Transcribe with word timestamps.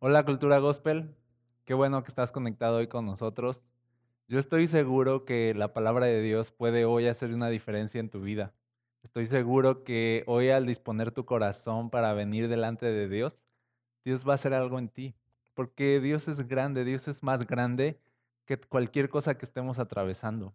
Hola 0.00 0.24
Cultura 0.24 0.58
Gospel, 0.58 1.14
qué 1.64 1.72
bueno 1.72 2.02
que 2.02 2.08
estás 2.08 2.30
conectado 2.30 2.76
hoy 2.76 2.88
con 2.88 3.06
nosotros. 3.06 3.66
Yo 4.28 4.38
estoy 4.38 4.66
seguro 4.66 5.24
que 5.24 5.54
la 5.54 5.72
palabra 5.72 6.06
de 6.06 6.20
Dios 6.20 6.50
puede 6.50 6.84
hoy 6.84 7.06
hacer 7.06 7.32
una 7.32 7.48
diferencia 7.48 8.00
en 8.00 8.10
tu 8.10 8.20
vida. 8.20 8.52
Estoy 9.02 9.26
seguro 9.26 9.82
que 9.82 10.22
hoy 10.26 10.50
al 10.50 10.66
disponer 10.66 11.10
tu 11.10 11.24
corazón 11.24 11.88
para 11.88 12.12
venir 12.12 12.48
delante 12.48 12.84
de 12.86 13.08
Dios, 13.08 13.40
Dios 14.04 14.28
va 14.28 14.32
a 14.32 14.34
hacer 14.34 14.52
algo 14.52 14.78
en 14.78 14.90
ti, 14.90 15.14
porque 15.54 16.00
Dios 16.00 16.28
es 16.28 16.46
grande, 16.46 16.84
Dios 16.84 17.08
es 17.08 17.22
más 17.22 17.46
grande 17.46 17.98
que 18.44 18.58
cualquier 18.58 19.08
cosa 19.08 19.38
que 19.38 19.46
estemos 19.46 19.78
atravesando. 19.78 20.54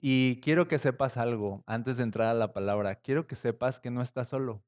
Y 0.00 0.40
quiero 0.40 0.66
que 0.66 0.78
sepas 0.78 1.18
algo 1.18 1.62
antes 1.66 1.98
de 1.98 2.04
entrar 2.04 2.28
a 2.28 2.34
la 2.34 2.54
palabra, 2.54 2.94
quiero 2.96 3.26
que 3.26 3.34
sepas 3.34 3.80
que 3.80 3.90
no 3.90 4.00
estás 4.00 4.28
solo. 4.28 4.62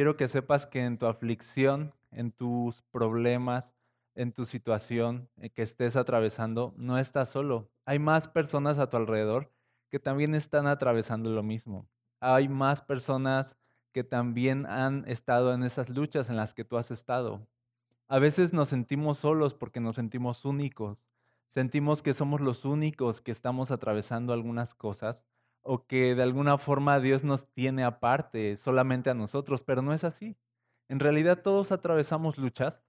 Quiero 0.00 0.16
que 0.16 0.28
sepas 0.28 0.66
que 0.66 0.82
en 0.86 0.96
tu 0.96 1.04
aflicción, 1.04 1.92
en 2.10 2.32
tus 2.32 2.80
problemas, 2.80 3.74
en 4.14 4.32
tu 4.32 4.46
situación 4.46 5.28
eh, 5.36 5.50
que 5.50 5.60
estés 5.60 5.94
atravesando, 5.94 6.72
no 6.78 6.96
estás 6.96 7.28
solo. 7.28 7.68
Hay 7.84 7.98
más 7.98 8.26
personas 8.26 8.78
a 8.78 8.88
tu 8.88 8.96
alrededor 8.96 9.52
que 9.90 9.98
también 9.98 10.34
están 10.34 10.66
atravesando 10.66 11.28
lo 11.28 11.42
mismo. 11.42 11.86
Hay 12.18 12.48
más 12.48 12.80
personas 12.80 13.56
que 13.92 14.02
también 14.02 14.64
han 14.64 15.04
estado 15.06 15.52
en 15.52 15.64
esas 15.64 15.90
luchas 15.90 16.30
en 16.30 16.36
las 16.36 16.54
que 16.54 16.64
tú 16.64 16.78
has 16.78 16.90
estado. 16.90 17.46
A 18.08 18.18
veces 18.18 18.54
nos 18.54 18.70
sentimos 18.70 19.18
solos 19.18 19.52
porque 19.52 19.80
nos 19.80 19.96
sentimos 19.96 20.46
únicos. 20.46 21.10
Sentimos 21.46 22.00
que 22.00 22.14
somos 22.14 22.40
los 22.40 22.64
únicos 22.64 23.20
que 23.20 23.32
estamos 23.32 23.70
atravesando 23.70 24.32
algunas 24.32 24.72
cosas 24.72 25.26
o 25.62 25.86
que 25.86 26.14
de 26.14 26.22
alguna 26.22 26.58
forma 26.58 27.00
Dios 27.00 27.24
nos 27.24 27.48
tiene 27.52 27.84
aparte, 27.84 28.56
solamente 28.56 29.10
a 29.10 29.14
nosotros, 29.14 29.62
pero 29.62 29.82
no 29.82 29.92
es 29.92 30.04
así. 30.04 30.36
En 30.88 31.00
realidad 31.00 31.42
todos 31.42 31.72
atravesamos 31.72 32.38
luchas, 32.38 32.82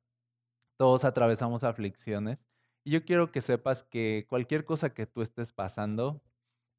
todos 0.78 1.06
atravesamos 1.06 1.64
aflicciones 1.64 2.48
y 2.84 2.92
yo 2.92 3.06
quiero 3.06 3.32
que 3.32 3.42
sepas 3.42 3.84
que 3.84 4.26
cualquier 4.28 4.66
cosa 4.66 4.94
que 4.94 5.06
tú 5.06 5.22
estés 5.22 5.52
pasando, 5.52 6.22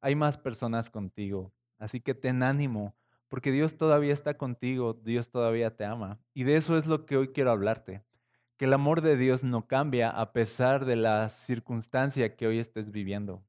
hay 0.01 0.15
más 0.15 0.37
personas 0.37 0.89
contigo. 0.89 1.53
Así 1.79 2.01
que 2.01 2.13
ten 2.13 2.43
ánimo, 2.43 2.95
porque 3.29 3.51
Dios 3.51 3.77
todavía 3.77 4.13
está 4.13 4.37
contigo, 4.37 4.93
Dios 4.93 5.29
todavía 5.29 5.75
te 5.75 5.85
ama. 5.85 6.19
Y 6.33 6.43
de 6.43 6.57
eso 6.57 6.77
es 6.77 6.85
lo 6.87 7.05
que 7.05 7.17
hoy 7.17 7.29
quiero 7.29 7.51
hablarte, 7.51 8.03
que 8.57 8.65
el 8.65 8.73
amor 8.73 9.01
de 9.01 9.15
Dios 9.15 9.43
no 9.43 9.67
cambia 9.67 10.09
a 10.09 10.33
pesar 10.33 10.85
de 10.85 10.97
la 10.97 11.29
circunstancia 11.29 12.35
que 12.35 12.47
hoy 12.47 12.59
estés 12.59 12.91
viviendo. 12.91 13.43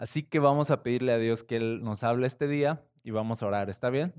Así 0.00 0.22
que 0.22 0.38
vamos 0.38 0.70
a 0.70 0.82
pedirle 0.82 1.12
a 1.12 1.18
Dios 1.18 1.44
que 1.44 1.56
Él 1.56 1.82
nos 1.82 2.04
hable 2.04 2.26
este 2.26 2.48
día 2.48 2.82
y 3.02 3.10
vamos 3.10 3.42
a 3.42 3.46
orar. 3.46 3.68
¿Está 3.68 3.90
bien? 3.90 4.14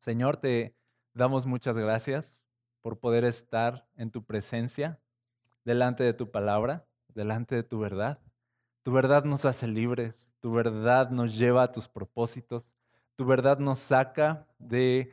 Señor, 0.00 0.38
te 0.38 0.74
damos 1.14 1.46
muchas 1.46 1.76
gracias 1.76 2.40
por 2.80 2.98
poder 2.98 3.24
estar 3.24 3.86
en 3.94 4.10
tu 4.10 4.24
presencia, 4.24 4.98
delante 5.64 6.02
de 6.02 6.14
tu 6.14 6.32
palabra, 6.32 6.84
delante 7.14 7.54
de 7.54 7.62
tu 7.62 7.78
verdad. 7.78 8.18
Tu 8.82 8.90
verdad 8.90 9.22
nos 9.22 9.44
hace 9.44 9.68
libres, 9.68 10.34
tu 10.40 10.50
verdad 10.50 11.10
nos 11.10 11.38
lleva 11.38 11.62
a 11.62 11.70
tus 11.70 11.86
propósitos, 11.86 12.74
tu 13.14 13.24
verdad 13.24 13.60
nos 13.60 13.78
saca 13.78 14.48
de 14.58 15.12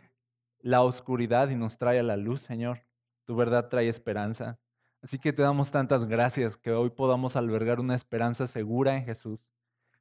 la 0.61 0.81
oscuridad 0.81 1.49
y 1.51 1.55
nos 1.55 1.77
trae 1.77 1.99
a 1.99 2.03
la 2.03 2.17
luz, 2.17 2.41
Señor. 2.41 2.87
Tu 3.23 3.35
verdad 3.35 3.69
trae 3.69 3.87
esperanza. 3.87 4.57
Así 5.03 5.19
que 5.19 5.31
te 5.31 5.43
damos 5.43 5.69
tantas 5.69 6.07
gracias 6.07 6.57
que 6.57 6.71
hoy 6.71 6.89
podamos 6.89 7.35
albergar 7.35 7.79
una 7.79 7.93
esperanza 7.93 8.47
segura 8.47 8.97
en 8.97 9.05
Jesús 9.05 9.47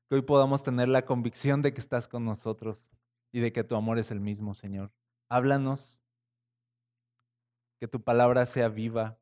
que 0.09 0.17
hoy 0.17 0.23
podamos 0.23 0.63
tener 0.63 0.89
la 0.89 1.05
convicción 1.05 1.63
de 1.63 1.73
que 1.73 1.81
estás 1.81 2.09
con 2.09 2.25
nosotros 2.25 2.91
y 3.33 3.41
de 3.41 3.53
que 3.53 3.65
tu 3.65 3.75
amor 3.75 3.99
es 3.99 4.11
el 4.11 4.21
mismo, 4.21 4.55
Señor. 4.55 4.93
Háblanos, 5.29 6.01
que 7.81 7.89
tu 7.89 8.03
palabra 8.03 8.47
sea 8.47 8.69
viva 8.69 9.19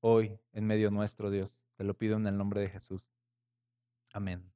hoy 0.00 0.38
en 0.52 0.66
medio 0.66 0.90
nuestro, 0.90 1.30
Dios. 1.30 1.70
Te 1.76 1.84
lo 1.84 1.94
pido 1.94 2.16
en 2.16 2.26
el 2.26 2.36
nombre 2.36 2.60
de 2.60 2.68
Jesús. 2.68 3.08
Amén. 4.12 4.50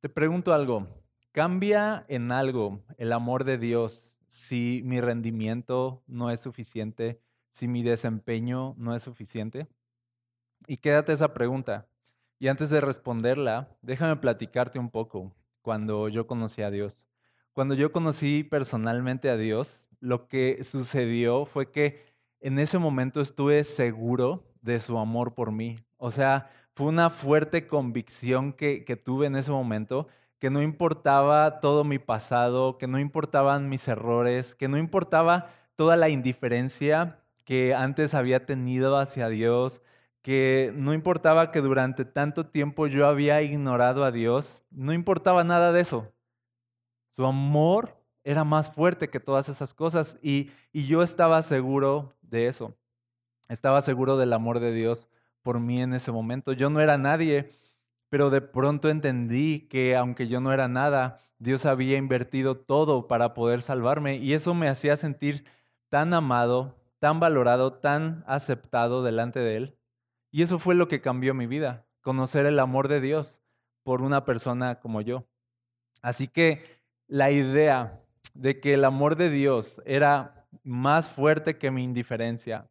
Te 0.00 0.08
pregunto 0.08 0.52
algo, 0.52 0.86
¿cambia 1.32 2.04
en 2.08 2.30
algo 2.30 2.84
el 2.98 3.12
amor 3.12 3.44
de 3.44 3.58
Dios 3.58 4.18
si 4.28 4.82
mi 4.84 5.00
rendimiento 5.00 6.04
no 6.06 6.30
es 6.30 6.40
suficiente, 6.40 7.20
si 7.50 7.66
mi 7.66 7.82
desempeño 7.82 8.74
no 8.76 8.94
es 8.94 9.02
suficiente? 9.02 9.66
Y 10.68 10.76
quédate 10.76 11.12
esa 11.12 11.32
pregunta. 11.34 11.88
Y 12.38 12.48
antes 12.48 12.70
de 12.70 12.80
responderla, 12.80 13.68
déjame 13.82 14.16
platicarte 14.16 14.78
un 14.78 14.90
poco 14.90 15.32
cuando 15.62 16.08
yo 16.08 16.26
conocí 16.26 16.62
a 16.62 16.70
Dios. 16.70 17.06
Cuando 17.52 17.74
yo 17.74 17.92
conocí 17.92 18.44
personalmente 18.44 19.30
a 19.30 19.36
Dios, 19.38 19.88
lo 20.00 20.28
que 20.28 20.62
sucedió 20.62 21.46
fue 21.46 21.70
que 21.70 22.04
en 22.40 22.58
ese 22.58 22.78
momento 22.78 23.22
estuve 23.22 23.64
seguro 23.64 24.44
de 24.60 24.80
su 24.80 24.98
amor 24.98 25.34
por 25.34 25.52
mí. 25.52 25.78
O 25.96 26.10
sea, 26.10 26.50
fue 26.74 26.88
una 26.88 27.08
fuerte 27.08 27.66
convicción 27.66 28.52
que, 28.52 28.84
que 28.84 28.96
tuve 28.96 29.26
en 29.26 29.36
ese 29.36 29.50
momento, 29.50 30.08
que 30.38 30.50
no 30.50 30.60
importaba 30.60 31.60
todo 31.60 31.84
mi 31.84 31.98
pasado, 31.98 32.76
que 32.76 32.86
no 32.86 32.98
importaban 32.98 33.70
mis 33.70 33.88
errores, 33.88 34.54
que 34.54 34.68
no 34.68 34.76
importaba 34.76 35.50
toda 35.76 35.96
la 35.96 36.10
indiferencia 36.10 37.20
que 37.46 37.74
antes 37.74 38.12
había 38.12 38.44
tenido 38.44 38.98
hacia 38.98 39.28
Dios, 39.28 39.80
que 40.26 40.72
no 40.74 40.92
importaba 40.92 41.52
que 41.52 41.60
durante 41.60 42.04
tanto 42.04 42.46
tiempo 42.46 42.88
yo 42.88 43.06
había 43.06 43.42
ignorado 43.42 44.02
a 44.02 44.10
Dios, 44.10 44.64
no 44.72 44.92
importaba 44.92 45.44
nada 45.44 45.70
de 45.70 45.80
eso. 45.80 46.12
Su 47.14 47.24
amor 47.24 47.96
era 48.24 48.42
más 48.42 48.68
fuerte 48.68 49.08
que 49.08 49.20
todas 49.20 49.48
esas 49.48 49.72
cosas 49.72 50.18
y, 50.20 50.50
y 50.72 50.88
yo 50.88 51.04
estaba 51.04 51.40
seguro 51.44 52.16
de 52.22 52.48
eso. 52.48 52.76
Estaba 53.48 53.80
seguro 53.82 54.16
del 54.16 54.32
amor 54.32 54.58
de 54.58 54.72
Dios 54.72 55.08
por 55.42 55.60
mí 55.60 55.80
en 55.80 55.94
ese 55.94 56.10
momento. 56.10 56.52
Yo 56.52 56.70
no 56.70 56.80
era 56.80 56.98
nadie, 56.98 57.52
pero 58.08 58.28
de 58.28 58.40
pronto 58.40 58.88
entendí 58.88 59.68
que 59.68 59.94
aunque 59.94 60.26
yo 60.26 60.40
no 60.40 60.52
era 60.52 60.66
nada, 60.66 61.20
Dios 61.38 61.66
había 61.66 61.98
invertido 61.98 62.56
todo 62.56 63.06
para 63.06 63.32
poder 63.32 63.62
salvarme 63.62 64.16
y 64.16 64.34
eso 64.34 64.54
me 64.54 64.68
hacía 64.68 64.96
sentir 64.96 65.44
tan 65.88 66.12
amado, 66.14 66.74
tan 66.98 67.20
valorado, 67.20 67.72
tan 67.74 68.24
aceptado 68.26 69.04
delante 69.04 69.38
de 69.38 69.56
Él. 69.56 69.75
Y 70.36 70.42
eso 70.42 70.58
fue 70.58 70.74
lo 70.74 70.86
que 70.86 71.00
cambió 71.00 71.32
mi 71.32 71.46
vida, 71.46 71.86
conocer 72.02 72.44
el 72.44 72.58
amor 72.58 72.88
de 72.88 73.00
Dios 73.00 73.40
por 73.84 74.02
una 74.02 74.26
persona 74.26 74.80
como 74.80 75.00
yo. 75.00 75.24
Así 76.02 76.28
que 76.28 76.62
la 77.06 77.30
idea 77.30 78.02
de 78.34 78.60
que 78.60 78.74
el 78.74 78.84
amor 78.84 79.16
de 79.16 79.30
Dios 79.30 79.80
era 79.86 80.46
más 80.62 81.08
fuerte 81.08 81.56
que 81.56 81.70
mi 81.70 81.82
indiferencia, 81.84 82.68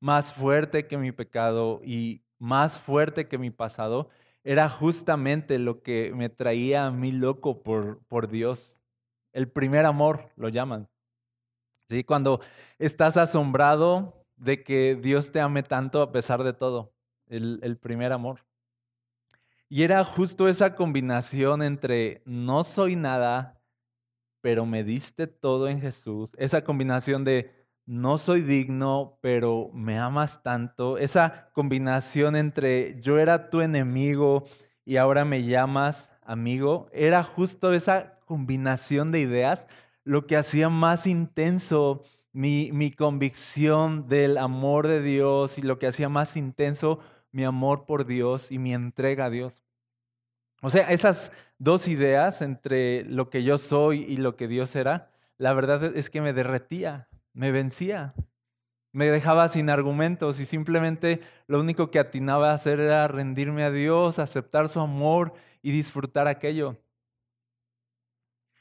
más 0.00 0.32
fuerte 0.32 0.88
que 0.88 0.98
mi 0.98 1.12
pecado 1.12 1.80
y 1.84 2.24
más 2.40 2.80
fuerte 2.80 3.28
que 3.28 3.38
mi 3.38 3.50
pasado, 3.52 4.10
era 4.42 4.68
justamente 4.68 5.60
lo 5.60 5.84
que 5.84 6.12
me 6.16 6.30
traía 6.30 6.86
a 6.86 6.90
mí 6.90 7.12
loco 7.12 7.62
por, 7.62 8.00
por 8.08 8.26
Dios. 8.26 8.80
El 9.32 9.46
primer 9.46 9.86
amor 9.86 10.32
lo 10.34 10.48
llaman. 10.48 10.88
¿Sí? 11.88 12.02
Cuando 12.02 12.40
estás 12.80 13.16
asombrado 13.16 14.26
de 14.34 14.64
que 14.64 14.98
Dios 15.00 15.30
te 15.30 15.38
ame 15.38 15.62
tanto 15.62 16.02
a 16.02 16.10
pesar 16.10 16.42
de 16.42 16.52
todo 16.52 16.93
el, 17.28 17.76
primer 17.78 18.12
amor. 18.12 18.40
Y 19.68 19.82
era 19.82 20.04
justo 20.04 20.48
esa 20.48 20.74
combinación 20.74 21.62
entre 21.62 22.22
no 22.24 22.64
soy 22.64 22.96
nada, 22.96 23.60
pero 24.40 24.66
me 24.66 24.84
diste 24.84 25.26
todo 25.26 25.68
en 25.68 25.80
Jesús. 25.80 26.34
Esa 26.38 26.64
combinación 26.64 27.24
de 27.24 27.50
no 27.86 28.18
soy 28.18 28.42
digno, 28.42 29.18
pero 29.20 29.70
me 29.72 29.98
amas 29.98 30.42
tanto. 30.42 30.98
Esa 30.98 31.50
combinación 31.52 32.36
entre 32.36 33.00
yo 33.00 33.18
era 33.18 33.50
tu 33.50 33.60
enemigo 33.60 34.44
y 34.84 34.96
ahora 34.96 35.24
me 35.24 35.44
llamas 35.44 36.10
amigo. 36.22 36.88
Era 36.92 37.22
justo 37.24 37.72
esa 37.72 38.14
combinación 38.26 39.12
de 39.12 39.20
ideas 39.20 39.66
lo 40.04 40.26
que 40.26 40.36
hacía 40.36 40.68
más 40.68 41.06
intenso 41.06 42.02
mi, 42.32 42.70
mi 42.72 42.90
convicción 42.90 44.08
del 44.08 44.38
amor 44.38 44.86
de 44.88 45.00
Dios 45.00 45.56
y 45.56 45.62
lo 45.62 45.78
que 45.78 45.86
hacía 45.86 46.08
más 46.08 46.36
intenso 46.36 46.98
mi 47.34 47.42
amor 47.42 47.84
por 47.84 48.06
Dios 48.06 48.52
y 48.52 48.60
mi 48.60 48.72
entrega 48.72 49.24
a 49.24 49.30
Dios. 49.30 49.64
O 50.62 50.70
sea, 50.70 50.88
esas 50.90 51.32
dos 51.58 51.88
ideas 51.88 52.40
entre 52.42 53.02
lo 53.06 53.28
que 53.28 53.42
yo 53.42 53.58
soy 53.58 54.04
y 54.04 54.18
lo 54.18 54.36
que 54.36 54.46
Dios 54.46 54.76
era, 54.76 55.10
la 55.36 55.52
verdad 55.52 55.96
es 55.96 56.10
que 56.10 56.20
me 56.20 56.32
derretía, 56.32 57.08
me 57.32 57.50
vencía, 57.50 58.14
me 58.92 59.10
dejaba 59.10 59.48
sin 59.48 59.68
argumentos 59.68 60.38
y 60.38 60.46
simplemente 60.46 61.22
lo 61.48 61.58
único 61.58 61.90
que 61.90 61.98
atinaba 61.98 62.52
a 62.52 62.54
hacer 62.54 62.78
era 62.78 63.08
rendirme 63.08 63.64
a 63.64 63.72
Dios, 63.72 64.20
aceptar 64.20 64.68
su 64.68 64.78
amor 64.78 65.34
y 65.60 65.72
disfrutar 65.72 66.28
aquello. 66.28 66.78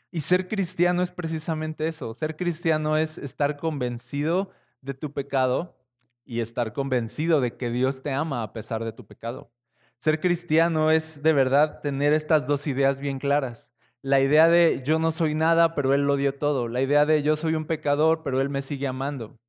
Y 0.10 0.22
ser 0.22 0.48
cristiano 0.48 1.04
es 1.04 1.12
precisamente 1.12 1.88
eso. 1.88 2.12
Ser 2.16 2.36
cristiano 2.36 2.98
es 2.98 3.20
estar 3.20 3.56
convencido 3.56 4.50
de 4.82 4.96
tu 4.96 5.14
pecado, 5.14 5.78
y 6.26 6.42
estar 6.42 6.74
convencido 6.74 7.42
de 7.42 7.56
que 7.58 7.70
Dios 7.70 8.04
te 8.04 8.12
ama 8.12 8.44
a 8.44 8.54
pesar 8.54 8.84
de 8.84 8.94
tu 8.94 9.06
pecado. 9.06 9.52
Ser 10.00 10.20
cristiano 10.20 10.92
es 10.92 11.24
de 11.24 11.34
verdad 11.34 11.82
tener 11.82 12.14
estas 12.14 12.48
dos 12.48 12.68
ideas 12.68 13.00
bien 13.00 13.20
claras. 13.20 13.72
La 14.02 14.20
idea 14.20 14.50
de 14.50 14.82
yo 14.86 15.00
no 15.00 15.12
soy 15.14 15.34
nada, 15.36 15.76
pero 15.76 15.94
Él 15.94 16.02
lo 16.06 16.18
dio 16.18 16.36
todo. 16.38 16.68
La 16.68 16.82
idea 16.82 17.06
de 17.06 17.24
yo 17.24 17.36
soy 17.38 17.56
un 17.56 17.66
pecador, 17.66 18.22
pero 18.24 18.42
Él 18.42 18.50
me 18.50 18.62
sigue 18.62 18.88
amando. 18.88 19.40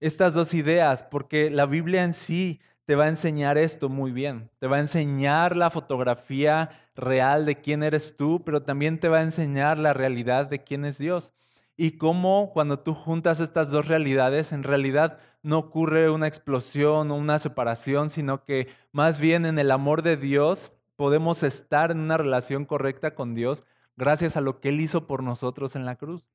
estas 0.00 0.34
dos 0.34 0.54
ideas, 0.54 1.02
porque 1.04 1.50
la 1.50 1.66
Biblia 1.66 2.04
en 2.04 2.12
sí 2.14 2.60
te 2.86 2.96
va 2.96 3.04
a 3.04 3.08
enseñar 3.08 3.58
esto 3.58 3.88
muy 3.88 4.10
bien. 4.12 4.50
Te 4.58 4.66
va 4.66 4.76
a 4.76 4.80
enseñar 4.80 5.56
la 5.56 5.70
fotografía 5.70 6.70
real 6.96 7.46
de 7.46 7.60
quién 7.60 7.82
eres 7.82 8.16
tú, 8.16 8.42
pero 8.44 8.62
también 8.64 8.98
te 9.00 9.08
va 9.08 9.18
a 9.18 9.22
enseñar 9.22 9.78
la 9.78 9.92
realidad 9.92 10.46
de 10.46 10.62
quién 10.64 10.84
es 10.84 10.98
Dios. 10.98 11.32
Y 11.76 11.92
cómo 11.92 12.50
cuando 12.52 12.80
tú 12.80 12.94
juntas 12.94 13.40
estas 13.40 13.70
dos 13.70 13.88
realidades, 13.88 14.52
en 14.52 14.62
realidad 14.62 15.18
no 15.42 15.58
ocurre 15.58 16.10
una 16.10 16.28
explosión 16.28 17.10
o 17.10 17.16
una 17.16 17.38
separación, 17.38 18.10
sino 18.10 18.44
que 18.44 18.68
más 18.92 19.18
bien 19.18 19.46
en 19.46 19.58
el 19.58 19.70
amor 19.70 20.02
de 20.02 20.16
Dios 20.16 20.72
podemos 20.96 21.42
estar 21.42 21.90
en 21.90 22.00
una 22.00 22.18
relación 22.18 22.64
correcta 22.66 23.14
con 23.14 23.34
Dios 23.34 23.64
gracias 23.96 24.36
a 24.36 24.40
lo 24.40 24.60
que 24.60 24.68
Él 24.68 24.80
hizo 24.80 25.06
por 25.06 25.22
nosotros 25.22 25.74
en 25.74 25.84
la 25.84 25.96
cruz. 25.96 26.30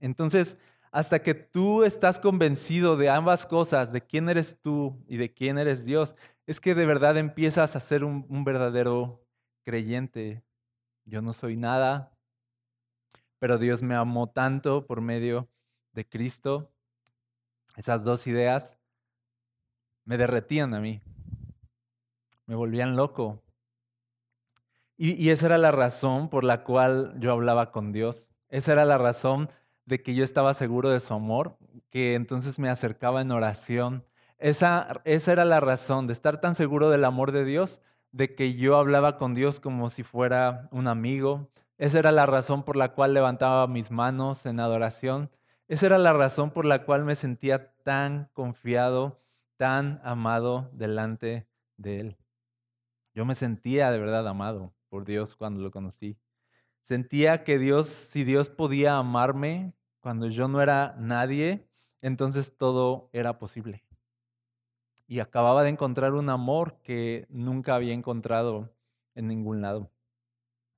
Entonces, 0.00 0.56
hasta 0.90 1.22
que 1.22 1.34
tú 1.34 1.84
estás 1.84 2.18
convencido 2.18 2.96
de 2.96 3.10
ambas 3.10 3.46
cosas, 3.46 3.92
de 3.92 4.00
quién 4.00 4.28
eres 4.28 4.58
tú 4.62 5.04
y 5.06 5.18
de 5.18 5.32
quién 5.32 5.58
eres 5.58 5.84
Dios, 5.84 6.14
es 6.46 6.60
que 6.60 6.74
de 6.74 6.86
verdad 6.86 7.16
empiezas 7.18 7.76
a 7.76 7.80
ser 7.80 8.04
un, 8.04 8.26
un 8.28 8.44
verdadero 8.44 9.22
creyente. 9.64 10.42
Yo 11.04 11.22
no 11.22 11.32
soy 11.32 11.56
nada, 11.56 12.15
pero 13.38 13.58
Dios 13.58 13.82
me 13.82 13.94
amó 13.94 14.30
tanto 14.30 14.86
por 14.86 15.00
medio 15.00 15.48
de 15.92 16.08
Cristo. 16.08 16.72
Esas 17.76 18.04
dos 18.04 18.26
ideas 18.26 18.78
me 20.04 20.16
derretían 20.16 20.72
a 20.72 20.80
mí, 20.80 21.02
me 22.46 22.54
volvían 22.54 22.96
loco. 22.96 23.42
Y, 24.98 25.28
esa 25.28 25.46
era 25.46 25.58
la 25.58 25.72
razón 25.72 26.30
por 26.30 26.42
la 26.42 26.64
cual 26.64 27.14
yo 27.18 27.30
hablaba 27.30 27.70
con 27.70 27.92
Dios. 27.92 28.34
Esa 28.48 28.72
era 28.72 28.86
la 28.86 28.96
razón 28.96 29.50
de 29.84 30.02
que 30.02 30.14
yo 30.14 30.24
estaba 30.24 30.54
seguro 30.54 30.88
de 30.88 31.00
su 31.00 31.12
amor, 31.12 31.58
que 31.90 32.14
entonces 32.14 32.58
me 32.58 32.70
acercaba 32.70 33.20
en 33.20 33.30
oración. 33.30 34.06
Esa, 34.38 35.02
esa 35.04 35.32
era 35.32 35.44
la 35.44 35.60
razón 35.60 36.06
de 36.06 36.14
estar 36.14 36.40
tan 36.40 36.54
seguro 36.54 36.88
del 36.88 37.04
amor 37.04 37.32
de 37.32 37.44
Dios, 37.44 37.80
de 38.10 38.34
que 38.34 38.54
yo 38.54 38.76
hablaba 38.76 39.18
con 39.18 39.34
Dios 39.34 39.60
como 39.60 39.90
si 39.90 40.02
fuera 40.02 40.68
un 40.72 40.88
amigo. 40.88 41.50
Esa 41.78 41.98
era 41.98 42.10
la 42.10 42.24
razón 42.24 42.62
por 42.62 42.76
la 42.76 42.94
cual 42.94 43.12
levantaba 43.12 43.66
mis 43.66 43.90
manos 43.90 44.46
en 44.46 44.60
adoración. 44.60 45.30
Esa 45.68 45.86
era 45.86 45.98
la 45.98 46.12
razón 46.14 46.50
por 46.50 46.64
la 46.64 46.84
cual 46.84 47.04
me 47.04 47.16
sentía 47.16 47.74
tan 47.82 48.30
confiado, 48.32 49.20
tan 49.56 50.00
amado 50.02 50.70
delante 50.72 51.46
de 51.76 52.00
Él. 52.00 52.16
Yo 53.14 53.26
me 53.26 53.34
sentía 53.34 53.90
de 53.90 53.98
verdad 53.98 54.26
amado 54.26 54.74
por 54.88 55.04
Dios 55.04 55.34
cuando 55.34 55.60
lo 55.60 55.70
conocí. 55.70 56.18
Sentía 56.82 57.44
que 57.44 57.58
Dios, 57.58 57.88
si 57.88 58.24
Dios 58.24 58.48
podía 58.48 58.96
amarme 58.96 59.74
cuando 60.00 60.28
yo 60.28 60.48
no 60.48 60.62
era 60.62 60.94
nadie, 60.98 61.68
entonces 62.00 62.56
todo 62.56 63.10
era 63.12 63.38
posible. 63.38 63.84
Y 65.08 65.20
acababa 65.20 65.62
de 65.62 65.70
encontrar 65.70 66.14
un 66.14 66.30
amor 66.30 66.80
que 66.82 67.26
nunca 67.28 67.74
había 67.74 67.92
encontrado 67.92 68.72
en 69.14 69.28
ningún 69.28 69.60
lado. 69.60 69.90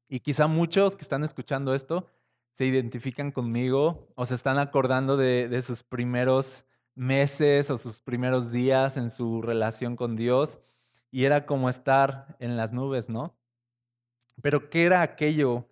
Y 0.09 0.21
quizá 0.21 0.47
muchos 0.47 0.97
que 0.97 1.03
están 1.03 1.25
escuchando 1.25 1.75
esto 1.75 2.07
se 2.55 2.65
identifican 2.65 3.31
conmigo 3.31 4.09
o 4.17 4.27
se 4.27 4.35
están 4.35 4.59
acordando 4.59 5.17
de, 5.17 5.49
de 5.49 5.63
sus 5.63 5.83
primeros 5.83 6.65
meses 6.95 7.71
o 7.71 7.79
sus 7.79 8.01
primeros 8.01 8.51
días 8.51 8.97
en 8.97 9.11
su 9.11 9.43
relación 9.43 9.97
con 9.97 10.17
Dios. 10.17 10.59
Y 11.11 11.25
era 11.25 11.47
como 11.47 11.71
estar 11.71 12.37
en 12.41 12.57
las 12.57 12.73
nubes, 12.73 13.09
¿no? 13.09 13.37
Pero 14.43 14.71
¿qué 14.71 14.85
era 14.85 15.03
aquello 15.03 15.69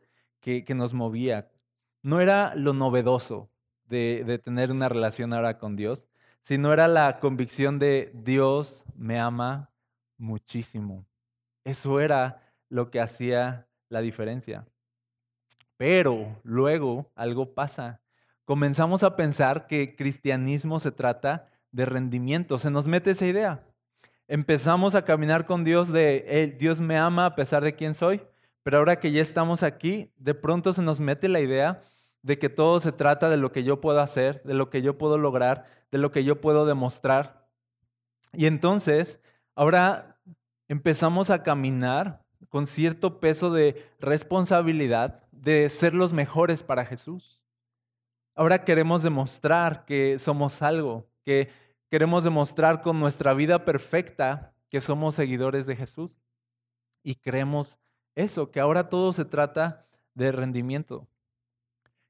que, 0.65 0.75
nos 0.75 0.95
movía. 0.95 1.51
No 2.03 2.21
era 2.21 2.55
lo 2.55 2.73
novedoso 2.73 3.51
de, 3.89 4.23
de 4.25 4.39
tener 4.39 4.71
una 4.71 4.89
relación 4.89 5.35
ahora 5.35 5.59
con 5.59 5.75
Dios, 5.75 6.09
sino 6.43 6.73
era 6.73 6.87
la 6.87 7.19
convicción 7.19 7.81
de 7.81 8.13
Dios 8.15 8.85
me 8.95 9.19
ama 9.19 9.73
muchísimo. 10.17 11.05
Eso 11.65 11.99
era 11.99 12.43
lo 12.69 12.93
que 12.93 13.01
hacía 13.01 13.67
la 13.89 14.01
diferencia. 14.01 14.67
Pero 15.77 16.41
luego 16.43 17.11
algo 17.15 17.55
pasa. 17.55 18.01
Comenzamos 18.45 19.03
a 19.03 19.17
pensar 19.17 19.67
que 19.67 19.97
cristianismo 19.97 20.81
se 20.81 20.93
trata 20.93 21.49
de 21.73 21.85
rendimiento. 21.85 22.59
Se 22.59 22.71
nos 22.71 22.87
mete 22.87 23.11
esa 23.11 23.27
idea. 23.27 23.65
Empezamos 24.29 24.95
a 24.95 25.05
caminar 25.05 25.47
con 25.47 25.65
Dios 25.65 25.93
de 25.93 26.57
Dios 26.59 26.81
me 26.81 26.97
ama 26.97 27.27
a 27.27 27.35
pesar 27.35 27.63
de 27.63 27.75
quién 27.75 27.95
soy. 27.95 28.23
Pero 28.63 28.79
ahora 28.79 28.99
que 28.99 29.13
ya 29.13 29.23
estamos 29.23 29.63
aquí, 29.63 30.13
de 30.17 30.35
pronto 30.35 30.73
se 30.73 30.83
nos 30.83 30.99
mete 30.99 31.29
la 31.29 31.41
idea 31.41 31.85
de 32.23 32.37
que 32.37 32.49
todo 32.49 32.81
se 32.81 32.91
trata 32.91 33.29
de 33.29 33.37
lo 33.37 33.53
que 33.53 33.63
yo 33.63 33.81
puedo 33.81 34.01
hacer, 34.01 34.43
de 34.43 34.55
lo 34.55 34.71
que 34.71 34.83
yo 34.83 34.99
puedo 34.99 35.19
lograr, 35.19 35.67
de 35.93 35.99
lo 35.99 36.11
que 36.11 36.25
yo 36.25 36.41
puedo 36.41 36.67
demostrar. 36.67 37.47
Y 38.33 38.47
entonces, 38.47 39.21
ahora 39.55 40.19
empezamos 40.67 41.31
a 41.31 41.45
caminar 41.45 42.26
con 42.57 42.65
cierto 42.65 43.21
peso 43.21 43.51
de 43.51 43.87
responsabilidad 44.01 45.23
de 45.31 45.69
ser 45.69 45.93
los 45.93 46.15
mejores 46.15 46.63
para 46.63 46.87
Jesús. 46.87 47.43
Ahora 48.35 48.65
queremos 48.65 49.03
demostrar 49.03 49.85
que 49.85 50.19
somos 50.19 50.63
algo, 50.63 51.07
que 51.23 51.51
queremos 51.91 52.25
demostrar 52.25 52.81
con 52.81 52.99
nuestra 52.99 53.35
vida 53.35 53.67
perfecta 53.67 54.55
que 54.71 54.81
somos 54.81 55.15
seguidores 55.15 55.67
de 55.67 55.77
Jesús. 55.77 56.19
Y 57.03 57.17
creemos 57.17 57.79
eso, 58.15 58.51
que 58.51 58.61
ahora 58.61 58.89
todo 58.89 59.13
se 59.13 59.27
trata 59.27 59.87
de 60.15 60.33
rendimiento. 60.33 61.07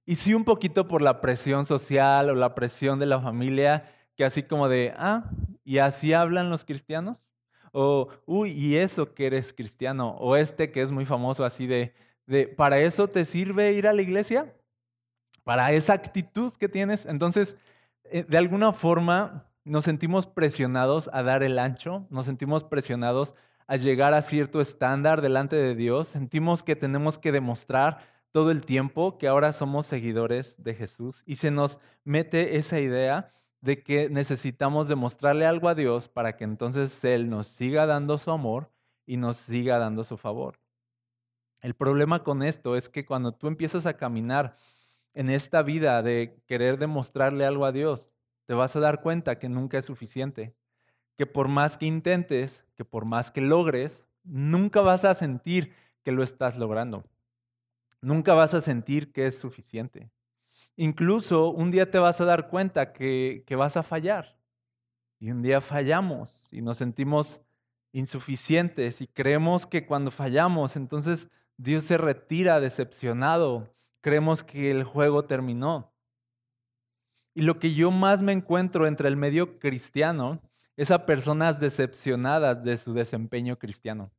Y 0.05 0.15
sí 0.15 0.33
un 0.33 0.45
poquito 0.45 0.87
por 0.87 1.03
la 1.03 1.21
presión 1.21 1.67
social 1.67 2.31
o 2.31 2.37
la 2.37 2.55
presión 2.55 3.01
de 3.01 3.07
la 3.07 3.21
familia, 3.21 3.93
que 4.15 4.25
así 4.25 4.45
como 4.45 4.69
de, 4.69 4.95
ah, 4.97 5.29
¿y 5.65 5.79
así 5.79 6.13
hablan 6.13 6.51
los 6.51 6.65
cristianos? 6.65 7.27
O, 7.73 8.09
uy, 8.27 8.51
¿y 8.53 8.77
eso 8.77 9.15
que 9.15 9.27
eres 9.27 9.53
cristiano? 9.53 10.17
O 10.19 10.37
este 10.37 10.71
que 10.71 10.83
es 10.83 10.91
muy 10.91 11.07
famoso 11.07 11.45
así 11.45 11.67
de, 11.67 11.95
de, 12.27 12.47
¿para 12.49 12.79
eso 12.81 13.09
te 13.09 13.25
sirve 13.25 13.73
ir 13.73 13.87
a 13.87 13.93
la 13.93 14.03
iglesia? 14.03 14.53
¿Para 15.45 15.73
esa 15.73 15.93
actitud 15.93 16.53
que 16.55 16.69
tienes? 16.69 17.07
Entonces, 17.07 17.57
eh, 18.05 18.25
de 18.29 18.39
alguna 18.39 18.73
forma 18.73 19.47
nos 19.65 19.85
sentimos 19.85 20.27
presionados 20.27 21.11
a 21.13 21.23
dar 21.23 21.43
el 21.43 21.59
ancho, 21.59 22.07
nos 22.11 22.27
sentimos 22.27 22.65
presionados 22.65 23.35
a 23.67 23.77
llegar 23.77 24.15
a 24.15 24.23
cierto 24.23 24.61
estándar 24.61 25.21
delante 25.21 25.57
de 25.57 25.75
Dios, 25.75 26.09
sentimos 26.09 26.63
que 26.63 26.77
tenemos 26.77 27.19
que 27.19 27.33
demostrar 27.33 27.99
todo 28.31 28.51
el 28.51 28.65
tiempo 28.65 29.19
que 29.19 29.29
ahora 29.29 29.53
somos 29.53 29.87
seguidores 29.87 30.63
de 30.63 30.75
Jesús 30.75 31.23
y 31.27 31.37
se 31.37 31.51
nos 31.51 31.81
mete 32.05 32.59
esa 32.59 32.79
idea 32.79 33.33
de 33.61 33.83
que 33.83 34.09
necesitamos 34.11 34.89
demostrarle 34.89 35.47
algo 35.47 35.69
a 35.69 35.75
Dios 35.75 36.09
para 36.09 36.37
que 36.37 36.45
entonces 36.45 37.03
Él 37.05 37.29
nos 37.31 37.49
siga 37.49 37.87
dando 37.87 38.19
su 38.19 38.31
amor 38.31 38.71
y 39.07 39.17
nos 39.17 39.37
siga 39.37 39.79
dando 39.79 40.05
su 40.05 40.17
favor. 40.17 40.61
El 41.61 41.75
problema 41.75 42.23
con 42.23 42.43
esto 42.43 42.77
es 42.77 42.89
que 42.89 43.07
cuando 43.07 43.33
tú 43.33 43.49
empiezas 43.49 43.87
a 43.87 43.97
caminar 43.97 44.57
en 45.15 45.31
esta 45.31 45.63
vida 45.63 46.03
de 46.03 46.43
querer 46.47 46.79
demostrarle 46.79 47.47
algo 47.47 47.65
a 47.65 47.73
Dios, 47.73 48.13
te 48.45 48.55
vas 48.55 48.77
a 48.77 48.81
dar 48.81 49.01
cuenta 49.01 49.39
que 49.39 49.49
nunca 49.49 49.79
es 49.79 49.87
suficiente 49.87 50.55
que 51.17 51.27
por 51.27 51.49
más 51.49 51.77
que 51.77 51.87
intentes, 51.87 52.65
que 52.75 52.85
por 52.85 53.05
más 53.05 53.31
que 53.31 53.41
logres, 53.41 54.09
nunca 54.23 54.81
vas 54.81 55.05
a 55.05 55.15
sentir 55.15 55.73
que 56.03 56.13
lo 56.13 56.23
estás 56.23 56.59
logrando. 56.59 57.05
Nunca 58.01 58.35
vas 58.35 58.55
a 58.55 58.61
sentir 58.61 59.13
que 59.13 59.27
es 59.27 59.39
suficiente. 59.39 60.11
Incluso 60.77 61.51
un 61.51 61.71
día 61.71 61.91
te 61.91 61.99
vas 61.99 62.21
a 62.21 62.25
dar 62.25 62.49
cuenta 62.49 62.93
que, 62.93 63.45
que 63.47 63.57
vas 63.57 63.77
a 63.77 63.83
fallar. 63.83 64.37
Y 65.19 65.31
un 65.31 65.43
día 65.43 65.61
fallamos 65.61 66.53
y 66.53 66.61
nos 66.61 66.79
sentimos 66.79 67.41
insuficientes 67.93 69.01
y 69.01 69.07
creemos 69.07 69.67
que 69.67 69.87
cuando 69.87 70.11
fallamos, 70.11 70.77
entonces 70.77 71.31
Dios 71.57 71.85
se 71.85 71.97
retira 71.97 72.61
decepcionado. 72.61 73.75
Creemos 74.03 74.43
que 74.43 74.71
el 74.71 74.85
juego 74.85 75.25
terminó. 75.25 75.93
Y 77.35 77.43
lo 77.43 77.59
que 77.59 77.75
yo 77.75 77.91
más 77.91 78.23
me 78.23 78.33
encuentro 78.33 78.87
entre 78.87 79.09
el 79.09 79.17
medio 79.17 79.59
cristiano 79.59 80.41
es 80.77 80.91
a 80.91 81.07
personas 81.07 81.59
decepcionadas 81.59 82.63
de 82.65 82.77
su 82.77 82.93
desempeño 82.93 83.59
cristiano. 83.59 84.11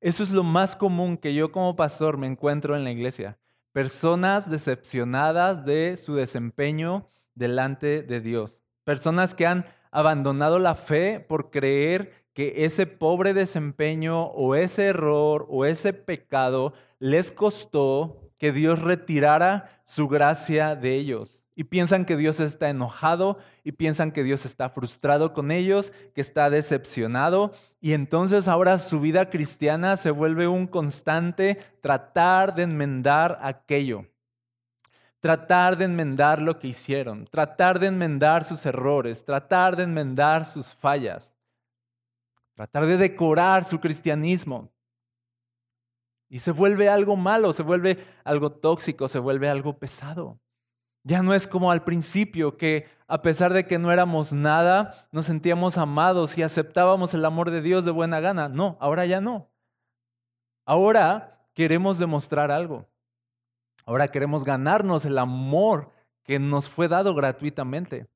Eso 0.00 0.22
es 0.22 0.30
lo 0.30 0.42
más 0.42 0.76
común 0.76 1.16
que 1.16 1.34
yo 1.34 1.50
como 1.50 1.76
pastor 1.76 2.16
me 2.18 2.26
encuentro 2.26 2.76
en 2.76 2.84
la 2.84 2.90
iglesia. 2.90 3.38
Personas 3.74 4.48
decepcionadas 4.48 5.64
de 5.64 5.96
su 5.96 6.14
desempeño 6.14 7.08
delante 7.34 8.04
de 8.04 8.20
Dios. 8.20 8.62
Personas 8.84 9.34
que 9.34 9.48
han 9.48 9.66
abandonado 9.90 10.60
la 10.60 10.76
fe 10.76 11.18
por 11.18 11.50
creer 11.50 12.28
que 12.34 12.66
ese 12.66 12.86
pobre 12.86 13.34
desempeño 13.34 14.26
o 14.26 14.54
ese 14.54 14.84
error 14.84 15.48
o 15.50 15.64
ese 15.64 15.92
pecado 15.92 16.72
les 17.00 17.32
costó 17.32 18.30
que 18.44 18.52
Dios 18.52 18.82
retirara 18.82 19.70
su 19.84 20.06
gracia 20.06 20.76
de 20.76 20.96
ellos 20.96 21.48
y 21.56 21.64
piensan 21.64 22.04
que 22.04 22.14
Dios 22.14 22.40
está 22.40 22.68
enojado 22.68 23.38
y 23.62 23.72
piensan 23.72 24.12
que 24.12 24.22
Dios 24.22 24.44
está 24.44 24.68
frustrado 24.68 25.32
con 25.32 25.50
ellos, 25.50 25.92
que 26.14 26.20
está 26.20 26.50
decepcionado 26.50 27.54
y 27.80 27.94
entonces 27.94 28.46
ahora 28.46 28.78
su 28.78 29.00
vida 29.00 29.30
cristiana 29.30 29.96
se 29.96 30.10
vuelve 30.10 30.46
un 30.46 30.66
constante 30.66 31.58
tratar 31.80 32.54
de 32.54 32.64
enmendar 32.64 33.38
aquello. 33.40 34.04
tratar 35.20 35.78
de 35.78 35.86
enmendar 35.86 36.42
lo 36.42 36.58
que 36.58 36.68
hicieron, 36.68 37.24
tratar 37.24 37.78
de 37.78 37.86
enmendar 37.86 38.44
sus 38.44 38.66
errores, 38.66 39.24
tratar 39.24 39.74
de 39.74 39.84
enmendar 39.84 40.44
sus 40.44 40.74
fallas, 40.74 41.34
tratar 42.54 42.84
de 42.84 42.98
decorar 42.98 43.64
su 43.64 43.80
cristianismo. 43.80 44.73
Y 46.34 46.40
se 46.40 46.50
vuelve 46.50 46.88
algo 46.88 47.14
malo, 47.14 47.52
se 47.52 47.62
vuelve 47.62 47.96
algo 48.24 48.50
tóxico, 48.50 49.06
se 49.06 49.20
vuelve 49.20 49.48
algo 49.48 49.78
pesado. 49.78 50.40
Ya 51.04 51.22
no 51.22 51.32
es 51.32 51.46
como 51.46 51.70
al 51.70 51.84
principio, 51.84 52.56
que 52.56 52.88
a 53.06 53.22
pesar 53.22 53.52
de 53.52 53.68
que 53.68 53.78
no 53.78 53.92
éramos 53.92 54.32
nada, 54.32 55.06
nos 55.12 55.26
sentíamos 55.26 55.78
amados 55.78 56.36
y 56.36 56.42
aceptábamos 56.42 57.14
el 57.14 57.24
amor 57.24 57.52
de 57.52 57.62
Dios 57.62 57.84
de 57.84 57.92
buena 57.92 58.18
gana. 58.18 58.48
No, 58.48 58.76
ahora 58.80 59.06
ya 59.06 59.20
no. 59.20 59.48
Ahora 60.66 61.46
queremos 61.54 62.00
demostrar 62.00 62.50
algo. 62.50 62.88
Ahora 63.86 64.08
queremos 64.08 64.42
ganarnos 64.42 65.04
el 65.04 65.18
amor 65.18 65.92
que 66.24 66.40
nos 66.40 66.68
fue 66.68 66.88
dado 66.88 67.14
gratuitamente. 67.14 68.08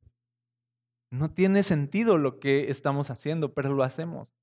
No 1.12 1.30
tiene 1.30 1.62
sentido 1.62 2.18
lo 2.18 2.40
que 2.40 2.68
estamos 2.68 3.10
haciendo, 3.10 3.54
pero 3.54 3.72
lo 3.72 3.84
hacemos. 3.84 4.34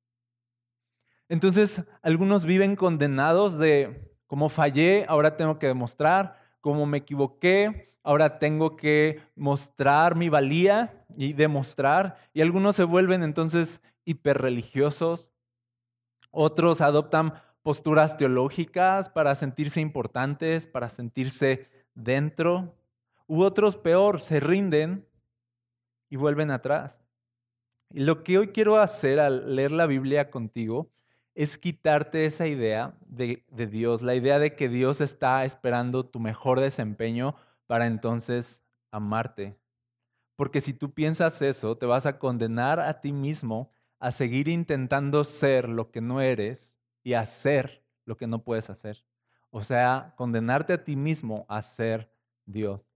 Entonces, 1.27 1.83
algunos 2.01 2.45
viven 2.45 2.75
condenados 2.75 3.57
de, 3.57 4.11
como 4.27 4.49
fallé, 4.49 5.05
ahora 5.07 5.37
tengo 5.37 5.57
que 5.57 5.67
demostrar, 5.67 6.39
como 6.61 6.85
me 6.85 6.99
equivoqué, 6.99 7.95
ahora 8.03 8.37
tengo 8.37 8.75
que 8.75 9.21
mostrar 9.35 10.15
mi 10.15 10.29
valía 10.29 11.05
y 11.17 11.33
demostrar. 11.33 12.17
Y 12.33 12.41
algunos 12.41 12.75
se 12.75 12.83
vuelven 12.83 13.23
entonces 13.23 13.81
hiperreligiosos, 14.05 15.31
otros 16.29 16.81
adoptan 16.81 17.33
posturas 17.63 18.17
teológicas 18.17 19.09
para 19.09 19.33
sentirse 19.33 19.81
importantes, 19.81 20.67
para 20.67 20.89
sentirse 20.89 21.67
dentro, 21.95 22.75
u 23.25 23.41
otros 23.41 23.75
peor, 23.75 24.21
se 24.21 24.39
rinden 24.39 25.07
y 26.09 26.17
vuelven 26.17 26.51
atrás. 26.51 27.01
Y 27.89 28.01
lo 28.01 28.23
que 28.23 28.37
hoy 28.37 28.49
quiero 28.49 28.77
hacer 28.77 29.19
al 29.19 29.55
leer 29.55 29.71
la 29.71 29.87
Biblia 29.87 30.29
contigo 30.29 30.91
es 31.35 31.57
quitarte 31.57 32.25
esa 32.25 32.47
idea 32.47 32.97
de, 33.05 33.43
Dios, 33.69 34.01
la 34.01 34.15
idea 34.15 34.39
de 34.39 34.55
que 34.55 34.69
Dios 34.69 35.01
está 35.01 35.43
esperando 35.43 36.05
tu 36.05 36.21
mejor 36.21 36.61
desempeño 36.61 37.35
para 37.67 37.87
entonces 37.87 38.63
amarte. 38.89 39.57
Porque 40.37 40.61
si 40.61 40.73
tú 40.73 40.93
piensas 40.93 41.41
eso, 41.41 41.77
te 41.77 41.85
vas 41.85 42.05
a 42.05 42.19
condenar 42.19 42.79
a 42.79 43.01
ti 43.01 43.11
mismo 43.11 43.69
a 43.99 44.11
seguir 44.11 44.47
intentando 44.47 45.23
ser 45.25 45.67
lo 45.67 45.91
que 45.91 45.99
no 45.99 46.21
eres 46.21 46.77
y 47.03 47.13
hacer 47.13 47.85
lo 48.05 48.15
que 48.15 48.27
no 48.27 48.43
puedes 48.43 48.69
hacer. 48.69 49.03
O 49.51 49.63
sea, 49.63 50.13
condenarte 50.17 50.73
a 50.73 50.83
ti 50.83 50.95
mismo 50.95 51.45
a 51.49 51.61
ser 51.61 52.11
Dios. 52.45 52.93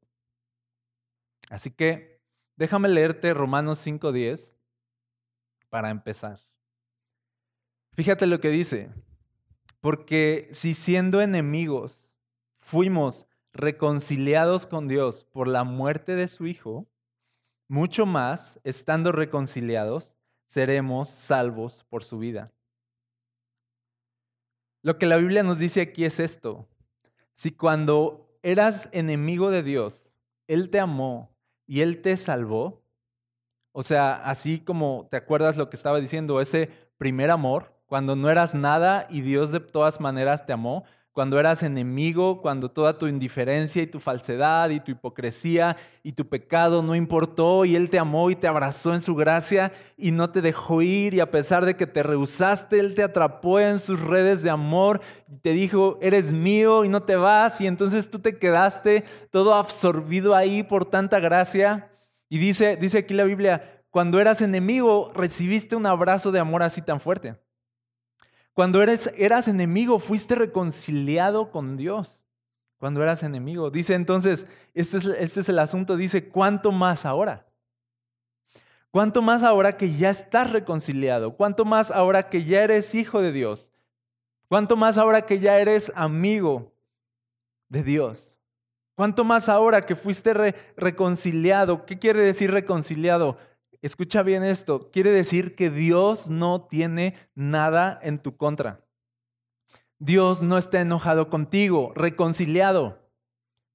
Así 1.49 1.71
que 1.71 2.21
déjame 2.55 2.87
leerte 2.87 3.33
Romanos 3.33 3.85
5.10 3.85 4.55
para 5.69 5.89
empezar. 5.89 6.48
Fíjate 7.99 8.27
lo 8.27 8.39
que 8.39 8.47
dice, 8.47 8.89
porque 9.81 10.47
si 10.53 10.73
siendo 10.73 11.19
enemigos 11.19 12.15
fuimos 12.55 13.27
reconciliados 13.51 14.65
con 14.67 14.87
Dios 14.87 15.25
por 15.25 15.49
la 15.49 15.65
muerte 15.65 16.15
de 16.15 16.29
su 16.29 16.47
Hijo, 16.47 16.87
mucho 17.67 18.05
más, 18.05 18.61
estando 18.63 19.11
reconciliados, 19.11 20.15
seremos 20.47 21.09
salvos 21.09 21.83
por 21.89 22.05
su 22.05 22.19
vida. 22.19 22.53
Lo 24.81 24.97
que 24.97 25.05
la 25.05 25.17
Biblia 25.17 25.43
nos 25.43 25.59
dice 25.59 25.81
aquí 25.81 26.05
es 26.05 26.21
esto. 26.21 26.69
Si 27.33 27.51
cuando 27.51 28.33
eras 28.43 28.87
enemigo 28.93 29.51
de 29.51 29.61
Dios, 29.61 30.15
Él 30.47 30.69
te 30.69 30.79
amó 30.79 31.35
y 31.67 31.81
Él 31.81 32.01
te 32.01 32.15
salvó, 32.15 32.81
o 33.73 33.83
sea, 33.83 34.23
así 34.23 34.61
como 34.61 35.09
te 35.11 35.17
acuerdas 35.17 35.57
lo 35.57 35.69
que 35.69 35.75
estaba 35.75 35.99
diciendo, 35.99 36.39
ese 36.39 36.69
primer 36.97 37.29
amor, 37.29 37.77
cuando 37.89 38.15
no 38.15 38.29
eras 38.29 38.53
nada 38.53 39.07
y 39.09 39.21
Dios 39.21 39.51
de 39.51 39.59
todas 39.59 39.99
maneras 39.99 40.45
te 40.45 40.53
amó, 40.53 40.85
cuando 41.11 41.39
eras 41.39 41.63
enemigo, 41.63 42.39
cuando 42.39 42.69
toda 42.69 42.99
tu 42.99 43.07
indiferencia 43.07 43.81
y 43.81 43.87
tu 43.87 43.99
falsedad 43.99 44.69
y 44.69 44.79
tu 44.79 44.91
hipocresía 44.91 45.75
y 46.03 46.11
tu 46.11 46.29
pecado 46.29 46.83
no 46.83 46.93
importó 46.95 47.65
y 47.65 47.75
Él 47.75 47.89
te 47.89 47.97
amó 47.97 48.29
y 48.29 48.35
te 48.35 48.47
abrazó 48.47 48.93
en 48.93 49.01
su 49.01 49.15
gracia 49.15 49.73
y 49.97 50.11
no 50.11 50.29
te 50.29 50.41
dejó 50.41 50.83
ir 50.83 51.15
y 51.15 51.19
a 51.19 51.31
pesar 51.31 51.65
de 51.65 51.75
que 51.75 51.87
te 51.87 52.03
rehusaste, 52.03 52.79
Él 52.79 52.93
te 52.93 53.01
atrapó 53.01 53.59
en 53.59 53.79
sus 53.79 53.99
redes 53.99 54.43
de 54.43 54.51
amor 54.51 55.01
y 55.27 55.37
te 55.39 55.51
dijo, 55.53 55.97
eres 55.99 56.31
mío 56.31 56.85
y 56.85 56.89
no 56.89 57.01
te 57.01 57.15
vas 57.15 57.59
y 57.59 57.65
entonces 57.65 58.09
tú 58.09 58.19
te 58.19 58.37
quedaste 58.37 59.03
todo 59.31 59.55
absorbido 59.55 60.35
ahí 60.35 60.61
por 60.61 60.85
tanta 60.85 61.19
gracia. 61.19 61.89
Y 62.29 62.37
dice, 62.37 62.77
dice 62.77 62.99
aquí 62.99 63.15
la 63.15 63.23
Biblia, 63.23 63.83
cuando 63.89 64.21
eras 64.21 64.41
enemigo 64.41 65.11
recibiste 65.15 65.75
un 65.75 65.87
abrazo 65.87 66.31
de 66.31 66.39
amor 66.39 66.61
así 66.61 66.83
tan 66.83 66.99
fuerte. 66.99 67.35
Cuando 68.53 68.81
eres, 68.81 69.11
eras 69.15 69.47
enemigo, 69.47 69.99
fuiste 69.99 70.35
reconciliado 70.35 71.51
con 71.51 71.77
Dios. 71.77 72.25
Cuando 72.77 73.03
eras 73.03 73.23
enemigo. 73.23 73.71
Dice 73.71 73.93
entonces, 73.93 74.45
este 74.73 74.97
es, 74.97 75.05
este 75.05 75.41
es 75.41 75.49
el 75.49 75.59
asunto, 75.59 75.97
dice, 75.97 76.29
¿cuánto 76.29 76.71
más 76.71 77.05
ahora? 77.05 77.45
¿Cuánto 78.91 79.21
más 79.21 79.43
ahora 79.43 79.77
que 79.77 79.93
ya 79.93 80.09
estás 80.09 80.51
reconciliado? 80.51 81.35
¿Cuánto 81.35 81.63
más 81.63 81.91
ahora 81.91 82.29
que 82.29 82.43
ya 82.43 82.63
eres 82.63 82.95
hijo 82.95 83.21
de 83.21 83.31
Dios? 83.31 83.71
¿Cuánto 84.47 84.75
más 84.75 84.97
ahora 84.97 85.27
que 85.27 85.39
ya 85.39 85.59
eres 85.59 85.91
amigo 85.95 86.73
de 87.67 87.83
Dios? 87.83 88.39
¿Cuánto 88.95 89.23
más 89.23 89.47
ahora 89.47 89.81
que 89.81 89.95
fuiste 89.95 90.33
reconciliado? 90.75 91.85
¿Qué 91.85 91.99
quiere 91.99 92.21
decir 92.21 92.51
reconciliado? 92.51 93.37
Escucha 93.81 94.23
bien 94.23 94.43
esto, 94.43 94.89
quiere 94.91 95.11
decir 95.11 95.55
que 95.55 95.69
Dios 95.69 96.29
no 96.29 96.63
tiene 96.63 97.15
nada 97.33 97.97
en 98.03 98.19
tu 98.19 98.35
contra. 98.35 98.85
Dios 99.99 100.41
no 100.41 100.57
está 100.57 100.81
enojado 100.81 101.29
contigo, 101.29 101.93
reconciliado. 101.95 102.99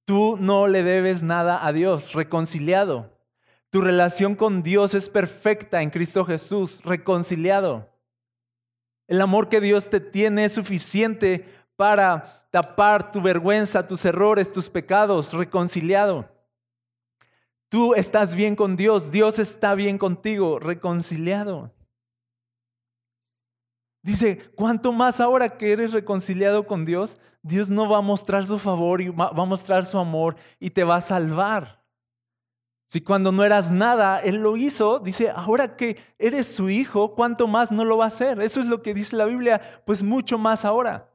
Tú 0.05 0.37
no 0.39 0.67
le 0.67 0.83
debes 0.83 1.23
nada 1.23 1.65
a 1.65 1.71
Dios, 1.71 2.13
reconciliado. 2.13 3.17
Tu 3.71 3.81
relación 3.81 4.35
con 4.35 4.61
Dios 4.61 4.93
es 4.93 5.09
perfecta 5.09 5.81
en 5.81 5.89
Cristo 5.89 6.23
Jesús, 6.23 6.81
reconciliado. 6.83 7.89
El 9.07 9.21
amor 9.21 9.49
que 9.49 9.59
Dios 9.59 9.89
te 9.89 9.99
tiene 9.99 10.45
es 10.45 10.53
suficiente 10.53 11.45
para 11.75 12.47
tapar 12.51 13.11
tu 13.11 13.21
vergüenza, 13.21 13.85
tus 13.85 14.05
errores, 14.05 14.51
tus 14.51 14.69
pecados, 14.69 15.33
reconciliado. 15.33 16.29
Tú 17.69 17.93
estás 17.95 18.35
bien 18.35 18.55
con 18.55 18.75
Dios, 18.75 19.11
Dios 19.11 19.39
está 19.39 19.75
bien 19.75 19.97
contigo, 19.97 20.59
reconciliado. 20.59 21.73
Dice, 24.03 24.37
¿cuánto 24.55 24.91
más 24.91 25.19
ahora 25.19 25.57
que 25.57 25.71
eres 25.71 25.91
reconciliado 25.91 26.67
con 26.67 26.85
Dios, 26.85 27.17
Dios 27.41 27.71
no 27.71 27.89
va 27.89 27.97
a 27.97 28.01
mostrar 28.01 28.45
su 28.45 28.59
favor 28.59 29.01
y 29.01 29.09
va 29.09 29.29
a 29.29 29.45
mostrar 29.45 29.87
su 29.87 29.97
amor 29.97 30.35
y 30.59 30.69
te 30.69 30.83
va 30.83 30.97
a 30.97 31.01
salvar? 31.01 31.83
Si 32.87 33.01
cuando 33.01 33.31
no 33.31 33.43
eras 33.43 33.71
nada, 33.71 34.19
Él 34.19 34.35
lo 34.43 34.57
hizo, 34.57 34.99
dice, 34.99 35.31
ahora 35.31 35.75
que 35.75 35.97
eres 36.19 36.47
su 36.47 36.69
hijo, 36.69 37.15
¿cuánto 37.15 37.47
más 37.47 37.71
no 37.71 37.83
lo 37.83 37.97
va 37.97 38.05
a 38.05 38.09
hacer? 38.09 38.39
Eso 38.41 38.59
es 38.59 38.67
lo 38.67 38.83
que 38.83 38.93
dice 38.93 39.15
la 39.15 39.25
Biblia, 39.25 39.59
pues 39.87 40.03
mucho 40.03 40.37
más 40.37 40.65
ahora. 40.65 41.11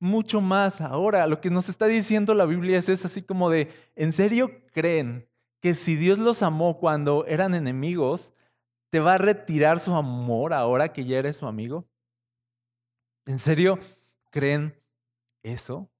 Mucho 0.00 0.40
más 0.40 0.80
ahora. 0.80 1.26
Lo 1.26 1.42
que 1.42 1.50
nos 1.50 1.68
está 1.68 1.86
diciendo 1.86 2.32
la 2.34 2.46
Biblia 2.46 2.78
es, 2.78 2.88
es 2.88 3.04
así 3.04 3.20
como 3.20 3.50
de, 3.50 3.68
¿en 3.94 4.12
serio 4.12 4.50
creen 4.72 5.28
que 5.64 5.72
si 5.72 5.96
Dios 5.96 6.18
los 6.18 6.42
amó 6.42 6.76
cuando 6.76 7.24
eran 7.24 7.54
enemigos, 7.54 8.34
¿te 8.90 9.00
va 9.00 9.14
a 9.14 9.18
retirar 9.18 9.80
su 9.80 9.94
amor 9.94 10.52
ahora 10.52 10.92
que 10.92 11.06
ya 11.06 11.18
eres 11.18 11.38
su 11.38 11.46
amigo? 11.46 11.88
¿En 13.24 13.38
serio 13.38 13.78
creen 14.28 14.78
eso? 15.42 15.90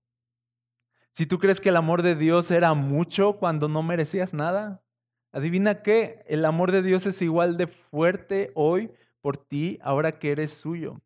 Si 1.12 1.24
tú 1.24 1.38
crees 1.38 1.62
que 1.62 1.70
el 1.70 1.76
amor 1.76 2.02
de 2.02 2.14
Dios 2.14 2.50
era 2.50 2.74
mucho 2.74 3.38
cuando 3.38 3.66
no 3.66 3.82
merecías 3.82 4.34
nada, 4.34 4.84
adivina 5.32 5.82
qué, 5.82 6.26
el 6.28 6.44
amor 6.44 6.70
de 6.70 6.82
Dios 6.82 7.06
es 7.06 7.22
igual 7.22 7.56
de 7.56 7.66
fuerte 7.66 8.52
hoy 8.54 8.92
por 9.22 9.38
ti 9.38 9.78
ahora 9.80 10.12
que 10.12 10.30
eres 10.30 10.52
suyo, 10.52 11.00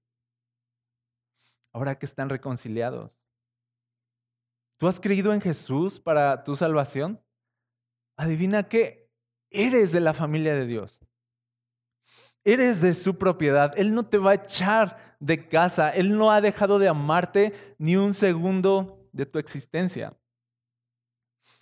ahora 1.72 1.96
que 1.96 2.06
están 2.06 2.28
reconciliados. 2.28 3.20
¿Tú 4.78 4.88
has 4.88 4.98
creído 4.98 5.32
en 5.32 5.40
Jesús 5.40 6.00
para 6.00 6.42
tu 6.42 6.56
salvación? 6.56 7.22
Adivina 8.18 8.68
qué, 8.68 9.08
eres 9.50 9.92
de 9.92 10.00
la 10.00 10.12
familia 10.12 10.54
de 10.54 10.66
Dios. 10.66 11.00
Eres 12.44 12.82
de 12.82 12.94
su 12.94 13.16
propiedad. 13.16 13.72
Él 13.78 13.94
no 13.94 14.06
te 14.06 14.18
va 14.18 14.32
a 14.32 14.34
echar 14.34 15.16
de 15.20 15.48
casa. 15.48 15.90
Él 15.90 16.18
no 16.18 16.30
ha 16.30 16.40
dejado 16.40 16.78
de 16.78 16.88
amarte 16.88 17.52
ni 17.78 17.96
un 17.96 18.12
segundo 18.14 19.08
de 19.12 19.24
tu 19.24 19.38
existencia. 19.38 20.18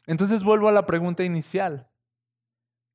Entonces 0.07 0.43
vuelvo 0.43 0.69
a 0.69 0.73
la 0.73 0.87
pregunta 0.87 1.25
inicial. 1.25 1.91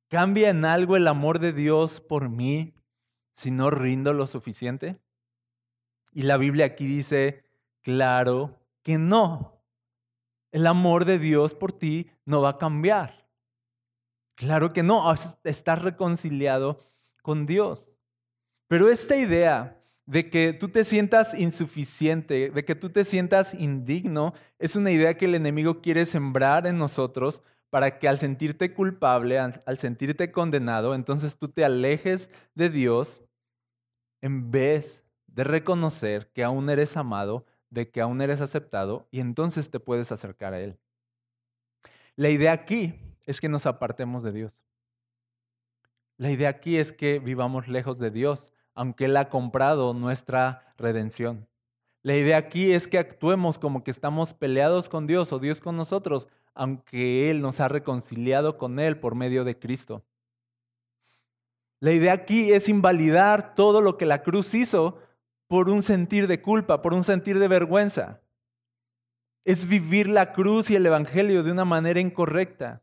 ¿Cambia 0.08 0.50
en 0.50 0.64
algo 0.64 0.96
el 0.96 1.08
amor 1.08 1.38
de 1.38 1.52
Dios 1.52 2.00
por 2.00 2.28
mí 2.28 2.74
si 3.34 3.50
no 3.50 3.70
rindo 3.70 4.12
lo 4.12 4.26
suficiente? 4.26 5.00
Y 6.12 6.22
la 6.22 6.36
Biblia 6.36 6.66
aquí 6.66 6.86
dice, 6.86 7.44
claro 7.80 8.60
que 8.82 8.98
no. 8.98 9.62
El 10.50 10.66
amor 10.66 11.04
de 11.04 11.18
Dios 11.18 11.54
por 11.54 11.72
ti 11.72 12.10
no 12.26 12.42
va 12.42 12.50
a 12.50 12.58
cambiar. 12.58 13.21
Claro 14.34 14.72
que 14.72 14.82
no, 14.82 15.12
estás 15.44 15.82
reconciliado 15.82 16.78
con 17.22 17.46
Dios. 17.46 17.98
Pero 18.68 18.88
esta 18.88 19.16
idea 19.16 19.78
de 20.06 20.30
que 20.30 20.52
tú 20.52 20.68
te 20.68 20.84
sientas 20.84 21.34
insuficiente, 21.38 22.50
de 22.50 22.64
que 22.64 22.74
tú 22.74 22.90
te 22.90 23.04
sientas 23.04 23.54
indigno, 23.54 24.34
es 24.58 24.76
una 24.76 24.90
idea 24.90 25.16
que 25.16 25.26
el 25.26 25.34
enemigo 25.34 25.80
quiere 25.80 26.06
sembrar 26.06 26.66
en 26.66 26.78
nosotros 26.78 27.42
para 27.70 27.98
que 27.98 28.08
al 28.08 28.18
sentirte 28.18 28.74
culpable, 28.74 29.38
al 29.38 29.78
sentirte 29.78 30.30
condenado, 30.32 30.94
entonces 30.94 31.38
tú 31.38 31.48
te 31.48 31.64
alejes 31.64 32.28
de 32.54 32.68
Dios 32.68 33.22
en 34.20 34.50
vez 34.50 35.04
de 35.26 35.44
reconocer 35.44 36.30
que 36.32 36.44
aún 36.44 36.68
eres 36.68 36.96
amado, 36.96 37.46
de 37.70 37.90
que 37.90 38.00
aún 38.00 38.20
eres 38.20 38.40
aceptado 38.40 39.08
y 39.10 39.20
entonces 39.20 39.70
te 39.70 39.80
puedes 39.80 40.12
acercar 40.12 40.52
a 40.52 40.60
Él. 40.60 40.78
La 42.16 42.28
idea 42.28 42.52
aquí 42.52 42.94
es 43.26 43.40
que 43.40 43.48
nos 43.48 43.66
apartemos 43.66 44.22
de 44.22 44.32
Dios. 44.32 44.64
La 46.16 46.30
idea 46.30 46.50
aquí 46.50 46.76
es 46.76 46.92
que 46.92 47.18
vivamos 47.18 47.68
lejos 47.68 47.98
de 47.98 48.10
Dios, 48.10 48.52
aunque 48.74 49.06
Él 49.06 49.16
ha 49.16 49.28
comprado 49.28 49.94
nuestra 49.94 50.74
redención. 50.76 51.48
La 52.02 52.16
idea 52.16 52.36
aquí 52.36 52.72
es 52.72 52.86
que 52.86 52.98
actuemos 52.98 53.58
como 53.58 53.84
que 53.84 53.90
estamos 53.90 54.34
peleados 54.34 54.88
con 54.88 55.06
Dios 55.06 55.32
o 55.32 55.38
Dios 55.38 55.60
con 55.60 55.76
nosotros, 55.76 56.28
aunque 56.54 57.30
Él 57.30 57.40
nos 57.40 57.60
ha 57.60 57.68
reconciliado 57.68 58.58
con 58.58 58.78
Él 58.78 58.98
por 58.98 59.14
medio 59.14 59.44
de 59.44 59.58
Cristo. 59.58 60.04
La 61.80 61.92
idea 61.92 62.12
aquí 62.12 62.52
es 62.52 62.68
invalidar 62.68 63.54
todo 63.54 63.80
lo 63.80 63.96
que 63.96 64.06
la 64.06 64.22
cruz 64.22 64.54
hizo 64.54 64.98
por 65.48 65.68
un 65.68 65.82
sentir 65.82 66.28
de 66.28 66.40
culpa, 66.40 66.82
por 66.82 66.94
un 66.94 67.04
sentir 67.04 67.38
de 67.38 67.48
vergüenza. 67.48 68.20
Es 69.44 69.66
vivir 69.66 70.08
la 70.08 70.32
cruz 70.32 70.70
y 70.70 70.76
el 70.76 70.86
Evangelio 70.86 71.42
de 71.42 71.50
una 71.50 71.64
manera 71.64 71.98
incorrecta 71.98 72.82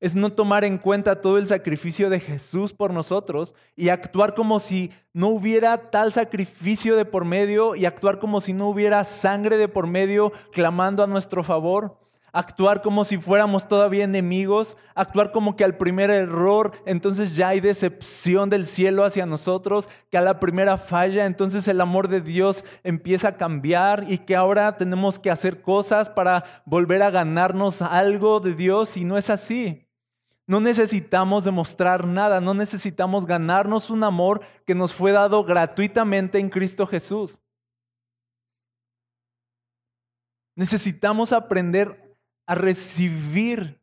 es 0.00 0.14
no 0.14 0.32
tomar 0.32 0.64
en 0.64 0.78
cuenta 0.78 1.20
todo 1.20 1.38
el 1.38 1.46
sacrificio 1.46 2.10
de 2.10 2.20
Jesús 2.20 2.72
por 2.72 2.92
nosotros 2.92 3.54
y 3.76 3.90
actuar 3.90 4.34
como 4.34 4.58
si 4.58 4.90
no 5.12 5.28
hubiera 5.28 5.76
tal 5.76 6.12
sacrificio 6.12 6.96
de 6.96 7.04
por 7.04 7.24
medio 7.24 7.76
y 7.76 7.84
actuar 7.84 8.18
como 8.18 8.40
si 8.40 8.52
no 8.52 8.68
hubiera 8.68 9.04
sangre 9.04 9.56
de 9.58 9.68
por 9.68 9.86
medio 9.86 10.32
clamando 10.52 11.02
a 11.02 11.06
nuestro 11.06 11.44
favor. 11.44 11.98
Actuar 12.32 12.80
como 12.80 13.04
si 13.04 13.18
fuéramos 13.18 13.66
todavía 13.66 14.04
enemigos, 14.04 14.76
actuar 14.94 15.32
como 15.32 15.56
que 15.56 15.64
al 15.64 15.76
primer 15.76 16.10
error 16.10 16.70
entonces 16.86 17.34
ya 17.34 17.48
hay 17.48 17.60
decepción 17.60 18.48
del 18.50 18.66
cielo 18.66 19.04
hacia 19.04 19.26
nosotros, 19.26 19.88
que 20.12 20.16
a 20.16 20.20
la 20.20 20.38
primera 20.38 20.78
falla 20.78 21.26
entonces 21.26 21.66
el 21.66 21.80
amor 21.80 22.06
de 22.06 22.20
Dios 22.20 22.64
empieza 22.84 23.28
a 23.28 23.36
cambiar 23.36 24.04
y 24.08 24.18
que 24.18 24.36
ahora 24.36 24.76
tenemos 24.76 25.18
que 25.18 25.32
hacer 25.32 25.60
cosas 25.60 26.08
para 26.08 26.44
volver 26.64 27.02
a 27.02 27.10
ganarnos 27.10 27.82
algo 27.82 28.38
de 28.38 28.54
Dios 28.54 28.96
y 28.96 29.04
no 29.04 29.18
es 29.18 29.28
así. 29.28 29.89
No 30.50 30.58
necesitamos 30.58 31.44
demostrar 31.44 32.08
nada, 32.08 32.40
no 32.40 32.54
necesitamos 32.54 33.24
ganarnos 33.24 33.88
un 33.88 34.02
amor 34.02 34.40
que 34.66 34.74
nos 34.74 34.92
fue 34.92 35.12
dado 35.12 35.44
gratuitamente 35.44 36.40
en 36.40 36.50
Cristo 36.50 36.88
Jesús. 36.88 37.38
Necesitamos 40.56 41.32
aprender 41.32 42.18
a 42.46 42.56
recibir 42.56 43.80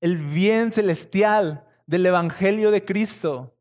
el 0.00 0.18
bien 0.18 0.70
celestial 0.70 1.66
del 1.88 2.06
Evangelio 2.06 2.70
de 2.70 2.84
Cristo 2.84 3.58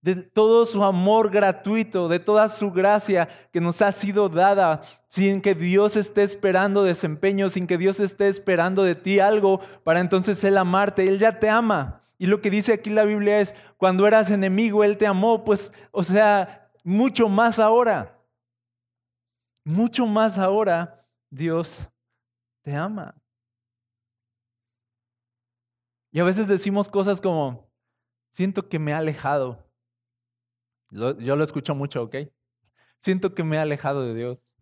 de 0.00 0.14
todo 0.16 0.64
su 0.64 0.84
amor 0.84 1.30
gratuito, 1.30 2.08
de 2.08 2.20
toda 2.20 2.48
su 2.48 2.70
gracia 2.70 3.28
que 3.52 3.60
nos 3.60 3.82
ha 3.82 3.90
sido 3.92 4.28
dada, 4.28 4.82
sin 5.08 5.40
que 5.40 5.54
Dios 5.54 5.96
esté 5.96 6.22
esperando 6.22 6.84
desempeño, 6.84 7.48
sin 7.48 7.66
que 7.66 7.78
Dios 7.78 7.98
esté 8.00 8.28
esperando 8.28 8.84
de 8.84 8.94
ti 8.94 9.18
algo 9.18 9.60
para 9.84 10.00
entonces 10.00 10.42
Él 10.44 10.56
amarte. 10.56 11.06
Él 11.06 11.18
ya 11.18 11.40
te 11.40 11.48
ama. 11.48 12.02
Y 12.16 12.26
lo 12.26 12.40
que 12.40 12.50
dice 12.50 12.72
aquí 12.72 12.90
la 12.90 13.04
Biblia 13.04 13.40
es, 13.40 13.54
cuando 13.76 14.06
eras 14.06 14.30
enemigo, 14.30 14.84
Él 14.84 14.98
te 14.98 15.06
amó, 15.06 15.44
pues, 15.44 15.72
o 15.90 16.02
sea, 16.02 16.70
mucho 16.84 17.28
más 17.28 17.58
ahora. 17.58 18.20
Mucho 19.64 20.06
más 20.06 20.38
ahora, 20.38 21.06
Dios 21.30 21.88
te 22.62 22.74
ama. 22.74 23.14
Y 26.10 26.20
a 26.20 26.24
veces 26.24 26.48
decimos 26.48 26.88
cosas 26.88 27.20
como, 27.20 27.70
siento 28.30 28.68
que 28.68 28.78
me 28.78 28.92
ha 28.92 28.98
alejado 28.98 29.67
yo 30.90 31.36
lo 31.36 31.44
escucho 31.44 31.74
mucho, 31.74 32.02
¿ok? 32.02 32.16
Siento 32.98 33.34
que 33.34 33.44
me 33.44 33.56
he 33.56 33.60
alejado 33.60 34.02
de 34.02 34.14
Dios. 34.14 34.54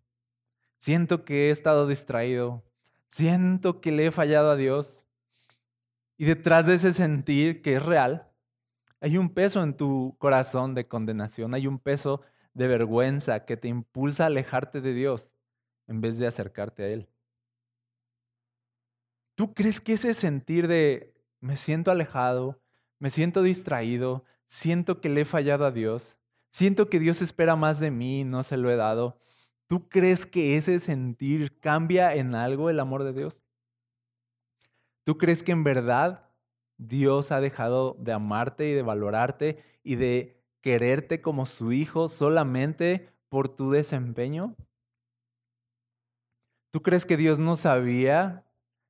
Siento 0.77 1.25
que 1.25 1.47
he 1.47 1.51
estado 1.51 1.87
distraído. 1.87 2.63
Siento 3.09 3.81
que 3.81 3.91
le 3.91 4.07
he 4.07 4.11
fallado 4.11 4.51
a 4.51 4.55
Dios. 4.55 5.05
Y 6.17 6.25
detrás 6.25 6.65
de 6.65 6.75
ese 6.75 6.93
sentir 6.93 7.61
que 7.61 7.75
es 7.75 7.83
real, 7.83 8.31
hay 8.99 9.17
un 9.17 9.33
peso 9.33 9.61
en 9.61 9.75
tu 9.75 10.15
corazón 10.17 10.73
de 10.73 10.87
condenación, 10.87 11.53
hay 11.53 11.67
un 11.67 11.79
peso 11.79 12.21
de 12.53 12.67
vergüenza 12.67 13.45
que 13.45 13.55
te 13.55 13.67
impulsa 13.67 14.23
a 14.23 14.27
alejarte 14.27 14.81
de 14.81 14.93
Dios 14.93 15.35
en 15.87 16.01
vez 16.01 16.17
de 16.17 16.25
acercarte 16.25 16.83
a 16.83 16.87
Él. 16.87 17.09
¿Tú 19.35 19.53
crees 19.53 19.79
que 19.79 19.93
ese 19.93 20.15
sentir 20.15 20.67
de 20.67 21.13
me 21.39 21.55
siento 21.55 21.91
alejado, 21.91 22.59
me 22.97 23.11
siento 23.11 23.43
distraído, 23.43 24.25
siento 24.47 25.01
que 25.01 25.09
le 25.09 25.21
he 25.21 25.25
fallado 25.25 25.65
a 25.65 25.71
Dios, 25.71 26.17
siento 26.49 26.89
que 26.89 26.99
Dios 26.99 27.21
espera 27.21 27.55
más 27.55 27.79
de 27.79 27.91
mí, 27.91 28.23
no 28.23 28.43
se 28.43 28.57
lo 28.57 28.71
he 28.71 28.75
dado. 28.75 29.19
¿Tú 29.67 29.89
crees 29.89 30.25
que 30.25 30.57
ese 30.57 30.79
sentir 30.79 31.59
cambia 31.59 32.15
en 32.15 32.35
algo 32.35 32.69
el 32.69 32.79
amor 32.79 33.03
de 33.03 33.13
Dios? 33.13 33.43
¿Tú 35.03 35.17
crees 35.17 35.43
que 35.43 35.51
en 35.51 35.63
verdad 35.63 36.29
Dios 36.77 37.31
ha 37.31 37.39
dejado 37.39 37.95
de 37.99 38.13
amarte 38.13 38.69
y 38.69 38.73
de 38.73 38.81
valorarte 38.81 39.63
y 39.83 39.95
de 39.95 40.43
quererte 40.61 41.21
como 41.21 41.45
su 41.45 41.71
hijo 41.71 42.09
solamente 42.09 43.09
por 43.29 43.49
tu 43.49 43.71
desempeño? 43.71 44.55
¿Tú 46.71 46.81
crees 46.81 47.05
que 47.05 47.17
Dios 47.17 47.39
no 47.39 47.55
sabía 47.55 48.45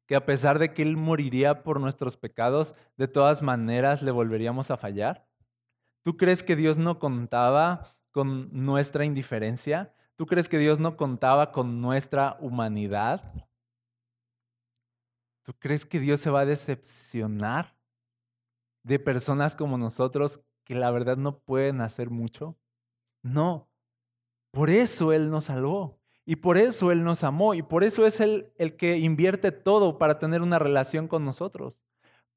que 0.08 0.15
a 0.15 0.26
pesar 0.26 0.58
de 0.58 0.74
que 0.74 0.82
Él 0.82 0.98
moriría 0.98 1.63
por 1.63 1.80
nuestros 1.80 2.17
pecados, 2.17 2.76
de 2.98 3.08
todas 3.08 3.41
maneras 3.41 4.02
le 4.02 4.12
volveríamos 4.12 4.72
a 4.72 4.78
fallar? 4.78 5.26
¿Tú 6.08 6.15
crees 6.15 6.41
que 6.41 6.56
Dios 6.56 6.80
no 6.80 7.00
contaba 7.00 7.93
con 8.12 8.48
nuestra 8.54 9.04
indiferencia? 9.04 9.93
¿Tú 10.15 10.26
crees 10.26 10.48
que 10.48 10.58
Dios 10.58 10.80
no 10.80 10.96
contaba 10.96 11.52
con 11.52 11.82
nuestra 11.82 12.38
humanidad? 12.39 13.34
¿Tú 15.43 15.52
crees 15.60 15.86
que 15.86 16.00
Dios 16.00 16.22
se 16.22 16.30
va 16.30 16.39
a 16.39 16.46
decepcionar 16.46 17.76
de 18.84 19.00
personas 19.00 19.58
como 19.58 19.78
nosotros 19.78 20.39
que 20.63 20.76
la 20.76 20.91
verdad 20.91 21.17
no 21.17 21.39
pueden 21.39 21.82
hacer 21.82 22.10
mucho? 22.10 22.58
No. 23.22 23.67
Por 24.52 24.70
eso 24.70 25.12
Él 25.12 25.30
nos 25.30 25.43
salvó. 25.43 26.00
Y 26.24 26.38
por 26.38 26.58
eso 26.58 26.93
Él 26.93 27.04
nos 27.04 27.26
amó. 27.26 27.54
Y 27.54 27.63
por 27.63 27.84
eso 27.84 28.06
es 28.06 28.22
Él 28.22 28.54
el 28.56 28.78
que 28.78 28.98
invierte 28.98 29.52
todo 29.52 29.98
para 29.98 30.20
tener 30.20 30.41
una 30.41 30.58
relación 30.58 31.10
con 31.10 31.26
nosotros 31.26 31.84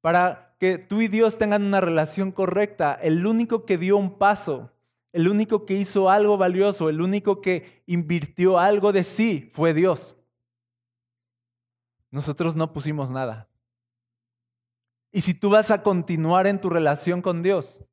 para 0.01 0.50
que 0.61 0.77
tú 0.77 1.01
y 1.01 1.07
Dios 1.07 1.39
tengan 1.39 1.63
una 1.63 1.81
relación 1.81 2.31
correcta. 2.31 2.93
El 2.93 3.25
único 3.25 3.65
que 3.65 3.79
dio 3.79 3.97
un 3.97 4.19
paso, 4.19 4.71
el 5.11 5.27
único 5.27 5.65
que 5.65 5.73
hizo 5.73 6.07
algo 6.07 6.37
valioso, 6.37 6.87
el 6.87 7.01
único 7.01 7.41
que 7.41 7.81
invirtió 7.87 8.59
algo 8.59 8.91
de 8.91 9.03
sí 9.03 9.49
fue 9.55 9.73
Dios. 9.73 10.15
Nosotros 12.11 12.55
no 12.55 12.73
pusimos 12.73 13.09
nada. 13.09 13.49
Y 15.11 15.21
si 15.21 15.33
tú 15.33 15.49
vas 15.49 15.71
a 15.71 15.81
continuar 15.81 16.45
en 16.45 16.61
tu 16.61 16.69
relación 16.69 17.23
con 17.23 17.41
Dios, 17.41 17.83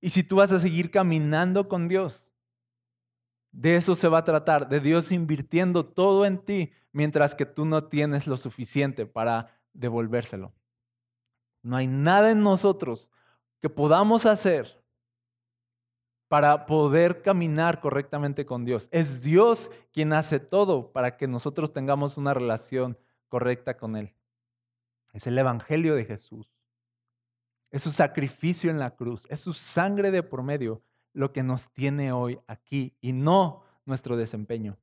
y 0.00 0.10
si 0.10 0.22
tú 0.22 0.36
vas 0.36 0.52
a 0.52 0.60
seguir 0.60 0.92
caminando 0.92 1.66
con 1.66 1.88
Dios, 1.88 2.32
de 3.50 3.74
eso 3.74 3.96
se 3.96 4.06
va 4.06 4.18
a 4.18 4.24
tratar, 4.24 4.68
de 4.68 4.78
Dios 4.78 5.10
invirtiendo 5.10 5.84
todo 5.84 6.26
en 6.26 6.38
ti, 6.38 6.70
mientras 6.92 7.34
que 7.34 7.44
tú 7.44 7.64
no 7.64 7.88
tienes 7.88 8.28
lo 8.28 8.36
suficiente 8.36 9.04
para 9.04 9.60
devolvérselo. 9.72 10.54
No 11.68 11.76
hay 11.76 11.86
nada 11.86 12.30
en 12.30 12.42
nosotros 12.42 13.12
que 13.60 13.68
podamos 13.68 14.24
hacer 14.24 14.82
para 16.26 16.64
poder 16.64 17.20
caminar 17.20 17.80
correctamente 17.80 18.46
con 18.46 18.64
Dios. 18.64 18.88
Es 18.90 19.20
Dios 19.20 19.70
quien 19.92 20.14
hace 20.14 20.40
todo 20.40 20.92
para 20.92 21.18
que 21.18 21.28
nosotros 21.28 21.74
tengamos 21.74 22.16
una 22.16 22.32
relación 22.32 22.96
correcta 23.28 23.76
con 23.76 23.96
Él. 23.96 24.14
Es 25.12 25.26
el 25.26 25.36
Evangelio 25.36 25.94
de 25.94 26.06
Jesús. 26.06 26.50
Es 27.70 27.82
su 27.82 27.92
sacrificio 27.92 28.70
en 28.70 28.78
la 28.78 28.96
cruz. 28.96 29.26
Es 29.28 29.40
su 29.40 29.52
sangre 29.52 30.10
de 30.10 30.22
por 30.22 30.42
medio 30.42 30.82
lo 31.12 31.34
que 31.34 31.42
nos 31.42 31.70
tiene 31.74 32.12
hoy 32.12 32.40
aquí 32.46 32.96
y 33.02 33.12
no 33.12 33.62
nuestro 33.84 34.16
desempeño. 34.16 34.78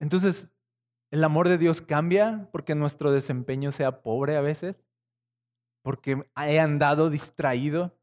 Entonces, 0.00 0.50
¿el 1.10 1.24
amor 1.24 1.48
de 1.48 1.56
Dios 1.56 1.80
cambia 1.80 2.50
porque 2.52 2.74
nuestro 2.74 3.10
desempeño 3.10 3.72
sea 3.72 4.02
pobre 4.02 4.36
a 4.36 4.42
veces? 4.42 4.89
Porque 5.82 6.24
he 6.36 6.60
andado 6.60 7.10
distraído, 7.10 7.94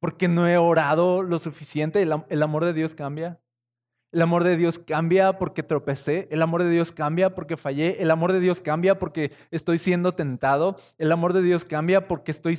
porque 0.00 0.26
no 0.26 0.48
he 0.48 0.58
orado 0.58 1.22
lo 1.22 1.38
suficiente, 1.38 2.02
el, 2.02 2.42
amor 2.42 2.64
de 2.64 2.72
Dios 2.72 2.94
cambia. 2.94 3.38
El 4.10 4.20
amor 4.20 4.44
de 4.44 4.56
Dios 4.56 4.78
cambia 4.78 5.38
porque 5.38 5.62
tropecé. 5.62 6.28
El 6.30 6.42
amor 6.42 6.62
de 6.62 6.68
Dios 6.68 6.92
cambia 6.92 7.34
porque 7.34 7.56
fallé. 7.56 8.02
El 8.02 8.10
amor 8.10 8.32
de 8.32 8.40
Dios 8.40 8.60
cambia 8.60 8.98
porque 8.98 9.32
estoy 9.50 9.78
siendo 9.78 10.12
tentado. 10.12 10.76
El 10.98 11.12
amor 11.12 11.32
de 11.32 11.40
Dios 11.40 11.64
cambia 11.64 12.08
porque 12.08 12.30
estoy 12.30 12.56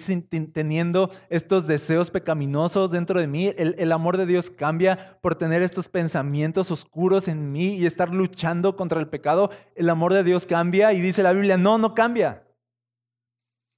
teniendo 0.54 1.12
estos 1.30 1.68
deseos 1.68 2.10
pecaminosos 2.10 2.90
dentro 2.90 3.20
de 3.20 3.28
mí. 3.28 3.54
El, 3.56 3.76
el, 3.78 3.92
amor 3.92 4.18
de 4.18 4.26
Dios 4.26 4.50
cambia 4.50 5.20
por 5.22 5.36
tener 5.36 5.62
estos 5.62 5.90
pensamientos 5.90 6.72
oscuros 6.72 7.28
en 7.28 7.52
mí 7.52 7.76
y 7.76 7.86
estar 7.86 8.10
luchando 8.10 8.76
contra 8.76 9.00
el 9.00 9.10
pecado. 9.10 9.52
El 9.76 9.90
amor 9.90 10.14
de 10.14 10.24
Dios 10.24 10.48
cambia 10.48 10.94
y 10.94 11.02
dice 11.02 11.22
la 11.22 11.34
Biblia, 11.34 11.58
no, 11.58 11.78
no 11.78 11.94
cambia. 11.94 12.43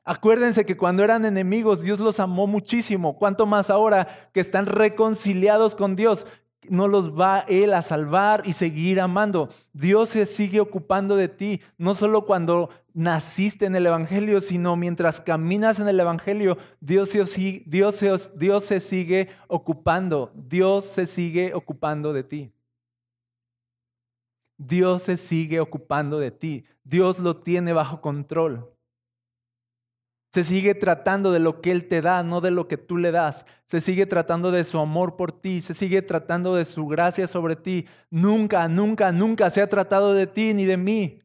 Acuérdense 0.06 0.66
que 0.66 0.78
cuando 0.78 1.04
eran 1.04 1.26
enemigos 1.26 1.82
Dios 1.82 2.00
los 2.00 2.20
amó 2.20 2.48
muchísimo. 2.48 3.18
¿Cuánto 3.18 3.46
más 3.46 3.70
ahora 3.70 4.08
que 4.34 4.40
están 4.40 4.68
reconciliados 4.68 5.76
con 5.76 5.96
Dios? 5.96 6.26
no 6.70 6.88
los 6.88 7.12
va 7.12 7.46
Él 7.48 7.74
a 7.74 7.82
salvar 7.82 8.44
y 8.46 8.54
seguir 8.54 9.00
amando. 9.00 9.50
Dios 9.74 10.10
se 10.10 10.26
sigue 10.26 10.60
ocupando 10.60 11.16
de 11.16 11.28
ti, 11.28 11.62
no 11.78 11.96
solo 11.96 12.26
cuando 12.26 12.70
naciste 12.94 13.66
en 13.66 13.76
el 13.76 13.86
Evangelio, 13.86 14.42
sino 14.42 14.76
mientras 14.76 15.22
caminas 15.22 15.80
en 15.80 15.88
el 15.88 16.00
Evangelio, 16.00 16.58
Dios 16.80 17.10
se, 17.10 17.64
Dios, 17.66 18.32
Dios 18.36 18.64
se 18.64 18.80
sigue 18.80 19.30
ocupando, 19.48 20.32
Dios 20.36 20.86
se 20.86 21.08
sigue 21.08 21.54
ocupando 21.54 22.14
de 22.14 22.24
ti. 22.24 22.52
Dios 24.58 25.04
se 25.04 25.18
sigue 25.18 25.60
ocupando 25.60 26.18
de 26.18 26.32
ti, 26.32 26.66
Dios 26.84 27.20
lo 27.20 27.38
tiene 27.38 27.74
bajo 27.74 28.00
control. 28.00 28.75
Se 30.36 30.44
sigue 30.44 30.76
tratando 30.76 31.32
de 31.32 31.40
lo 31.40 31.62
que 31.62 31.72
Él 31.72 31.88
te 31.88 32.02
da, 32.02 32.22
no 32.22 32.42
de 32.42 32.52
lo 32.52 32.68
que 32.68 32.76
tú 32.76 32.98
le 32.98 33.12
das. 33.12 33.46
Se 33.64 33.80
sigue 33.80 34.06
tratando 34.06 34.52
de 34.52 34.66
su 34.66 34.78
amor 34.80 35.16
por 35.16 35.32
ti, 35.32 35.62
se 35.62 35.74
sigue 35.74 36.02
tratando 36.02 36.56
de 36.56 36.66
su 36.66 36.88
gracia 36.88 37.26
sobre 37.26 37.56
ti. 37.56 37.88
Nunca, 38.10 38.68
nunca, 38.68 39.14
nunca 39.14 39.50
se 39.50 39.62
ha 39.62 39.70
tratado 39.70 40.14
de 40.14 40.28
ti 40.28 40.54
ni 40.54 40.66
de 40.66 40.76
mí. 40.76 41.22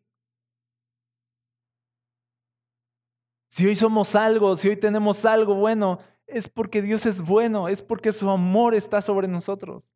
Si 3.49 3.67
hoy 3.67 3.75
somos 3.75 4.15
algo, 4.15 4.55
si 4.55 4.69
hoy 4.69 4.77
tenemos 4.77 5.25
algo 5.25 5.57
bueno, 5.57 5.99
es 6.29 6.49
porque 6.49 6.81
Dios 6.81 7.05
es 7.05 7.21
bueno, 7.21 7.67
es 7.67 7.83
porque 7.83 8.13
su 8.13 8.31
amor 8.31 8.77
está 8.77 9.03
sobre 9.03 9.27
nosotros. 9.27 9.91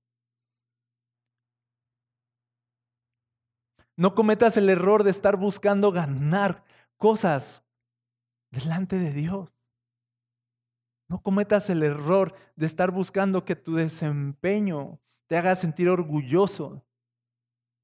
No 3.94 4.16
cometas 4.16 4.57
el 4.57 4.68
error 4.68 5.05
de 5.05 5.12
estar 5.12 5.37
buscando 5.37 5.92
ganar 5.92 6.64
cosas 6.98 7.63
delante 8.54 8.98
de 8.98 9.12
Dios. 9.12 9.64
No 11.08 11.20
cometas 11.20 11.68
el 11.68 11.82
error 11.82 12.34
de 12.56 12.66
estar 12.66 12.90
buscando 12.90 13.44
que 13.44 13.56
tu 13.56 13.74
desempeño 13.74 15.00
te 15.26 15.36
haga 15.36 15.54
sentir 15.54 15.88
orgulloso, 15.88 16.84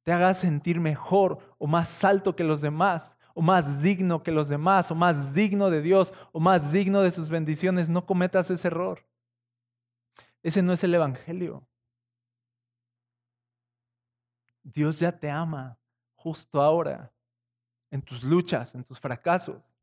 te 0.05 0.13
haga 0.13 0.33
sentir 0.33 0.81
mejor 0.81 1.39
o 1.59 1.67
más 1.67 2.03
alto 2.05 2.35
que 2.35 2.45
los 2.45 2.61
demás, 2.61 3.17
o 3.35 3.43
más 3.43 3.83
digno 3.83 4.23
que 4.23 4.33
los 4.33 4.49
demás, 4.49 4.91
o 4.91 4.95
más 4.95 5.35
digno 5.35 5.71
de 5.71 5.83
Dios, 5.83 6.15
o 6.33 6.41
más 6.41 6.73
digno 6.73 7.03
de 7.03 7.11
sus 7.11 7.31
bendiciones. 7.31 7.89
No 7.89 8.07
cometas 8.07 8.51
ese 8.51 8.69
error. 8.69 9.07
Ese 10.43 10.63
no 10.63 10.73
es 10.73 10.83
el 10.83 10.95
Evangelio. 10.95 11.67
Dios 14.63 14.99
ya 14.99 15.13
te 15.13 15.31
ama 15.31 15.79
justo 16.15 16.61
ahora, 16.61 17.13
en 17.91 18.03
tus 18.03 18.23
luchas, 18.23 18.75
en 18.75 18.85
tus 18.85 19.01
fracasos 19.01 19.77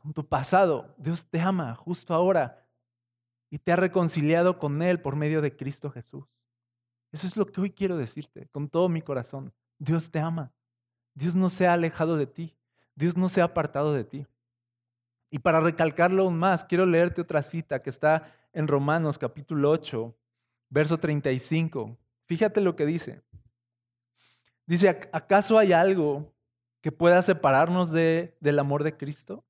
con 0.00 0.12
tu 0.12 0.26
pasado. 0.26 0.94
Dios 0.98 1.28
te 1.28 1.40
ama 1.40 1.74
justo 1.74 2.14
ahora 2.14 2.66
y 3.50 3.58
te 3.58 3.72
ha 3.72 3.76
reconciliado 3.76 4.58
con 4.58 4.80
Él 4.82 5.00
por 5.00 5.16
medio 5.16 5.42
de 5.42 5.56
Cristo 5.56 5.90
Jesús. 5.90 6.24
Eso 7.12 7.26
es 7.26 7.36
lo 7.36 7.46
que 7.46 7.60
hoy 7.60 7.70
quiero 7.70 7.96
decirte 7.96 8.48
con 8.48 8.68
todo 8.68 8.88
mi 8.88 9.02
corazón. 9.02 9.52
Dios 9.78 10.10
te 10.10 10.20
ama. 10.20 10.52
Dios 11.14 11.34
no 11.34 11.50
se 11.50 11.66
ha 11.66 11.72
alejado 11.72 12.16
de 12.16 12.26
ti. 12.26 12.56
Dios 12.94 13.16
no 13.16 13.28
se 13.28 13.40
ha 13.40 13.44
apartado 13.44 13.92
de 13.92 14.04
ti. 14.04 14.26
Y 15.30 15.40
para 15.40 15.60
recalcarlo 15.60 16.24
aún 16.24 16.38
más, 16.38 16.64
quiero 16.64 16.86
leerte 16.86 17.20
otra 17.20 17.42
cita 17.42 17.80
que 17.80 17.90
está 17.90 18.34
en 18.52 18.68
Romanos 18.68 19.18
capítulo 19.18 19.70
8, 19.70 20.16
verso 20.68 20.98
35. 20.98 21.96
Fíjate 22.26 22.60
lo 22.60 22.76
que 22.76 22.86
dice. 22.86 23.22
Dice, 24.66 24.88
¿acaso 25.12 25.58
hay 25.58 25.72
algo 25.72 26.32
que 26.80 26.92
pueda 26.92 27.22
separarnos 27.22 27.90
de, 27.90 28.36
del 28.40 28.58
amor 28.58 28.84
de 28.84 28.96
Cristo? 28.96 29.44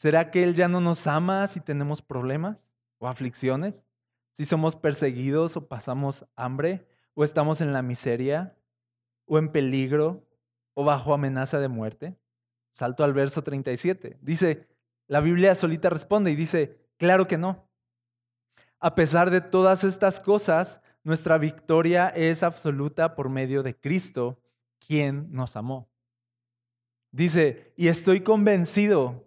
¿Será 0.00 0.30
que 0.30 0.42
Él 0.42 0.54
ya 0.54 0.66
no 0.66 0.80
nos 0.80 1.06
ama 1.06 1.46
si 1.46 1.60
tenemos 1.60 2.00
problemas 2.00 2.72
o 2.96 3.06
aflicciones? 3.06 3.84
¿Si 4.32 4.46
somos 4.46 4.74
perseguidos 4.74 5.58
o 5.58 5.68
pasamos 5.68 6.24
hambre? 6.36 6.88
¿O 7.12 7.22
estamos 7.22 7.60
en 7.60 7.74
la 7.74 7.82
miseria? 7.82 8.56
¿O 9.26 9.38
en 9.38 9.52
peligro? 9.52 10.26
¿O 10.72 10.84
bajo 10.84 11.12
amenaza 11.12 11.60
de 11.60 11.68
muerte? 11.68 12.16
Salto 12.70 13.04
al 13.04 13.12
verso 13.12 13.42
37. 13.42 14.16
Dice, 14.22 14.66
la 15.06 15.20
Biblia 15.20 15.54
solita 15.54 15.90
responde 15.90 16.30
y 16.30 16.34
dice, 16.34 16.80
claro 16.96 17.26
que 17.26 17.36
no. 17.36 17.68
A 18.78 18.94
pesar 18.94 19.28
de 19.28 19.42
todas 19.42 19.84
estas 19.84 20.18
cosas, 20.18 20.80
nuestra 21.04 21.36
victoria 21.36 22.08
es 22.08 22.42
absoluta 22.42 23.14
por 23.14 23.28
medio 23.28 23.62
de 23.62 23.78
Cristo, 23.78 24.40
quien 24.78 25.30
nos 25.30 25.56
amó. 25.56 25.90
Dice, 27.10 27.74
y 27.76 27.88
estoy 27.88 28.20
convencido 28.20 29.26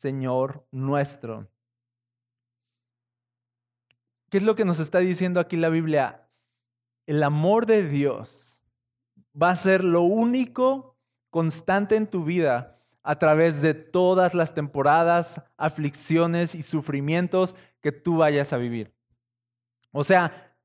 Señor 0.00 0.66
nuestro. 0.70 1.50
¿Qué 4.30 4.38
es 4.38 4.44
lo 4.44 4.54
que 4.54 4.64
nos 4.64 4.80
está 4.80 4.98
diciendo 5.00 5.40
aquí 5.40 5.58
la 5.58 5.68
Biblia? 5.68 6.26
El 7.04 7.22
amor 7.22 7.66
de 7.66 7.86
Dios 7.86 8.62
va 9.40 9.50
a 9.50 9.56
ser 9.56 9.84
lo 9.84 10.00
único 10.00 10.96
constante 11.28 11.96
en 11.96 12.06
tu 12.06 12.24
vida 12.24 12.78
a 13.02 13.18
través 13.18 13.60
de 13.60 13.74
todas 13.74 14.32
las 14.32 14.54
temporadas, 14.54 15.42
aflicciones 15.58 16.54
y 16.54 16.62
sufrimientos 16.62 17.54
que 17.82 17.92
tú 17.92 18.16
vayas 18.16 18.54
a 18.54 18.56
vivir. 18.56 18.94
O 19.92 20.02
sea, 20.02 20.56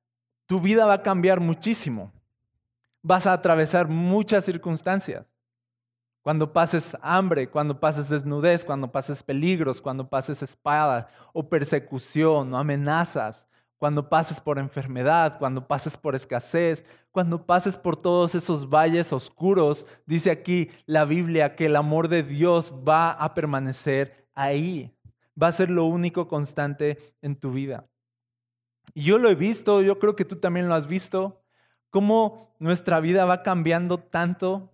tu 0.45 0.61
vida 0.61 0.85
va 0.85 0.93
a 0.93 1.03
cambiar 1.03 1.41
muchísimo. 1.41 2.13
Vas 3.01 3.27
a 3.27 3.33
atravesar 3.33 3.89
muchas 3.89 4.45
circunstancias. 4.45 5.34
Cuando 6.25 6.51
pases 6.51 6.97
hambre, 7.03 7.47
cuando 7.47 7.79
pases 7.79 8.09
desnudez, 8.09 8.65
cuando 8.65 8.91
pases 8.91 9.21
peligros, 9.21 9.79
cuando 9.79 10.09
pases 10.09 10.41
espada 10.41 11.07
o 11.33 11.47
persecución 11.47 12.51
o 12.51 12.57
amenazas, 12.57 13.47
cuando 13.77 14.09
pases 14.09 14.39
por 14.39 14.57
enfermedad, 14.57 15.37
cuando 15.37 15.67
pases 15.67 15.95
por 15.95 16.15
escasez, 16.15 16.83
cuando 17.11 17.45
pases 17.45 17.77
por 17.77 17.95
todos 17.95 18.33
esos 18.33 18.67
valles 18.67 19.13
oscuros, 19.13 19.85
dice 20.07 20.31
aquí 20.31 20.71
la 20.87 21.05
Biblia 21.05 21.55
que 21.55 21.67
el 21.67 21.75
amor 21.75 22.07
de 22.07 22.23
Dios 22.23 22.73
va 22.73 23.11
a 23.11 23.35
permanecer 23.35 24.27
ahí, 24.33 24.91
va 25.39 25.49
a 25.49 25.51
ser 25.51 25.69
lo 25.69 25.85
único 25.85 26.27
constante 26.27 26.97
en 27.21 27.35
tu 27.35 27.51
vida. 27.51 27.85
Y 28.95 29.03
yo 29.03 29.19
lo 29.19 29.29
he 29.29 29.35
visto, 29.35 29.83
yo 29.83 29.99
creo 29.99 30.15
que 30.15 30.25
tú 30.25 30.37
también 30.37 30.69
lo 30.69 30.73
has 30.73 30.87
visto, 30.87 31.43
cómo 31.91 32.55
nuestra 32.57 32.99
vida 32.99 33.25
va 33.25 33.43
cambiando 33.43 33.99
tanto 33.99 34.71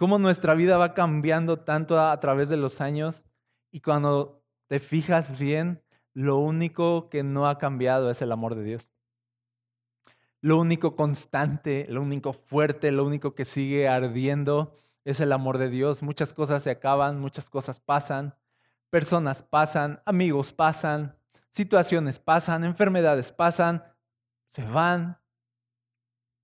cómo 0.00 0.18
nuestra 0.18 0.54
vida 0.54 0.78
va 0.78 0.94
cambiando 0.94 1.58
tanto 1.58 2.00
a, 2.00 2.18
través 2.20 2.48
de 2.48 2.56
los 2.56 2.80
años 2.80 3.26
y 3.70 3.82
cuando 3.82 4.42
te 4.66 4.80
fijas 4.80 5.38
bien, 5.38 5.82
lo 6.14 6.38
único 6.38 7.10
que 7.10 7.22
no 7.22 7.46
ha 7.46 7.58
cambiado 7.58 8.10
es 8.10 8.22
el 8.22 8.32
amor 8.32 8.54
de 8.54 8.64
Dios. 8.64 8.94
Lo 10.40 10.58
único 10.58 10.96
constante, 10.96 11.84
lo 11.90 12.00
único 12.00 12.32
fuerte, 12.32 12.92
lo 12.92 13.04
único 13.04 13.34
que 13.34 13.44
sigue 13.44 13.88
ardiendo 13.88 14.74
es 15.04 15.20
el 15.20 15.32
amor 15.32 15.58
de 15.58 15.68
Dios. 15.68 16.02
Muchas 16.02 16.32
cosas 16.32 16.62
se 16.62 16.70
acaban, 16.70 17.20
muchas 17.20 17.50
cosas 17.50 17.78
pasan, 17.78 18.34
personas 18.88 19.42
pasan, 19.42 20.00
amigos 20.06 20.54
pasan, 20.54 21.14
situaciones 21.50 22.18
pasan, 22.18 22.64
enfermedades 22.64 23.32
pasan, 23.32 23.84
se 24.48 24.64
van, 24.64 25.18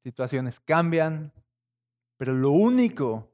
situaciones 0.02 0.60
cambian, 0.60 1.32
pero 2.18 2.34
lo 2.34 2.50
único 2.50 3.32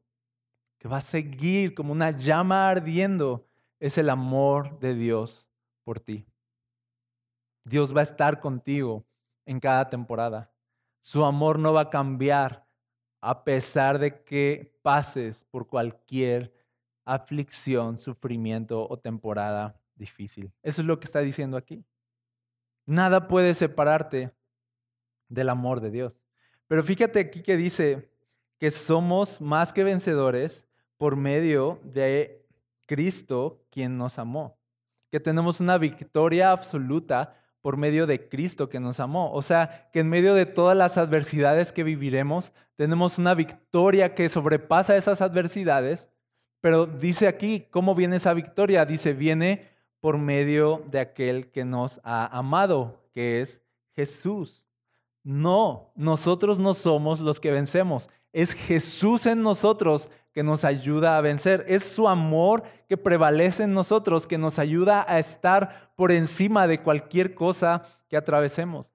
que 0.83 0.89
va 0.89 0.97
a 0.97 1.01
seguir 1.01 1.77
como 1.77 1.93
una 1.93 2.11
llama 2.11 2.69
ardiendo, 2.69 3.47
es 3.79 3.99
el 3.99 4.11
amor 4.11 4.81
de 4.81 4.95
Dios 4.95 5.47
por 5.85 6.01
ti. 6.01 6.27
Dios 7.65 7.95
va 7.95 8.01
a 8.01 8.03
estar 8.03 8.41
contigo 8.41 9.07
en 9.47 9.61
cada 9.61 9.89
temporada. 9.89 10.53
Su 11.01 11.25
amor 11.25 11.61
no 11.61 11.73
va 11.73 11.83
a 11.83 11.91
cambiar 11.91 12.67
a 13.21 13.45
pesar 13.45 14.01
de 14.01 14.25
que 14.25 14.77
pases 14.83 15.45
por 15.53 15.69
cualquier 15.69 16.53
aflicción, 17.05 17.97
sufrimiento 17.97 18.85
o 18.89 18.99
temporada 18.99 19.81
difícil. 19.95 20.53
Eso 20.65 20.83
es 20.83 20.89
lo 20.89 20.99
que 20.99 21.05
está 21.05 21.21
diciendo 21.21 21.57
aquí. 21.57 21.85
Nada 22.87 23.29
puede 23.29 23.55
separarte 23.55 24.35
del 25.29 25.49
amor 25.49 25.81
de 25.81 25.93
Dios. 25.93 26.27
Pero 26.67 26.83
fíjate 26.83 27.21
aquí 27.21 27.41
que 27.41 27.57
dice 27.57 28.11
que 28.59 28.73
somos 28.73 29.41
más 29.41 29.73
que 29.73 29.85
vencedores 29.85 30.67
por 30.99 31.17
medio 31.17 31.81
de 31.83 32.47
Cristo 32.87 33.65
quien 33.71 33.97
nos 33.97 34.19
amó. 34.19 34.59
Que 35.11 35.21
tenemos 35.21 35.61
una 35.61 35.79
victoria 35.79 36.51
absoluta 36.51 37.37
por 37.63 37.77
medio 37.77 38.07
de 38.07 38.29
Cristo 38.29 38.69
que 38.69 38.81
nos 38.81 39.01
amó. 39.01 39.33
O 39.33 39.41
sea, 39.41 39.89
que 39.93 40.01
en 40.01 40.09
medio 40.09 40.35
de 40.35 40.47
todas 40.47 40.77
las 40.77 40.99
adversidades 40.99 41.73
que 41.73 41.85
viviremos, 41.85 42.53
tenemos 42.77 43.19
una 43.19 43.35
victoria 43.35 44.15
que 44.15 44.29
sobrepasa 44.29 44.97
esas 44.97 45.21
adversidades. 45.21 46.11
Pero 46.61 46.87
dice 46.87 47.29
aquí, 47.29 47.67
¿cómo 47.71 47.95
viene 47.95 48.17
esa 48.17 48.35
victoria? 48.35 48.85
Dice, 48.85 49.15
viene 49.15 49.69
por 50.01 50.19
medio 50.19 50.83
de 50.91 50.99
aquel 50.99 51.51
que 51.51 51.65
nos 51.65 52.01
ha 52.03 52.27
amado, 52.37 53.09
que 53.13 53.41
es 53.41 53.61
Jesús. 53.95 54.67
No, 55.23 55.93
nosotros 55.95 56.59
no 56.59 56.75
somos 56.75 57.21
los 57.21 57.39
que 57.39 57.53
vencemos. 57.53 58.11
Es 58.33 58.55
Jesús 58.55 59.27
en 59.27 59.43
nosotros 59.43 60.11
que 60.33 60.43
nos 60.43 60.65
ayuda 60.65 61.17
a 61.17 61.21
vencer. 61.21 61.65
Es 61.69 61.85
su 61.85 62.09
amor 62.09 62.63
que 62.89 62.97
prevalece 62.97 63.65
en 63.65 63.75
nosotros, 63.75 64.27
que 64.27 64.39
nos 64.39 64.59
ayuda 64.59 65.05
a 65.09 65.19
estar 65.19 65.93
por 65.97 66.13
encima 66.13 66.67
de 66.67 66.81
cualquier 66.81 67.35
cosa 67.35 67.83
que 68.09 68.17
atravesemos. 68.17 68.95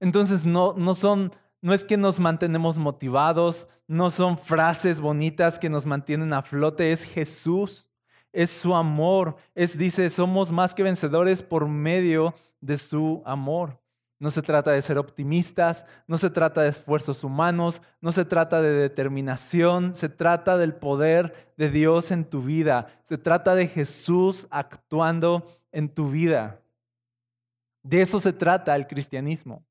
Entonces 0.00 0.46
no, 0.46 0.74
no 0.74 0.94
son, 0.94 1.32
no 1.60 1.74
es 1.74 1.84
que 1.84 1.96
nos 1.96 2.20
mantenemos 2.20 2.78
motivados, 2.78 3.66
no 3.86 4.10
son 4.10 4.38
frases 4.38 5.00
bonitas 5.00 5.58
que 5.58 5.70
nos 5.70 5.86
mantienen 5.86 6.32
a 6.32 6.42
flote, 6.42 6.92
es 6.92 7.02
Jesús 7.04 7.88
es 8.32 8.50
su 8.50 8.74
amor. 8.74 9.36
Es, 9.54 9.76
dice, 9.76 10.08
somos 10.10 10.52
más 10.52 10.74
que 10.74 10.82
vencedores 10.82 11.42
por 11.42 11.66
medio 11.66 12.34
de 12.60 12.78
su 12.78 13.22
amor. 13.24 13.80
No 14.20 14.32
se 14.32 14.42
trata 14.42 14.72
de 14.72 14.82
ser 14.82 14.98
optimistas, 14.98 15.84
no 16.08 16.18
se 16.18 16.28
trata 16.28 16.62
de 16.62 16.70
esfuerzos 16.70 17.22
humanos, 17.22 17.80
no 18.00 18.10
se 18.10 18.24
trata 18.24 18.60
de 18.60 18.70
determinación, 18.70 19.94
se 19.94 20.08
trata 20.08 20.58
del 20.58 20.74
poder 20.74 21.52
de 21.56 21.70
Dios 21.70 22.10
en 22.10 22.24
tu 22.24 22.42
vida, 22.42 22.88
se 23.04 23.16
trata 23.16 23.54
de 23.54 23.68
Jesús 23.68 24.48
actuando 24.50 25.46
en 25.70 25.88
tu 25.88 26.10
vida. 26.10 26.60
De 27.82 28.02
eso 28.02 28.18
se 28.18 28.32
trata 28.32 28.74
el 28.74 28.88
cristianismo. 28.88 29.64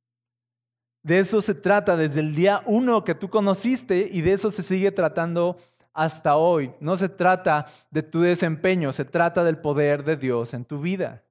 De 1.03 1.19
eso 1.19 1.41
se 1.41 1.53
trata 1.53 1.95
desde 1.95 2.21
el 2.21 2.33
día 2.33 2.63
uno 2.65 3.03
que 3.03 3.15
tú 3.15 3.29
conociste 3.29 4.09
y 4.11 4.21
de 4.21 4.33
eso 4.33 4.49
se 4.49 4.63
sigue 4.63 4.91
tratando 4.91 5.57
hasta 5.93 6.35
hoy. 6.37 6.71
No 6.79 6.95
se 6.95 7.09
trata 7.09 7.65
de 7.91 8.03
tu 8.03 8.21
desempeño, 8.21 8.93
se 8.93 9.03
trata 9.03 9.43
del 9.43 9.57
poder 9.57 10.03
de 10.03 10.15
Dios 10.15 10.53
en 10.53 10.63
tu 10.63 10.79
vida. 10.79 11.23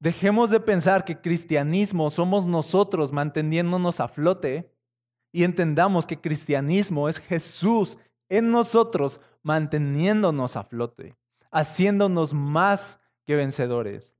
Dejemos 0.00 0.50
de 0.50 0.60
pensar 0.60 1.04
que 1.04 1.20
cristianismo 1.20 2.10
somos 2.10 2.46
nosotros 2.46 3.12
manteniéndonos 3.12 3.98
a 4.00 4.08
flote 4.08 4.72
y 5.32 5.42
entendamos 5.42 6.06
que 6.06 6.20
cristianismo 6.20 7.08
es 7.08 7.18
Jesús 7.18 7.98
en 8.28 8.50
nosotros 8.50 9.20
manteniéndonos 9.42 10.56
a 10.56 10.64
flote, 10.64 11.16
haciéndonos 11.50 12.32
más 12.32 13.00
que 13.26 13.34
vencedores. 13.34 14.16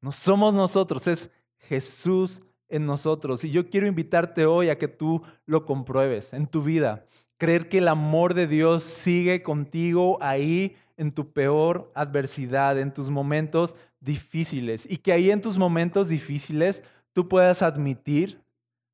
No 0.00 0.12
somos 0.12 0.54
nosotros, 0.54 1.06
es 1.08 1.30
Jesús 1.58 2.42
en 2.68 2.84
nosotros. 2.84 3.42
Y 3.44 3.50
yo 3.50 3.68
quiero 3.68 3.86
invitarte 3.86 4.46
hoy 4.46 4.68
a 4.68 4.78
que 4.78 4.88
tú 4.88 5.22
lo 5.46 5.64
compruebes 5.64 6.32
en 6.32 6.46
tu 6.46 6.62
vida. 6.62 7.06
Creer 7.38 7.68
que 7.68 7.78
el 7.78 7.88
amor 7.88 8.34
de 8.34 8.46
Dios 8.46 8.84
sigue 8.84 9.42
contigo 9.42 10.18
ahí 10.20 10.76
en 10.96 11.12
tu 11.12 11.32
peor 11.32 11.90
adversidad, 11.94 12.78
en 12.78 12.92
tus 12.92 13.10
momentos 13.10 13.76
difíciles. 14.00 14.90
Y 14.90 14.98
que 14.98 15.12
ahí 15.12 15.30
en 15.30 15.42
tus 15.42 15.58
momentos 15.58 16.08
difíciles 16.08 16.82
tú 17.12 17.28
puedas 17.28 17.62
admitir 17.62 18.40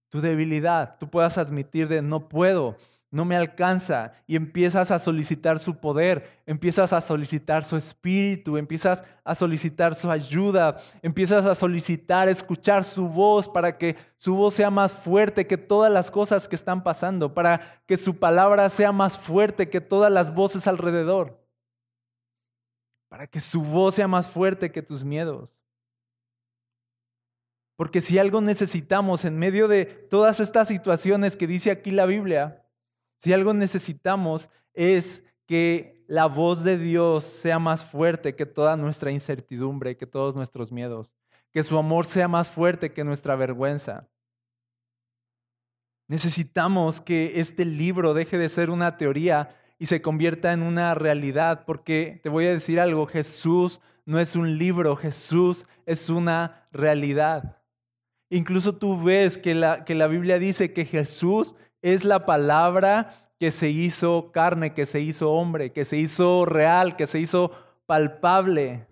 tu 0.09 0.21
debilidad, 0.21 0.99
tú 0.99 1.09
puedas 1.09 1.39
admitir 1.39 1.89
de 1.89 2.03
no 2.03 2.29
puedo, 2.29 2.77
no 3.13 3.27
me 3.27 3.37
alcanza 3.37 4.15
y 4.27 4.37
empiezas 4.37 4.91
a 4.91 4.99
solicitar 4.99 5.59
su 5.59 5.77
poder, 5.77 6.41
empiezas 6.47 6.95
a 6.95 7.01
solicitar 7.03 7.63
su 7.63 7.77
espíritu, 7.77 8.57
empiezas 8.57 9.05
a 9.23 9.35
solicitar 9.35 9.95
su 9.95 10.11
ayuda, 10.11 10.79
empiezas 11.03 11.45
a 11.45 11.55
solicitar 11.55 12.31
escuchar 12.31 12.85
su 12.85 13.07
voz 13.11 13.51
para 13.51 13.77
que 13.77 13.97
su 14.17 14.35
voz 14.35 14.55
sea 14.55 14.71
más 14.71 14.95
fuerte 14.95 15.47
que 15.47 15.59
todas 15.59 15.93
las 15.93 16.11
cosas 16.11 16.49
que 16.49 16.57
están 16.57 16.83
pasando, 16.83 17.35
para 17.35 17.61
que 17.87 17.99
su 17.99 18.19
palabra 18.19 18.71
sea 18.71 18.93
más 18.93 19.19
fuerte 19.19 19.69
que 19.69 19.83
todas 19.83 20.11
las 20.11 20.35
voces 20.35 20.67
alrededor, 20.67 21.39
para 23.11 23.27
que 23.27 23.41
su 23.41 23.61
voz 23.63 23.97
sea 23.97 24.09
más 24.09 24.27
fuerte 24.27 24.73
que 24.73 24.81
tus 24.81 25.05
miedos. 25.05 25.61
Porque 27.77 28.01
si 28.01 28.19
algo 28.19 28.41
necesitamos 28.41 29.27
en 29.27 29.39
medio 29.39 29.69
de 29.69 29.85
todas 29.85 30.41
estas 30.41 30.69
situaciones 30.69 31.37
que 31.37 31.47
dice 31.47 31.71
aquí 31.71 31.91
la 31.91 32.07
Biblia, 32.07 32.62
si 33.23 33.33
algo 33.33 33.55
necesitamos 33.55 34.51
es 34.75 35.23
que 35.47 36.05
la 36.09 36.27
voz 36.27 36.65
de 36.65 36.77
Dios 36.77 37.25
sea 37.25 37.61
más 37.61 37.85
fuerte 37.85 38.35
que 38.35 38.47
toda 38.47 38.77
nuestra 38.77 39.13
incertidumbre, 39.13 39.97
que 39.97 40.07
todos 40.07 40.35
nuestros 40.35 40.73
miedos, 40.73 41.15
que 41.53 41.63
su 41.63 41.79
amor 41.79 42.05
sea 42.05 42.27
más 42.27 42.51
fuerte 42.51 42.93
que 42.93 43.05
nuestra 43.05 43.37
vergüenza. 43.37 44.09
Necesitamos 46.09 47.01
que 47.01 47.41
este 47.41 47.65
libro 47.65 48.13
deje 48.13 48.39
de 48.39 48.49
ser 48.49 48.71
una 48.71 48.97
teoría 48.97 49.57
y 49.79 49.87
se 49.87 50.03
convierta 50.03 50.53
en 50.53 50.63
una 50.63 50.95
realidad, 50.95 51.65
porque 51.65 52.21
te 52.25 52.29
voy 52.29 52.47
a 52.47 52.53
decir 52.53 52.81
algo, 52.81 53.07
Jesús 53.07 53.81
no 54.05 54.19
es 54.19 54.35
un 54.35 54.59
libro, 54.59 54.97
Jesús 54.97 55.67
es 55.87 56.09
una 56.09 56.67
realidad. 56.73 57.63
Incluso 58.31 58.75
tú 58.75 59.01
ves 59.01 59.39
que 59.39 59.55
la, 59.55 59.85
que 59.85 59.95
la 59.95 60.09
Biblia 60.09 60.41
dice 60.41 60.73
que 60.73 60.85
Jesús 60.85 61.55
es 61.83 62.05
la 62.05 62.25
palabra 62.25 63.33
que 63.39 63.51
se 63.51 63.69
hizo 63.71 64.31
carne, 64.33 64.73
que 64.73 64.87
se 64.87 65.01
hizo 65.01 65.33
hombre, 65.33 65.73
que 65.73 65.85
se 65.85 65.97
hizo 65.97 66.45
real, 66.45 66.97
que 66.97 67.09
se 67.09 67.19
hizo 67.19 67.51
palpable. 67.87 68.87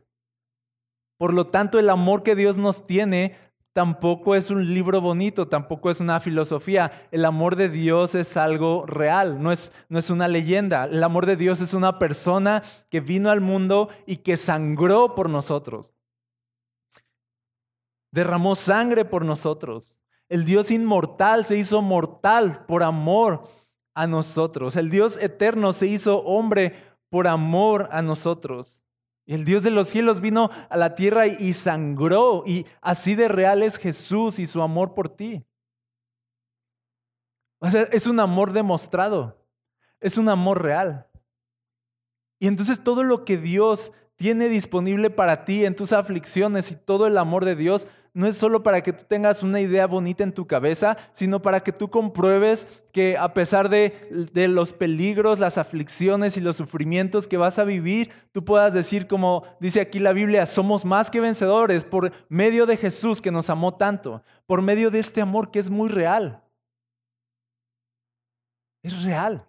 Por 1.16 1.33
lo 1.33 1.44
tanto, 1.44 1.79
el 1.79 1.88
amor 1.88 2.22
que 2.22 2.35
Dios 2.35 2.59
nos 2.59 2.85
tiene 2.85 3.37
tampoco 3.72 4.35
es 4.35 4.50
un 4.50 4.74
libro 4.74 5.00
bonito, 5.00 5.46
tampoco 5.46 5.90
es 5.90 6.00
una 6.00 6.18
filosofía. 6.18 6.90
El 7.12 7.24
amor 7.24 7.57
de 7.57 7.68
Dios 7.68 8.14
es 8.14 8.37
algo 8.37 8.85
real, 8.87 9.40
no 9.40 9.53
es, 9.53 9.72
no 9.88 9.98
es 9.98 10.11
una 10.11 10.26
leyenda. 10.26 10.85
El 10.85 11.05
amor 11.05 11.26
de 11.26 11.37
Dios 11.37 11.61
es 11.61 11.72
una 11.72 11.98
persona 11.98 12.62
que 12.90 13.00
vino 13.00 13.31
al 13.31 13.40
mundo 13.40 13.88
y 14.07 14.16
que 14.16 14.37
sangró 14.37 15.14
por 15.14 15.31
nosotros. 15.31 15.94
Derramó 18.11 18.57
sangre 18.57 19.05
por 19.05 19.24
nosotros. 19.24 20.03
El 20.31 20.45
Dios 20.45 20.71
inmortal 20.71 21.45
se 21.45 21.59
hizo 21.59 21.83
mortal 21.83 22.64
por 22.66 22.85
amor 22.85 23.49
a 23.95 24.07
nosotros. 24.07 24.77
El 24.77 24.88
Dios 24.88 25.19
eterno 25.21 25.73
se 25.73 25.88
hizo 25.88 26.19
hombre 26.23 26.77
por 27.11 27.27
amor 27.27 27.88
a 27.90 28.01
nosotros. 28.01 28.85
El 29.27 29.45
Dios 29.45 29.64
de 29.64 29.73
los 29.73 29.88
cielos 29.88 30.21
vino 30.21 30.49
a 30.69 30.77
la 30.77 30.95
tierra 30.95 31.27
y 31.27 31.53
sangró. 31.53 32.45
Y 32.47 32.64
así 32.81 33.16
de 33.16 33.27
real 33.27 33.64
es 33.64 33.77
Jesús 33.77 34.38
y 34.38 34.47
su 34.47 34.62
amor 34.62 34.95
por 34.95 35.09
ti. 35.09 35.45
O 37.59 37.69
sea, 37.69 37.83
es 37.90 38.07
un 38.07 38.21
amor 38.21 38.53
demostrado. 38.53 39.37
Es 39.99 40.16
un 40.16 40.29
amor 40.29 40.62
real. 40.62 41.09
Y 42.38 42.47
entonces 42.47 42.83
todo 42.83 43.03
lo 43.03 43.25
que 43.25 43.37
Dios 43.37 43.93
tiene 44.14 44.49
disponible 44.49 45.11
para 45.11 45.45
ti 45.45 45.64
en 45.64 45.75
tus 45.75 45.93
aflicciones 45.93 46.71
y 46.71 46.77
todo 46.77 47.09
el 47.09 47.19
amor 47.19 47.45
de 47.45 47.57
Dios 47.57 47.88
no 48.12 48.27
es 48.27 48.37
solo 48.37 48.62
para 48.62 48.83
que 48.83 48.92
tú 48.92 49.05
tengas 49.07 49.42
una 49.42 49.61
idea 49.61 49.87
bonita 49.87 50.25
en 50.25 50.33
tu 50.33 50.46
cabeza, 50.46 50.96
sino 51.12 51.40
para 51.42 51.61
que 51.61 51.73
tú 51.73 51.88
compruebes 51.90 52.66
que 52.92 53.16
a 53.16 53.33
pesar 53.35 53.68
de, 53.68 54.29
de, 54.33 54.49
los 54.49 54.73
peligros, 54.73 55.38
las 55.38 55.59
aflicciones 55.59 56.37
y 56.37 56.40
los 56.40 56.57
sufrimientos 56.57 57.29
que 57.29 57.37
vas 57.37 57.59
a 57.59 57.64
vivir, 57.64 58.12
tú 58.33 58.44
puedas 58.44 58.75
decir, 58.75 59.07
como 59.07 59.44
dice 59.61 59.81
aquí 59.81 59.99
la 59.99 60.12
Biblia, 60.12 60.46
somos 60.46 60.85
más 60.85 61.11
que 61.11 61.20
vencedores 61.20 61.85
por 61.85 62.12
medio 62.29 62.66
de 62.66 62.77
Jesús 62.77 63.20
que 63.20 63.31
nos 63.31 63.49
amó 63.49 63.77
tanto, 63.77 64.23
por 64.46 64.62
medio 64.62 64.90
de 64.90 64.99
este 64.99 65.20
amor 65.20 65.51
que 65.51 65.61
es 65.61 65.70
muy 65.70 65.88
real. 65.88 66.42
Es 68.83 69.03
real. 69.03 69.46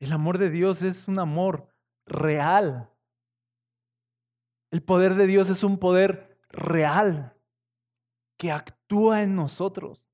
El 0.00 0.12
amor 0.12 0.38
de 0.38 0.50
Dios 0.50 0.82
es 0.82 1.06
un 1.06 1.18
amor 1.18 1.68
real. 2.06 2.90
El 4.72 4.82
poder 4.82 5.14
de 5.14 5.26
Dios 5.26 5.48
es 5.48 5.62
un 5.62 5.78
poder 5.78 6.31
real 6.52 7.34
que 8.36 8.52
actúa 8.52 9.22
en 9.22 9.34
nosotros, 9.34 10.06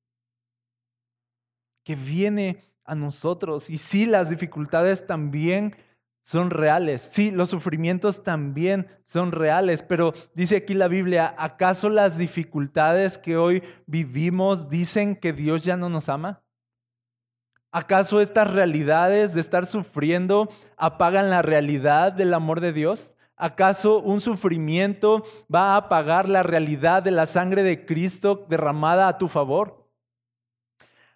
que 1.84 1.96
viene 1.96 2.62
a 2.84 2.94
nosotros. 2.94 3.70
Y 3.70 3.78
sí, 3.78 4.06
las 4.06 4.30
dificultades 4.30 5.06
también 5.06 5.76
son 6.22 6.50
reales. 6.50 7.08
Sí, 7.12 7.30
los 7.30 7.50
sufrimientos 7.50 8.22
también 8.22 8.86
son 9.04 9.32
reales, 9.32 9.82
pero 9.82 10.12
dice 10.34 10.56
aquí 10.56 10.74
la 10.74 10.88
Biblia, 10.88 11.34
¿acaso 11.38 11.88
las 11.88 12.18
dificultades 12.18 13.16
que 13.16 13.36
hoy 13.36 13.62
vivimos 13.86 14.68
dicen 14.68 15.16
que 15.16 15.32
Dios 15.32 15.64
ya 15.64 15.76
no 15.76 15.88
nos 15.88 16.08
ama? 16.08 16.42
¿Acaso 17.70 18.20
estas 18.20 18.50
realidades 18.52 19.34
de 19.34 19.40
estar 19.40 19.66
sufriendo 19.66 20.48
apagan 20.76 21.30
la 21.30 21.42
realidad 21.42 22.12
del 22.12 22.32
amor 22.32 22.60
de 22.60 22.72
Dios? 22.72 23.17
¿Acaso 23.38 24.00
un 24.00 24.20
sufrimiento 24.20 25.22
va 25.52 25.74
a 25.74 25.76
apagar 25.76 26.28
la 26.28 26.42
realidad 26.42 27.04
de 27.04 27.12
la 27.12 27.24
sangre 27.24 27.62
de 27.62 27.86
Cristo 27.86 28.44
derramada 28.48 29.06
a 29.06 29.16
tu 29.16 29.28
favor? 29.28 29.88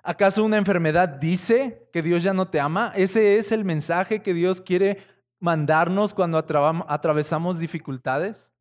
¿Acaso 0.05 0.45
una 0.45 0.57
enfermedad 0.57 1.09
dice 1.09 1.89
que 1.93 2.01
Dios 2.01 2.23
ya 2.23 2.33
no 2.33 2.49
te 2.49 2.61
ama? 2.61 2.93
Ese 2.95 3.39
es 3.39 3.51
el 3.51 3.65
mensaje 3.65 4.23
que 4.23 4.35
Dios 4.35 4.61
quiere 4.61 4.99
mandarnos 5.41 6.15
cuando 6.15 6.39
atravesamos 6.39 7.59
dificultades. 7.59 8.53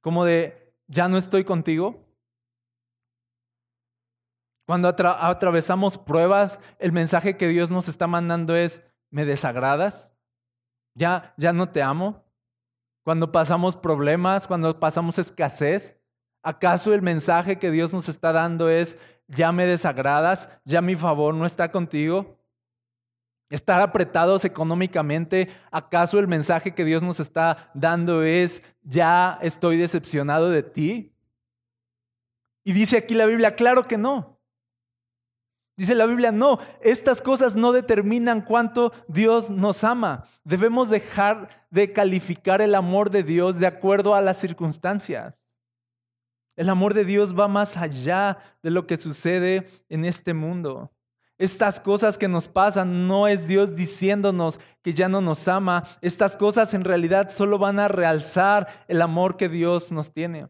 Como 0.00 0.24
de, 0.24 0.74
ya 0.88 1.06
no 1.06 1.16
estoy 1.16 1.44
contigo. 1.44 2.04
Cuando 4.66 4.88
atravesamos 4.88 5.96
pruebas, 5.96 6.58
el 6.80 6.90
mensaje 6.90 7.36
que 7.36 7.46
Dios 7.46 7.70
nos 7.70 7.86
está 7.86 8.08
mandando 8.08 8.56
es, 8.56 8.82
me 9.10 9.24
desagradas. 9.24 10.16
Ya, 10.94 11.34
ya 11.36 11.52
no 11.52 11.68
te 11.68 11.80
amo. 11.80 12.23
Cuando 13.04 13.30
pasamos 13.30 13.76
problemas, 13.76 14.46
cuando 14.46 14.80
pasamos 14.80 15.18
escasez, 15.18 15.96
¿acaso 16.42 16.92
el 16.94 17.02
mensaje 17.02 17.58
que 17.58 17.70
Dios 17.70 17.92
nos 17.92 18.08
está 18.08 18.32
dando 18.32 18.70
es, 18.70 18.96
ya 19.28 19.52
me 19.52 19.66
desagradas, 19.66 20.48
ya 20.64 20.80
mi 20.80 20.96
favor 20.96 21.34
no 21.34 21.46
está 21.46 21.70
contigo. 21.70 22.38
Estar 23.50 23.82
apretados 23.82 24.44
económicamente, 24.46 25.48
¿acaso 25.70 26.18
el 26.18 26.26
mensaje 26.26 26.74
que 26.74 26.84
Dios 26.84 27.02
nos 27.02 27.20
está 27.20 27.70
dando 27.74 28.22
es, 28.22 28.62
ya 28.82 29.38
estoy 29.42 29.76
decepcionado 29.76 30.50
de 30.50 30.62
ti? 30.62 31.14
Y 32.64 32.72
dice 32.72 32.96
aquí 32.96 33.14
la 33.14 33.26
Biblia, 33.26 33.54
claro 33.54 33.84
que 33.84 33.98
no. 33.98 34.33
Dice 35.76 35.94
la 35.96 36.06
Biblia, 36.06 36.30
no, 36.30 36.60
estas 36.80 37.20
cosas 37.20 37.56
no 37.56 37.72
determinan 37.72 38.42
cuánto 38.42 38.92
Dios 39.08 39.50
nos 39.50 39.82
ama. 39.82 40.24
Debemos 40.44 40.88
dejar 40.88 41.66
de 41.70 41.92
calificar 41.92 42.60
el 42.60 42.76
amor 42.76 43.10
de 43.10 43.24
Dios 43.24 43.58
de 43.58 43.66
acuerdo 43.66 44.14
a 44.14 44.20
las 44.20 44.38
circunstancias. 44.38 45.34
El 46.56 46.68
amor 46.68 46.94
de 46.94 47.04
Dios 47.04 47.36
va 47.36 47.48
más 47.48 47.76
allá 47.76 48.38
de 48.62 48.70
lo 48.70 48.86
que 48.86 48.96
sucede 48.96 49.66
en 49.88 50.04
este 50.04 50.32
mundo. 50.32 50.92
Estas 51.36 51.80
cosas 51.80 52.16
que 52.16 52.28
nos 52.28 52.46
pasan 52.46 53.08
no 53.08 53.26
es 53.26 53.48
Dios 53.48 53.74
diciéndonos 53.74 54.60
que 54.82 54.94
ya 54.94 55.08
no 55.08 55.20
nos 55.20 55.48
ama. 55.48 55.82
Estas 56.00 56.36
cosas 56.36 56.74
en 56.74 56.84
realidad 56.84 57.28
solo 57.30 57.58
van 57.58 57.80
a 57.80 57.88
realzar 57.88 58.68
el 58.86 59.02
amor 59.02 59.36
que 59.36 59.48
Dios 59.48 59.90
nos 59.90 60.12
tiene. 60.12 60.48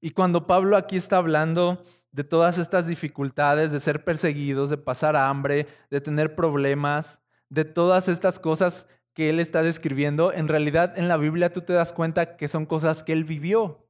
Y 0.00 0.12
cuando 0.12 0.46
Pablo 0.46 0.78
aquí 0.78 0.96
está 0.96 1.18
hablando 1.18 1.84
de 2.12 2.24
todas 2.24 2.58
estas 2.58 2.86
dificultades, 2.86 3.72
de 3.72 3.80
ser 3.80 4.04
perseguidos, 4.04 4.70
de 4.70 4.76
pasar 4.76 5.16
hambre, 5.16 5.66
de 5.90 6.00
tener 6.00 6.34
problemas, 6.34 7.20
de 7.48 7.64
todas 7.64 8.08
estas 8.08 8.38
cosas 8.38 8.86
que 9.14 9.28
él 9.28 9.40
está 9.40 9.62
describiendo, 9.62 10.32
en 10.32 10.48
realidad 10.48 10.98
en 10.98 11.08
la 11.08 11.16
Biblia 11.16 11.52
tú 11.52 11.62
te 11.62 11.72
das 11.72 11.92
cuenta 11.92 12.36
que 12.36 12.48
son 12.48 12.66
cosas 12.66 13.02
que 13.02 13.12
él 13.12 13.24
vivió. 13.24 13.81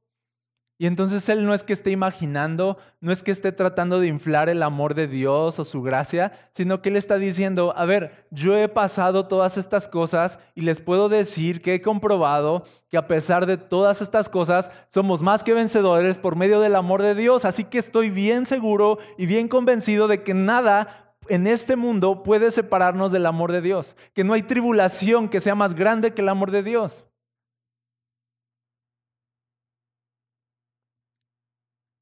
Y 0.83 0.85
entonces 0.85 1.29
Él 1.29 1.45
no 1.45 1.53
es 1.53 1.63
que 1.63 1.71
esté 1.71 1.91
imaginando, 1.91 2.77
no 2.99 3.13
es 3.13 3.23
que 3.23 3.31
esté 3.31 3.53
tratando 3.53 4.01
de 4.01 4.07
inflar 4.07 4.49
el 4.49 4.61
amor 4.61 4.95
de 4.95 5.07
Dios 5.07 5.57
o 5.57 5.63
su 5.63 5.81
gracia, 5.81 6.33
sino 6.53 6.81
que 6.81 6.89
Él 6.89 6.97
está 6.97 7.17
diciendo, 7.17 7.73
a 7.77 7.85
ver, 7.85 8.27
yo 8.31 8.57
he 8.57 8.67
pasado 8.67 9.29
todas 9.29 9.57
estas 9.57 9.87
cosas 9.87 10.39
y 10.55 10.63
les 10.63 10.81
puedo 10.81 11.07
decir 11.07 11.61
que 11.61 11.75
he 11.75 11.81
comprobado 11.81 12.65
que 12.89 12.97
a 12.97 13.07
pesar 13.07 13.45
de 13.45 13.55
todas 13.55 14.01
estas 14.01 14.27
cosas, 14.27 14.71
somos 14.89 15.21
más 15.21 15.45
que 15.45 15.53
vencedores 15.53 16.17
por 16.17 16.35
medio 16.35 16.59
del 16.59 16.75
amor 16.75 17.01
de 17.01 17.15
Dios. 17.15 17.45
Así 17.45 17.63
que 17.63 17.77
estoy 17.77 18.09
bien 18.09 18.45
seguro 18.45 18.97
y 19.17 19.25
bien 19.25 19.47
convencido 19.47 20.09
de 20.09 20.21
que 20.23 20.33
nada 20.33 21.15
en 21.29 21.47
este 21.47 21.77
mundo 21.77 22.23
puede 22.23 22.51
separarnos 22.51 23.13
del 23.13 23.25
amor 23.25 23.53
de 23.53 23.61
Dios, 23.61 23.95
que 24.13 24.25
no 24.25 24.33
hay 24.33 24.41
tribulación 24.41 25.29
que 25.29 25.39
sea 25.39 25.55
más 25.55 25.75
grande 25.75 26.13
que 26.13 26.23
el 26.23 26.27
amor 26.27 26.51
de 26.51 26.61
Dios. 26.61 27.05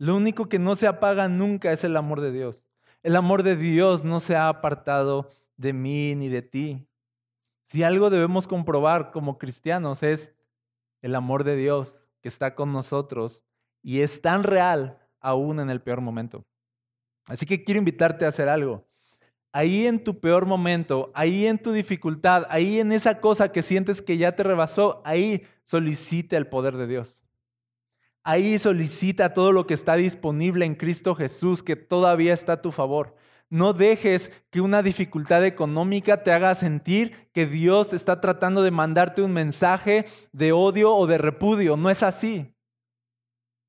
Lo 0.01 0.15
único 0.15 0.49
que 0.49 0.57
no 0.57 0.75
se 0.75 0.87
apaga 0.87 1.27
nunca 1.27 1.71
es 1.71 1.83
el 1.83 1.95
amor 1.95 2.21
de 2.21 2.31
Dios. 2.31 2.71
El 3.03 3.15
amor 3.15 3.43
de 3.43 3.55
Dios 3.55 4.03
no 4.03 4.19
se 4.19 4.35
ha 4.35 4.47
apartado 4.47 5.29
de 5.57 5.73
mí 5.73 6.15
ni 6.15 6.27
de 6.27 6.41
ti. 6.41 6.87
Si 7.65 7.83
algo 7.83 8.09
debemos 8.09 8.47
comprobar 8.47 9.11
como 9.11 9.37
cristianos 9.37 10.01
es 10.01 10.33
el 11.03 11.13
amor 11.13 11.43
de 11.43 11.55
Dios 11.55 12.11
que 12.19 12.29
está 12.29 12.55
con 12.55 12.73
nosotros 12.73 13.43
y 13.83 13.99
es 13.99 14.23
tan 14.23 14.41
real 14.41 14.97
aún 15.19 15.59
en 15.59 15.69
el 15.69 15.83
peor 15.83 16.01
momento. 16.01 16.47
Así 17.27 17.45
que 17.45 17.63
quiero 17.63 17.77
invitarte 17.77 18.25
a 18.25 18.29
hacer 18.29 18.49
algo. 18.49 18.87
Ahí 19.51 19.85
en 19.85 20.03
tu 20.03 20.19
peor 20.19 20.47
momento, 20.47 21.11
ahí 21.13 21.45
en 21.45 21.61
tu 21.61 21.73
dificultad, 21.73 22.47
ahí 22.49 22.79
en 22.79 22.91
esa 22.91 23.21
cosa 23.21 23.51
que 23.51 23.61
sientes 23.61 24.01
que 24.01 24.17
ya 24.17 24.35
te 24.35 24.41
rebasó, 24.41 25.03
ahí 25.05 25.45
solicite 25.63 26.37
el 26.37 26.47
poder 26.47 26.75
de 26.75 26.87
Dios. 26.87 27.23
Ahí 28.23 28.60
solicita 28.60 29.34
todo 29.34 29.51
lo 29.51 29.65
que 29.65 29.73
está 29.73 29.95
disponible 29.95 30.65
en 30.65 30.75
Cristo 30.75 31.15
Jesús, 31.15 31.63
que 31.63 31.75
todavía 31.75 32.34
está 32.34 32.53
a 32.53 32.62
tu 32.62 32.71
favor. 32.71 33.15
No 33.49 33.73
dejes 33.73 34.31
que 34.49 34.62
una 34.62 34.81
dificultad 34.81 35.43
económica 35.45 36.23
te 36.23 36.31
haga 36.31 36.55
sentir 36.55 37.29
que 37.34 37.45
Dios 37.45 37.91
está 37.91 38.21
tratando 38.21 38.63
de 38.63 38.71
mandarte 38.71 39.21
un 39.21 39.34
mensaje 39.34 40.05
de 40.31 40.53
odio 40.53 40.95
o 40.95 41.05
de 41.05 41.17
repudio. 41.17 41.75
No 41.75 41.89
es 41.89 42.01
así. 42.01 42.55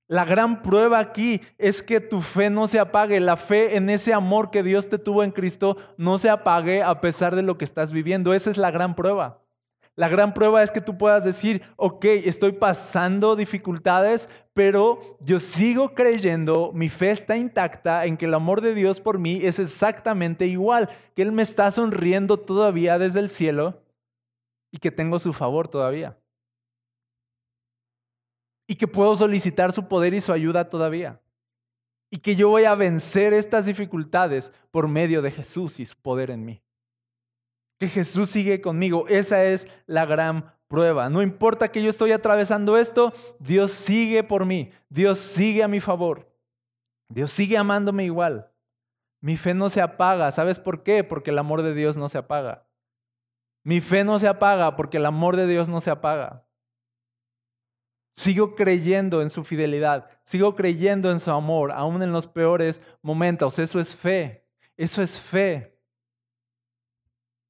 La 0.06 0.24
gran 0.24 0.62
prueba 0.62 0.98
aquí 1.00 1.40
es 1.58 1.82
que 1.82 1.98
tu 1.98 2.20
fe 2.20 2.50
no 2.50 2.68
se 2.68 2.78
apague, 2.78 3.18
la 3.18 3.36
fe 3.36 3.76
en 3.76 3.88
ese 3.88 4.12
amor 4.12 4.50
que 4.50 4.62
Dios 4.62 4.88
te 4.88 4.98
tuvo 4.98 5.24
en 5.24 5.32
Cristo 5.32 5.76
no 5.96 6.18
se 6.18 6.28
apague 6.28 6.82
a 6.82 7.00
pesar 7.00 7.34
de 7.34 7.42
lo 7.42 7.58
que 7.58 7.64
estás 7.64 7.90
viviendo. 7.90 8.34
Esa 8.34 8.50
es 8.50 8.58
la 8.58 8.70
gran 8.70 8.94
prueba. 8.94 9.41
La 9.94 10.08
gran 10.08 10.32
prueba 10.32 10.62
es 10.62 10.70
que 10.70 10.80
tú 10.80 10.96
puedas 10.96 11.22
decir, 11.22 11.62
ok, 11.76 12.04
estoy 12.04 12.52
pasando 12.52 13.36
dificultades, 13.36 14.28
pero 14.54 15.18
yo 15.20 15.38
sigo 15.38 15.94
creyendo, 15.94 16.72
mi 16.72 16.88
fe 16.88 17.10
está 17.10 17.36
intacta 17.36 18.06
en 18.06 18.16
que 18.16 18.24
el 18.24 18.32
amor 18.32 18.62
de 18.62 18.74
Dios 18.74 19.00
por 19.00 19.18
mí 19.18 19.40
es 19.42 19.58
exactamente 19.58 20.46
igual, 20.46 20.88
que 21.14 21.20
Él 21.20 21.32
me 21.32 21.42
está 21.42 21.70
sonriendo 21.70 22.38
todavía 22.38 22.98
desde 22.98 23.20
el 23.20 23.28
cielo 23.28 23.82
y 24.70 24.78
que 24.78 24.90
tengo 24.90 25.18
su 25.18 25.34
favor 25.34 25.68
todavía. 25.68 26.18
Y 28.66 28.76
que 28.76 28.88
puedo 28.88 29.14
solicitar 29.14 29.72
su 29.72 29.88
poder 29.88 30.14
y 30.14 30.22
su 30.22 30.32
ayuda 30.32 30.70
todavía. 30.70 31.20
Y 32.10 32.18
que 32.18 32.34
yo 32.34 32.48
voy 32.48 32.64
a 32.64 32.74
vencer 32.74 33.34
estas 33.34 33.66
dificultades 33.66 34.52
por 34.70 34.88
medio 34.88 35.20
de 35.20 35.32
Jesús 35.32 35.80
y 35.80 35.84
su 35.84 35.96
poder 35.96 36.30
en 36.30 36.46
mí 36.46 36.62
que 37.82 37.88
Jesús 37.88 38.30
sigue 38.30 38.60
conmigo. 38.60 39.08
Esa 39.08 39.42
es 39.42 39.66
la 39.86 40.06
gran 40.06 40.54
prueba. 40.68 41.10
No 41.10 41.20
importa 41.20 41.72
que 41.72 41.82
yo 41.82 41.90
estoy 41.90 42.12
atravesando 42.12 42.76
esto, 42.76 43.12
Dios 43.40 43.72
sigue 43.72 44.22
por 44.22 44.46
mí. 44.46 44.70
Dios 44.88 45.18
sigue 45.18 45.64
a 45.64 45.68
mi 45.68 45.80
favor. 45.80 46.32
Dios 47.08 47.32
sigue 47.32 47.58
amándome 47.58 48.04
igual. 48.04 48.52
Mi 49.20 49.36
fe 49.36 49.52
no 49.52 49.68
se 49.68 49.80
apaga. 49.80 50.30
¿Sabes 50.30 50.60
por 50.60 50.84
qué? 50.84 51.02
Porque 51.02 51.30
el 51.30 51.40
amor 51.40 51.62
de 51.62 51.74
Dios 51.74 51.96
no 51.96 52.08
se 52.08 52.18
apaga. 52.18 52.68
Mi 53.64 53.80
fe 53.80 54.04
no 54.04 54.16
se 54.20 54.28
apaga 54.28 54.76
porque 54.76 54.98
el 54.98 55.06
amor 55.06 55.34
de 55.34 55.48
Dios 55.48 55.68
no 55.68 55.80
se 55.80 55.90
apaga. 55.90 56.46
Sigo 58.14 58.54
creyendo 58.54 59.22
en 59.22 59.30
su 59.30 59.42
fidelidad, 59.42 60.08
sigo 60.22 60.54
creyendo 60.54 61.10
en 61.10 61.18
su 61.18 61.32
amor, 61.32 61.72
aún 61.72 62.00
en 62.00 62.12
los 62.12 62.28
peores 62.28 62.80
momentos. 63.00 63.58
Eso 63.58 63.80
es 63.80 63.96
fe, 63.96 64.46
eso 64.76 65.02
es 65.02 65.20
fe 65.20 65.71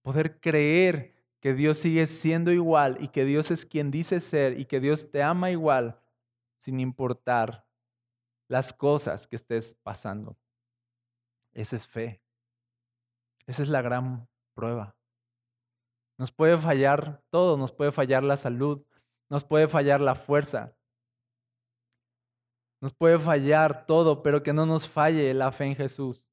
poder 0.02 0.40
creer 0.40 1.14
que 1.40 1.54
Dios 1.54 1.78
sigue 1.78 2.06
siendo 2.06 2.52
igual 2.52 2.98
y 3.00 3.08
que 3.08 3.24
Dios 3.24 3.50
es 3.50 3.66
quien 3.66 3.90
dice 3.90 4.20
ser 4.20 4.58
y 4.58 4.66
que 4.66 4.80
Dios 4.80 5.10
te 5.10 5.22
ama 5.22 5.50
igual 5.50 5.98
sin 6.58 6.78
importar 6.78 7.66
las 8.48 8.72
cosas 8.72 9.26
que 9.26 9.36
estés 9.36 9.74
pasando. 9.82 10.36
Esa 11.52 11.76
es 11.76 11.86
fe. 11.86 12.22
Esa 13.46 13.62
es 13.62 13.68
la 13.68 13.82
gran 13.82 14.28
prueba. 14.54 14.96
Nos 16.18 16.30
puede 16.30 16.58
fallar 16.58 17.24
todo, 17.30 17.56
nos 17.56 17.72
puede 17.72 17.90
fallar 17.90 18.22
la 18.22 18.36
salud, 18.36 18.84
nos 19.28 19.44
puede 19.44 19.66
fallar 19.66 20.00
la 20.00 20.14
fuerza, 20.14 20.76
nos 22.80 22.92
puede 22.92 23.18
fallar 23.18 23.86
todo, 23.86 24.22
pero 24.22 24.42
que 24.42 24.52
no 24.52 24.66
nos 24.66 24.88
falle 24.88 25.34
la 25.34 25.50
fe 25.50 25.64
en 25.64 25.76
Jesús 25.76 26.31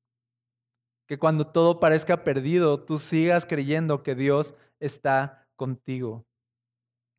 que 1.09 1.17
cuando 1.17 1.47
todo 1.47 1.79
parezca 1.79 2.23
perdido, 2.23 2.83
tú 2.83 2.99
sigas 2.99 3.47
creyendo 3.47 4.03
que 4.03 4.13
Dios 4.13 4.53
está 4.79 5.47
contigo. 5.55 6.27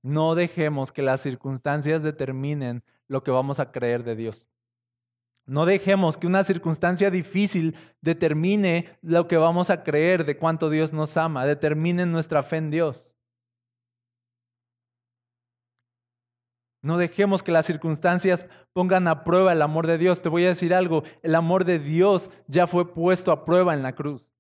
No 0.01 0.37
dejemos 0.37 0.93
que 0.93 1.03
las 1.03 1.21
circunstancias 1.21 2.05
determinen 2.05 2.85
lo 3.09 3.25
que 3.25 3.33
vamos 3.33 3.59
a 3.59 3.73
creer 3.73 4.05
de 4.05 4.15
Dios. 4.15 4.49
No 5.45 5.67
dejemos 5.67 6.17
que 6.17 6.29
una 6.29 6.45
circunstancia 6.45 7.11
difícil 7.11 7.75
determine 8.01 8.97
lo 9.03 9.27
que 9.27 9.37
vamos 9.37 9.71
a 9.71 9.83
creer 9.83 10.25
de 10.25 10.37
cuánto 10.39 10.71
Dios 10.71 10.93
nos 10.93 11.17
ama, 11.17 11.45
determine 11.45 12.07
nuestra 12.07 12.45
fe 12.45 12.59
en 12.59 12.71
Dios. 12.71 13.17
No 16.83 16.97
dejemos 16.97 17.43
que 17.43 17.53
las 17.53 17.67
circunstancias 17.67 18.47
pongan 18.73 19.07
a 19.07 19.23
prueba 19.25 19.53
el 19.53 19.63
amor 19.63 19.87
de 19.87 19.99
Dios. 19.99 20.23
Te 20.23 20.31
voy 20.31 20.45
a 20.45 20.49
decir 20.49 20.73
algo, 20.73 21.03
el 21.23 21.35
amor 21.35 21.65
de 21.65 21.79
Dios 21.79 22.31
ya 22.47 22.67
fue 22.67 22.93
puesto 22.95 23.33
a 23.33 23.45
prueba 23.45 23.75
en 23.75 23.83
la 23.83 23.95
cruz. 23.95 24.33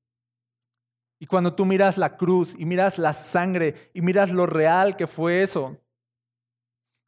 Y 1.18 1.26
cuando 1.26 1.54
tú 1.54 1.66
miras 1.66 1.98
la 1.98 2.16
cruz 2.16 2.54
y 2.58 2.64
miras 2.64 2.98
la 2.98 3.12
sangre 3.12 3.90
y 3.92 4.00
miras 4.00 4.30
lo 4.30 4.46
real 4.46 4.96
que 4.96 5.06
fue 5.06 5.42
eso, 5.42 5.76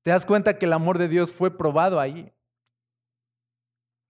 te 0.03 0.11
das 0.11 0.27
cuenta 0.27 0.59
que 0.59 0.67
el 0.67 0.75
amor 0.75 0.99
de 0.99 1.09
Dios 1.09 1.33
fue 1.33 1.57
probado 1.57 1.99
ahí. 1.99 2.31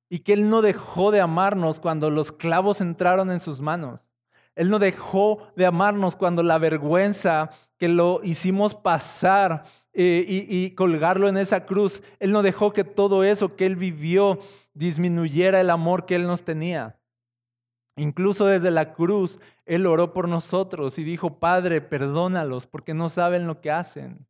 Y 0.08 0.20
que 0.20 0.32
Él 0.32 0.50
no 0.50 0.60
dejó 0.60 1.12
de 1.12 1.20
amarnos 1.20 1.78
cuando 1.78 2.10
los 2.10 2.32
clavos 2.32 2.80
entraron 2.80 3.30
en 3.30 3.38
sus 3.38 3.60
manos. 3.60 4.12
Él 4.56 4.70
no 4.70 4.78
dejó 4.78 5.46
de 5.56 5.66
amarnos 5.66 6.16
cuando 6.16 6.42
la 6.42 6.58
vergüenza 6.58 7.50
que 7.78 7.88
lo 7.88 8.20
hicimos 8.22 8.74
pasar 8.74 9.64
eh, 9.95 10.24
y, 10.26 10.70
colgarlo 10.70 11.28
en 11.28 11.36
esa 11.36 11.66
cruz. 11.66 12.03
Él 12.18 12.32
no 12.32 12.43
dejó 12.43 12.72
que 12.72 12.84
todo 12.84 13.24
eso 13.24 13.57
que 13.57 13.66
Él 13.66 13.76
vivió 13.76 14.38
disminuyera 14.72 15.61
el 15.61 15.68
amor 15.68 16.07
que 16.07 16.14
Él 16.14 16.26
nos 16.26 16.45
tenía. 16.45 16.99
Incluso 17.97 18.47
desde 18.47 18.70
la 18.70 18.95
cruz, 18.95 19.38
Él 19.66 19.86
oró 19.86 20.14
por 20.14 20.28
nosotros 20.28 20.99
y 20.99 21.05
dijo, 21.05 21.38
Padre, 21.38 21.82
perdónalos 21.82 22.66
porque 22.66 22.95
no 22.95 23.11
saben 23.11 23.47
lo 23.47 23.61
que 23.61 23.70
hacen. 23.70 24.26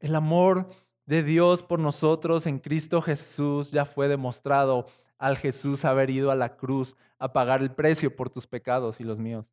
El 0.00 0.14
amor 0.14 0.68
de 1.04 1.22
Dios 1.22 1.62
por 1.62 1.78
nosotros 1.78 2.46
en 2.46 2.58
Cristo 2.58 3.02
Jesús 3.02 3.70
ya 3.70 3.84
fue 3.84 4.08
demostrado 4.08 4.86
al 5.18 5.36
Jesús 5.36 5.84
haber 5.84 6.08
ido 6.08 6.30
a 6.30 6.34
la 6.34 6.56
cruz 6.56 6.96
a 7.18 7.32
pagar 7.32 7.60
el 7.60 7.70
precio 7.70 8.16
por 8.16 8.30
tus 8.30 8.46
pecados 8.46 8.98
y 8.98 9.04
los 9.04 9.20
míos. 9.20 9.52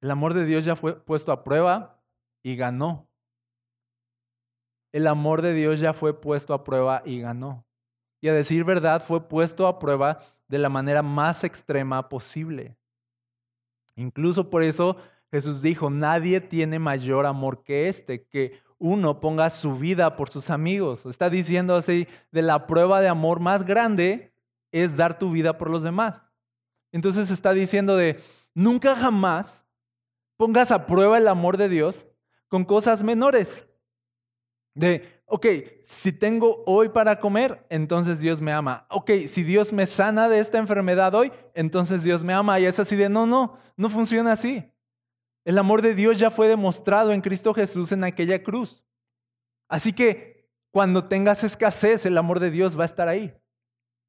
El 0.00 0.10
amor 0.10 0.32
de 0.32 0.44
Dios 0.44 0.64
ya 0.64 0.76
fue 0.76 0.98
puesto 0.98 1.32
a 1.32 1.42
prueba 1.44 2.01
y 2.42 2.56
ganó. 2.56 3.08
El 4.92 5.06
amor 5.06 5.42
de 5.42 5.54
Dios 5.54 5.80
ya 5.80 5.92
fue 5.92 6.20
puesto 6.20 6.52
a 6.54 6.64
prueba 6.64 7.02
y 7.04 7.20
ganó. 7.20 7.64
Y 8.20 8.28
a 8.28 8.34
decir 8.34 8.64
verdad, 8.64 9.02
fue 9.04 9.28
puesto 9.28 9.66
a 9.66 9.78
prueba 9.78 10.20
de 10.48 10.58
la 10.58 10.68
manera 10.68 11.02
más 11.02 11.44
extrema 11.44 12.08
posible. 12.08 12.76
Incluso 13.96 14.50
por 14.50 14.62
eso 14.62 14.96
Jesús 15.30 15.62
dijo, 15.62 15.90
nadie 15.90 16.40
tiene 16.40 16.78
mayor 16.78 17.26
amor 17.26 17.62
que 17.62 17.88
este, 17.88 18.26
que 18.26 18.60
uno 18.78 19.20
ponga 19.20 19.48
su 19.48 19.76
vida 19.78 20.16
por 20.16 20.28
sus 20.28 20.50
amigos. 20.50 21.06
Está 21.06 21.30
diciendo 21.30 21.74
así, 21.76 22.06
de 22.30 22.42
la 22.42 22.66
prueba 22.66 23.00
de 23.00 23.08
amor 23.08 23.40
más 23.40 23.64
grande 23.64 24.34
es 24.72 24.96
dar 24.96 25.18
tu 25.18 25.30
vida 25.30 25.56
por 25.56 25.70
los 25.70 25.82
demás. 25.82 26.28
Entonces 26.92 27.30
está 27.30 27.52
diciendo 27.52 27.96
de, 27.96 28.20
nunca 28.54 28.94
jamás 28.94 29.66
pongas 30.36 30.70
a 30.70 30.86
prueba 30.86 31.16
el 31.16 31.28
amor 31.28 31.56
de 31.56 31.68
Dios 31.68 32.06
con 32.52 32.66
cosas 32.66 33.02
menores. 33.02 33.66
De, 34.74 35.22
ok, 35.24 35.46
si 35.84 36.12
tengo 36.12 36.62
hoy 36.66 36.90
para 36.90 37.18
comer, 37.18 37.64
entonces 37.70 38.20
Dios 38.20 38.42
me 38.42 38.52
ama. 38.52 38.84
Ok, 38.90 39.10
si 39.26 39.42
Dios 39.42 39.72
me 39.72 39.86
sana 39.86 40.28
de 40.28 40.38
esta 40.38 40.58
enfermedad 40.58 41.14
hoy, 41.14 41.32
entonces 41.54 42.02
Dios 42.02 42.22
me 42.22 42.34
ama. 42.34 42.60
Y 42.60 42.66
es 42.66 42.78
así 42.78 42.94
de, 42.94 43.08
no, 43.08 43.24
no, 43.24 43.56
no 43.78 43.88
funciona 43.88 44.32
así. 44.32 44.70
El 45.46 45.56
amor 45.56 45.80
de 45.80 45.94
Dios 45.94 46.18
ya 46.18 46.30
fue 46.30 46.46
demostrado 46.46 47.12
en 47.12 47.22
Cristo 47.22 47.54
Jesús 47.54 47.90
en 47.90 48.04
aquella 48.04 48.42
cruz. 48.42 48.84
Así 49.66 49.94
que 49.94 50.46
cuando 50.72 51.06
tengas 51.06 51.44
escasez, 51.44 52.04
el 52.04 52.18
amor 52.18 52.38
de 52.38 52.50
Dios 52.50 52.78
va 52.78 52.82
a 52.82 52.84
estar 52.84 53.08
ahí. 53.08 53.34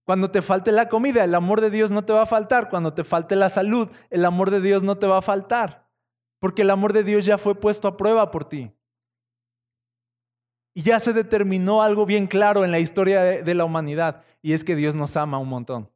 Cuando 0.03 0.31
te 0.31 0.41
falte 0.41 0.73
la 0.73 0.89
comida, 0.89 1.23
el 1.23 1.33
amor 1.33 1.61
de 1.61 1.69
Dios 1.69 1.91
no 1.91 2.03
te 2.03 2.11
va 2.11 2.23
a 2.23 2.25
faltar. 2.25 2.69
Cuando 2.69 2.93
te 2.93 3.05
falte 3.05 3.37
la 3.37 3.49
salud, 3.49 3.87
el 4.09 4.25
amor 4.25 4.51
de 4.51 4.59
Dios 4.59 4.83
no 4.83 4.97
te 4.97 5.07
va 5.07 5.19
a 5.19 5.21
faltar 5.21 5.82
porque 6.43 6.63
el 6.63 6.71
amor 6.71 6.91
de 6.91 7.05
Dios 7.05 7.23
ya 7.23 7.37
fue 7.37 7.55
puesto 7.55 7.87
a 7.87 7.95
prueba 7.95 8.29
por 8.29 8.43
ti. 8.43 8.69
Y 10.73 10.81
ya 10.81 10.99
se 10.99 11.13
determinó 11.13 11.81
algo 11.81 12.05
bien 12.05 12.27
claro 12.27 12.65
en 12.65 12.71
la 12.71 12.79
historia 12.79 13.21
de, 13.21 13.53
la 13.53 13.63
humanidad, 13.63 14.25
y 14.41 14.51
es 14.51 14.65
que 14.65 14.75
Dios 14.75 14.93
nos 14.93 15.15
ama 15.15 15.39
un 15.39 15.47
montón. 15.47 15.89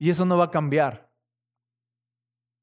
Y 0.00 0.10
eso 0.10 0.24
no 0.24 0.36
va 0.36 0.46
a 0.46 0.50
cambiar. 0.50 1.08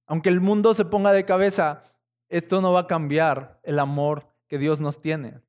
Aunque 0.06 0.28
el 0.28 0.42
mundo 0.42 0.74
se 0.74 0.84
ponga 0.84 1.14
de 1.14 1.24
cabeza, 1.24 1.84
esto 2.28 2.60
no 2.60 2.74
va 2.74 2.82
a 2.82 2.88
cambiar 2.88 3.62
el 3.64 3.80
amor 3.80 4.28
que 4.50 4.58
Dios 4.58 4.82
nos 4.82 5.00
tiene. 5.00 5.40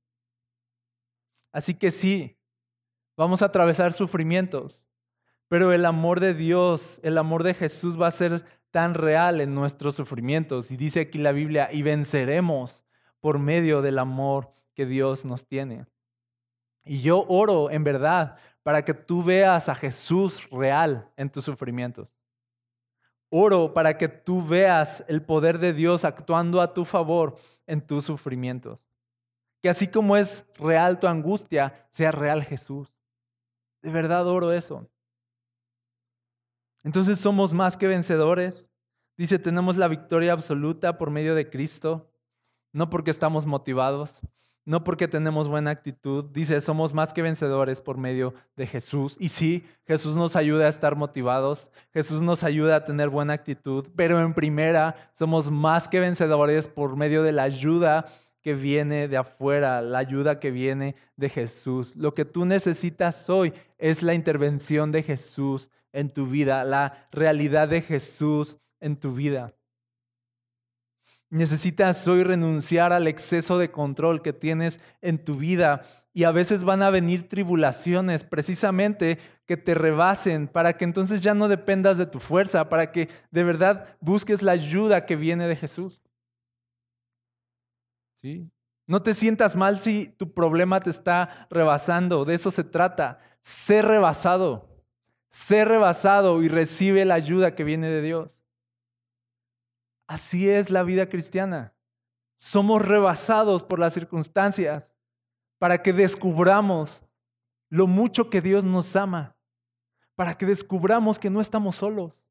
Así 1.52 1.74
que 1.74 1.90
sí, 1.90 2.38
vamos 3.16 3.42
a 3.42 3.46
atravesar 3.46 3.94
sufrimientos, 3.94 4.86
pero 5.48 5.72
el 5.72 5.84
amor 5.84 6.20
de 6.20 6.34
Dios, 6.34 7.00
el 7.02 7.18
amor 7.18 7.42
de 7.42 7.54
Jesús 7.54 8.00
va 8.00 8.06
a 8.06 8.12
ser 8.12 8.44
tan 8.70 8.94
real 8.94 9.40
en 9.40 9.54
nuestros 9.54 9.96
sufrimientos. 9.96 10.70
Y 10.70 10.76
dice 10.76 11.00
aquí 11.00 11.18
la 11.18 11.32
Biblia, 11.32 11.68
y 11.72 11.82
venceremos 11.82 12.84
por 13.20 13.38
medio 13.38 13.82
del 13.82 13.98
amor 13.98 14.52
que 14.74 14.86
Dios 14.86 15.24
nos 15.24 15.46
tiene. 15.46 15.86
Y 16.84 17.00
yo 17.00 17.24
oro 17.28 17.70
en 17.70 17.84
verdad 17.84 18.38
para 18.62 18.84
que 18.84 18.94
tú 18.94 19.22
veas 19.22 19.68
a 19.68 19.74
Jesús 19.74 20.48
real 20.50 21.10
en 21.16 21.30
tus 21.30 21.44
sufrimientos. 21.44 22.24
Oro 23.30 23.74
para 23.74 23.98
que 23.98 24.08
tú 24.08 24.46
veas 24.46 25.04
el 25.08 25.22
poder 25.22 25.58
de 25.58 25.72
Dios 25.72 26.04
actuando 26.04 26.62
a 26.62 26.72
tu 26.72 26.84
favor 26.84 27.36
en 27.66 27.80
tus 27.80 28.04
sufrimientos. 28.04 28.88
Que 29.62 29.68
así 29.68 29.88
como 29.88 30.16
es 30.16 30.46
real 30.58 30.98
tu 30.98 31.06
angustia, 31.06 31.86
sea 31.90 32.10
real 32.10 32.42
Jesús. 32.42 32.98
De 33.82 33.90
verdad 33.90 34.26
oro 34.26 34.52
eso. 34.52 34.88
Entonces 36.84 37.18
somos 37.18 37.54
más 37.54 37.76
que 37.76 37.86
vencedores. 37.86 38.70
Dice, 39.16 39.38
tenemos 39.38 39.76
la 39.76 39.88
victoria 39.88 40.32
absoluta 40.32 40.96
por 40.96 41.10
medio 41.10 41.34
de 41.34 41.50
Cristo, 41.50 42.10
no 42.72 42.88
porque 42.88 43.10
estamos 43.10 43.46
motivados, 43.46 44.20
no 44.64 44.84
porque 44.84 45.08
tenemos 45.08 45.48
buena 45.48 45.70
actitud. 45.70 46.26
Dice, 46.26 46.60
somos 46.60 46.94
más 46.94 47.12
que 47.12 47.22
vencedores 47.22 47.80
por 47.80 47.96
medio 47.96 48.34
de 48.54 48.66
Jesús. 48.66 49.16
Y 49.18 49.30
sí, 49.30 49.64
Jesús 49.86 50.16
nos 50.16 50.36
ayuda 50.36 50.66
a 50.66 50.68
estar 50.68 50.94
motivados, 50.94 51.70
Jesús 51.92 52.22
nos 52.22 52.44
ayuda 52.44 52.76
a 52.76 52.84
tener 52.84 53.08
buena 53.08 53.32
actitud, 53.32 53.88
pero 53.96 54.20
en 54.20 54.34
primera 54.34 55.10
somos 55.14 55.50
más 55.50 55.88
que 55.88 56.00
vencedores 56.00 56.68
por 56.68 56.96
medio 56.96 57.22
de 57.22 57.32
la 57.32 57.44
ayuda 57.44 58.06
que 58.42 58.54
viene 58.54 59.08
de 59.08 59.16
afuera, 59.16 59.82
la 59.82 59.98
ayuda 59.98 60.38
que 60.38 60.50
viene 60.50 60.94
de 61.16 61.28
Jesús. 61.28 61.96
Lo 61.96 62.14
que 62.14 62.24
tú 62.24 62.44
necesitas 62.44 63.28
hoy 63.28 63.52
es 63.78 64.02
la 64.02 64.14
intervención 64.14 64.92
de 64.92 65.02
Jesús 65.02 65.70
en 65.92 66.10
tu 66.10 66.26
vida, 66.26 66.64
la 66.64 67.08
realidad 67.12 67.68
de 67.68 67.82
Jesús 67.82 68.58
en 68.80 68.96
tu 68.96 69.14
vida. 69.14 69.54
Necesitas 71.30 72.08
hoy 72.08 72.22
renunciar 72.22 72.92
al 72.92 73.06
exceso 73.06 73.58
de 73.58 73.70
control 73.70 74.22
que 74.22 74.32
tienes 74.32 74.80
en 75.02 75.22
tu 75.22 75.36
vida 75.36 75.82
y 76.14 76.24
a 76.24 76.30
veces 76.30 76.64
van 76.64 76.82
a 76.82 76.90
venir 76.90 77.28
tribulaciones 77.28 78.24
precisamente 78.24 79.18
que 79.46 79.56
te 79.56 79.74
rebasen 79.74 80.48
para 80.48 80.76
que 80.76 80.84
entonces 80.84 81.22
ya 81.22 81.34
no 81.34 81.48
dependas 81.48 81.98
de 81.98 82.06
tu 82.06 82.18
fuerza, 82.18 82.68
para 82.68 82.90
que 82.92 83.08
de 83.30 83.44
verdad 83.44 83.96
busques 84.00 84.42
la 84.42 84.52
ayuda 84.52 85.04
que 85.04 85.16
viene 85.16 85.46
de 85.46 85.56
Jesús. 85.56 86.02
¿Sí? 88.20 88.50
No 88.86 89.02
te 89.02 89.12
sientas 89.12 89.54
mal 89.54 89.78
si 89.78 90.06
tu 90.06 90.32
problema 90.32 90.80
te 90.80 90.90
está 90.90 91.46
rebasando, 91.50 92.24
de 92.24 92.34
eso 92.34 92.50
se 92.50 92.64
trata, 92.64 93.20
ser 93.42 93.84
rebasado. 93.84 94.67
Sé 95.30 95.64
rebasado 95.64 96.42
y 96.42 96.48
recibe 96.48 97.04
la 97.04 97.14
ayuda 97.14 97.54
que 97.54 97.64
viene 97.64 97.88
de 97.88 98.02
Dios. 98.02 98.44
Así 100.06 100.48
es 100.48 100.70
la 100.70 100.82
vida 100.82 101.08
cristiana. 101.08 101.74
Somos 102.36 102.82
rebasados 102.82 103.62
por 103.62 103.78
las 103.78 103.92
circunstancias 103.92 104.92
para 105.58 105.82
que 105.82 105.92
descubramos 105.92 107.02
lo 107.68 107.86
mucho 107.86 108.30
que 108.30 108.40
Dios 108.40 108.64
nos 108.64 108.96
ama, 108.96 109.36
para 110.14 110.38
que 110.38 110.46
descubramos 110.46 111.18
que 111.18 111.30
no 111.30 111.40
estamos 111.40 111.76
solos. 111.76 112.24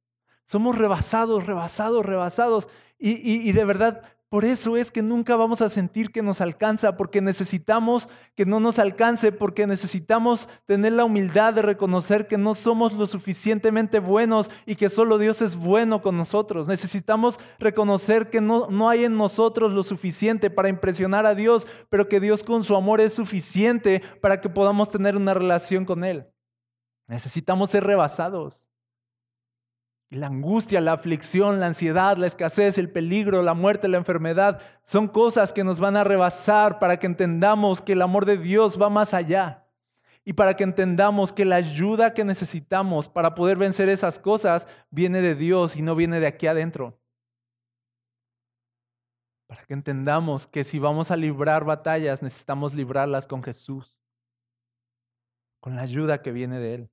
Somos 0.46 0.78
rebasados, 0.78 1.46
rebasados, 1.46 2.06
rebasados. 2.06 2.68
Y, 2.98 3.48
y 3.48 3.52
de 3.52 3.66
verdad 3.66 4.17
por 4.30 4.44
eso 4.44 4.76
es 4.76 4.92
que 4.92 5.02
nunca 5.02 5.38
vamos 5.38 5.62
a 5.62 5.70
sentir 5.70 6.12
que 6.12 6.22
nos 6.22 6.42
alcanza, 6.42 6.98
porque 6.98 7.22
necesitamos 7.22 8.10
que 8.36 8.46
no 8.46 8.60
nos 8.60 8.78
alcance, 8.78 9.32
porque 9.32 9.66
necesitamos 9.66 10.50
tener 10.66 10.92
la 10.94 11.06
humildad 11.06 11.54
de 11.54 11.62
reconocer 11.62 12.28
que 12.28 12.38
no 12.38 12.54
somos 12.54 12.92
lo 12.92 13.08
suficientemente 13.08 14.00
buenos 14.00 14.52
y 14.66 14.76
que 14.76 14.90
solo 14.90 15.18
Dios 15.18 15.42
es 15.42 15.56
bueno 15.56 16.02
con 16.02 16.18
nosotros. 16.18 16.68
Necesitamos 16.68 17.40
reconocer 17.58 18.30
que 18.30 18.42
no, 18.42 18.68
no 18.70 18.90
hay 18.90 19.06
en 19.06 19.16
nosotros 19.16 19.74
lo 19.74 19.84
suficiente 19.84 20.50
para 20.50 20.68
impresionar 20.68 21.26
a 21.26 21.34
Dios, 21.34 21.66
pero 21.90 22.10
que 22.10 22.20
Dios 22.20 22.44
con 22.44 22.66
su 22.66 22.76
amor 22.76 23.00
es 23.00 23.14
suficiente 23.14 24.02
para 24.20 24.42
que 24.42 24.50
podamos 24.50 24.92
tener 24.92 25.16
una 25.16 25.34
relación 25.34 25.86
con 25.86 26.04
Él. 26.04 26.28
Necesitamos 27.08 27.70
ser 27.70 27.86
rebasados. 27.86 28.70
La 30.10 30.28
angustia, 30.28 30.80
la 30.80 30.94
aflicción, 30.94 31.60
la 31.60 31.68
ansiedad, 31.68 32.16
la 32.18 32.28
escasez, 32.28 32.78
el 32.78 32.90
peligro, 32.90 33.44
la 33.44 33.54
muerte, 33.54 33.90
la 33.90 33.98
enfermedad, 33.98 34.62
son 34.84 35.10
cosas 35.10 35.52
que 35.52 35.66
nos 35.66 35.80
van 35.80 35.98
a 35.98 36.04
rebasar 36.06 36.80
para 36.80 36.98
que 36.98 37.08
entendamos 37.08 37.82
que 37.82 37.92
el 37.94 38.02
amor 38.02 38.26
de 38.26 38.38
Dios 38.38 38.82
va 38.82 38.90
más 38.90 39.14
allá. 39.14 39.64
y 40.24 40.34
para 40.34 40.58
que 40.58 40.66
entendamos 40.66 41.32
que 41.32 41.46
la 41.46 41.56
ayuda 41.56 42.14
que 42.14 42.26
necesitamos 42.26 43.08
para 43.08 43.34
poder 43.34 43.58
vencer 43.58 43.88
esas 43.88 44.20
cosas 44.20 44.68
viene 44.90 45.22
de 45.22 45.36
Dios 45.36 45.78
y 45.78 45.82
no 45.82 45.96
viene 45.96 46.20
de 46.20 46.28
aquí 46.28 46.48
adentro. 46.48 47.00
Para 49.48 49.64
que 49.64 49.74
entendamos 49.74 50.46
que 50.46 50.66
si 50.66 50.80
vamos 50.80 51.12
a 51.12 51.16
librar 51.16 51.64
batallas, 51.64 52.22
necesitamos 52.22 52.74
librarlas 52.74 53.26
con 53.26 53.42
Jesús, 53.42 53.96
con 55.62 55.78
la 55.78 55.84
ayuda 55.84 56.22
que 56.22 56.34
viene 56.34 56.60
de 56.60 56.74
Él. 56.76 56.90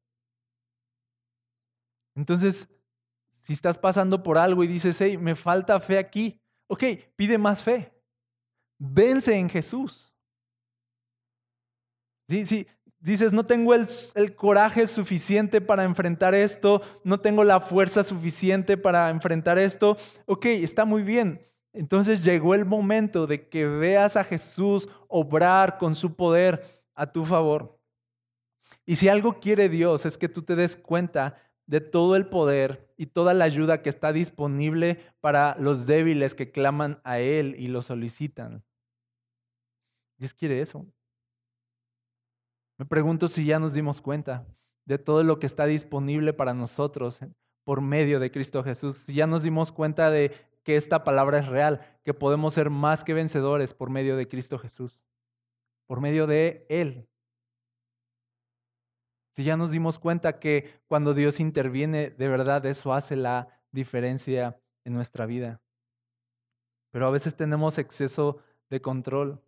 Entonces, 2.14 2.68
si 3.34 3.52
estás 3.52 3.78
pasando 3.78 4.22
por 4.22 4.38
algo 4.38 4.62
y 4.64 4.66
dices, 4.66 5.00
hey, 5.00 5.18
me 5.18 5.34
falta 5.34 5.80
fe 5.80 5.98
aquí, 5.98 6.40
ok, 6.66 6.84
pide 7.16 7.36
más 7.38 7.62
fe. 7.62 7.92
Vence 8.78 9.36
en 9.36 9.48
Jesús. 9.48 10.14
Sí, 12.28 12.46
sí, 12.46 12.66
Dices, 13.04 13.34
no 13.34 13.44
tengo 13.44 13.74
el, 13.74 14.34
coraje 14.34 14.86
suficiente 14.86 15.60
para 15.60 15.84
enfrentar 15.84 16.34
esto, 16.34 16.80
no 17.04 17.20
tengo 17.20 17.44
la 17.44 17.60
fuerza 17.60 18.02
suficiente 18.02 18.78
para 18.78 19.10
enfrentar 19.10 19.58
esto. 19.58 19.98
Ok, 20.24 20.46
está 20.46 20.86
muy 20.86 21.02
bien. 21.02 21.46
Entonces 21.74 22.24
llegó 22.24 22.54
el 22.54 22.64
momento 22.64 23.26
de 23.26 23.46
que 23.46 23.66
veas 23.66 24.16
a 24.16 24.24
Jesús 24.24 24.88
obrar 25.08 25.76
con 25.76 25.94
su 25.94 26.16
poder 26.16 26.82
a 26.94 27.12
tu 27.12 27.26
favor. 27.26 27.78
Y 28.86 28.96
si 28.96 29.10
algo 29.10 29.38
quiere 29.38 29.68
Dios 29.68 30.06
es 30.06 30.16
que 30.16 30.30
tú 30.30 30.40
te 30.40 30.56
des 30.56 30.74
cuenta 30.74 31.36
de 31.66 31.80
todo 31.80 32.16
el 32.16 32.26
poder 32.26 32.92
y 32.96 33.06
toda 33.06 33.34
la 33.34 33.44
ayuda 33.44 33.82
que 33.82 33.88
está 33.88 34.12
disponible 34.12 35.00
para 35.20 35.56
los 35.58 35.86
débiles 35.86 36.34
que 36.34 36.50
claman 36.50 37.00
a 37.04 37.18
Él 37.18 37.54
y 37.58 37.68
lo 37.68 37.82
solicitan. 37.82 38.62
Dios 40.18 40.34
quiere 40.34 40.60
eso. 40.60 40.86
Me 42.78 42.86
pregunto 42.86 43.28
si 43.28 43.44
ya 43.44 43.58
nos 43.58 43.74
dimos 43.74 44.00
cuenta 44.00 44.46
de 44.84 44.98
todo 44.98 45.22
lo 45.22 45.38
que 45.38 45.46
está 45.46 45.66
disponible 45.66 46.32
para 46.32 46.54
nosotros 46.54 47.20
por 47.64 47.80
medio 47.80 48.20
de 48.20 48.30
Cristo 48.30 48.62
Jesús. 48.62 48.96
Si 48.96 49.14
ya 49.14 49.26
nos 49.26 49.42
dimos 49.42 49.72
cuenta 49.72 50.10
de 50.10 50.32
que 50.62 50.76
esta 50.76 51.04
palabra 51.04 51.38
es 51.38 51.46
real, 51.46 51.80
que 52.04 52.14
podemos 52.14 52.54
ser 52.54 52.70
más 52.70 53.04
que 53.04 53.14
vencedores 53.14 53.74
por 53.74 53.90
medio 53.90 54.16
de 54.16 54.28
Cristo 54.28 54.58
Jesús, 54.58 55.04
por 55.86 56.00
medio 56.00 56.26
de 56.26 56.66
Él. 56.68 57.08
Si 59.36 59.42
ya 59.42 59.56
nos 59.56 59.72
dimos 59.72 59.98
cuenta 59.98 60.38
que 60.38 60.80
cuando 60.86 61.12
Dios 61.12 61.40
interviene, 61.40 62.10
de 62.10 62.28
verdad 62.28 62.64
eso 62.66 62.94
hace 62.94 63.16
la 63.16 63.48
diferencia 63.72 64.56
en 64.84 64.94
nuestra 64.94 65.26
vida. 65.26 65.60
Pero 66.92 67.08
a 67.08 67.10
veces 67.10 67.34
tenemos 67.34 67.78
exceso 67.78 68.38
de 68.70 68.80
control. 68.80 69.40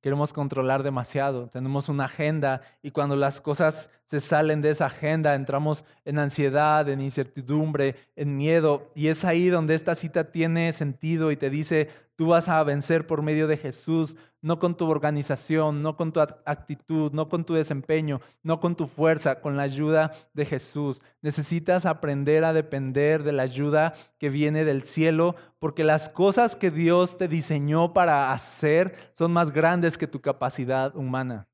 Queremos 0.00 0.32
controlar 0.32 0.82
demasiado, 0.82 1.48
tenemos 1.48 1.88
una 1.88 2.06
agenda 2.06 2.62
y 2.82 2.90
cuando 2.90 3.14
las 3.14 3.40
cosas 3.40 3.88
se 4.06 4.18
salen 4.18 4.60
de 4.60 4.70
esa 4.70 4.86
agenda 4.86 5.34
entramos 5.34 5.84
en 6.04 6.18
ansiedad, 6.18 6.88
en 6.88 7.00
incertidumbre, 7.00 7.94
en 8.16 8.36
miedo 8.36 8.90
y 8.96 9.08
es 9.08 9.24
ahí 9.24 9.48
donde 9.48 9.76
esta 9.76 9.94
cita 9.94 10.32
tiene 10.32 10.72
sentido 10.72 11.30
y 11.30 11.36
te 11.36 11.50
dice, 11.50 11.88
tú 12.16 12.28
vas 12.28 12.48
a 12.48 12.62
vencer 12.62 13.06
por 13.06 13.22
medio 13.22 13.46
de 13.46 13.56
Jesús, 13.56 14.16
no 14.40 14.58
con 14.58 14.76
tu 14.76 14.88
organización, 14.88 15.82
no 15.82 15.96
con 15.96 16.12
tu 16.12 16.20
actitud, 16.20 17.12
no 17.12 17.28
con 17.28 17.44
tu 17.44 17.54
desempeño, 17.54 18.20
no 18.42 18.60
con 18.60 18.74
tu 18.74 18.86
fuerza, 18.86 19.40
con 19.40 19.56
la 19.56 19.62
ayuda 19.62 20.12
de 20.34 20.44
Jesús. 20.44 21.02
Necesitas 21.20 21.86
aprender 21.86 22.44
a 22.44 22.52
depender 22.52 23.22
de 23.22 23.32
la 23.32 23.44
ayuda 23.44 23.94
que 24.18 24.30
viene 24.30 24.64
del 24.64 24.82
cielo, 24.82 25.36
porque 25.58 25.84
las 25.84 26.08
cosas 26.08 26.56
que 26.56 26.70
Dios 26.70 27.18
te 27.18 27.28
diseñó 27.28 27.92
para 27.92 28.32
hacer 28.32 28.94
son 29.14 29.32
más 29.32 29.52
grandes 29.52 29.96
que 29.96 30.08
tu 30.08 30.20
capacidad 30.20 30.94
humana. 30.96 31.48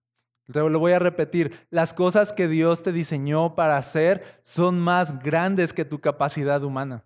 Lo 0.46 0.78
voy 0.78 0.92
a 0.92 0.98
repetir, 0.98 1.66
las 1.70 1.92
cosas 1.92 2.32
que 2.32 2.48
Dios 2.48 2.82
te 2.82 2.90
diseñó 2.90 3.54
para 3.54 3.76
hacer 3.76 4.40
son 4.42 4.80
más 4.80 5.22
grandes 5.22 5.74
que 5.74 5.84
tu 5.84 6.00
capacidad 6.00 6.64
humana. 6.64 7.04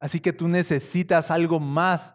Así 0.00 0.20
que 0.20 0.32
tú 0.32 0.48
necesitas 0.48 1.30
algo 1.30 1.58
más 1.58 2.14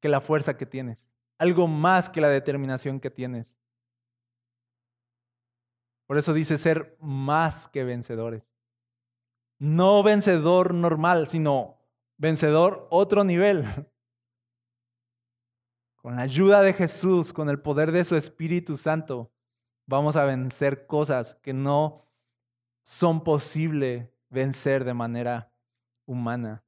que 0.00 0.08
la 0.08 0.20
fuerza 0.20 0.56
que 0.56 0.66
tienes, 0.66 1.14
algo 1.38 1.68
más 1.68 2.08
que 2.08 2.20
la 2.20 2.28
determinación 2.28 2.98
que 3.00 3.10
tienes. 3.10 3.56
Por 6.06 6.18
eso 6.18 6.34
dice 6.34 6.58
ser 6.58 6.96
más 7.00 7.68
que 7.68 7.84
vencedores. 7.84 8.52
No 9.58 10.02
vencedor 10.02 10.74
normal, 10.74 11.28
sino 11.28 11.78
vencedor 12.18 12.88
otro 12.90 13.24
nivel. 13.24 13.64
Con 15.96 16.16
la 16.16 16.22
ayuda 16.22 16.62
de 16.62 16.72
Jesús, 16.72 17.32
con 17.32 17.48
el 17.48 17.60
poder 17.60 17.92
de 17.92 18.04
su 18.04 18.16
Espíritu 18.16 18.76
Santo, 18.76 19.32
vamos 19.86 20.16
a 20.16 20.24
vencer 20.24 20.88
cosas 20.88 21.36
que 21.36 21.52
no 21.52 22.04
son 22.84 23.22
posible 23.22 24.12
vencer 24.28 24.84
de 24.84 24.94
manera 24.94 25.52
humana. 26.04 26.64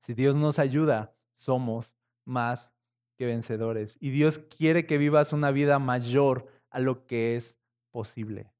Si 0.00 0.14
Dios 0.14 0.34
nos 0.34 0.58
ayuda, 0.58 1.14
somos 1.34 1.94
más 2.24 2.72
que 3.16 3.26
vencedores. 3.26 3.98
Y 4.00 4.10
Dios 4.10 4.38
quiere 4.38 4.86
que 4.86 4.98
vivas 4.98 5.32
una 5.32 5.50
vida 5.50 5.78
mayor 5.78 6.46
a 6.70 6.80
lo 6.80 7.06
que 7.06 7.36
es 7.36 7.58
posible. 7.90 8.52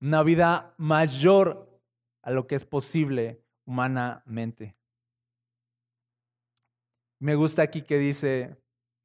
Una 0.00 0.22
vida 0.22 0.74
mayor 0.76 1.80
a 2.22 2.32
lo 2.32 2.46
que 2.46 2.56
es 2.56 2.64
posible 2.64 3.44
humanamente. 3.64 4.76
Me 7.20 7.34
gusta 7.34 7.62
aquí 7.62 7.82
que 7.82 7.98
dice 7.98 8.56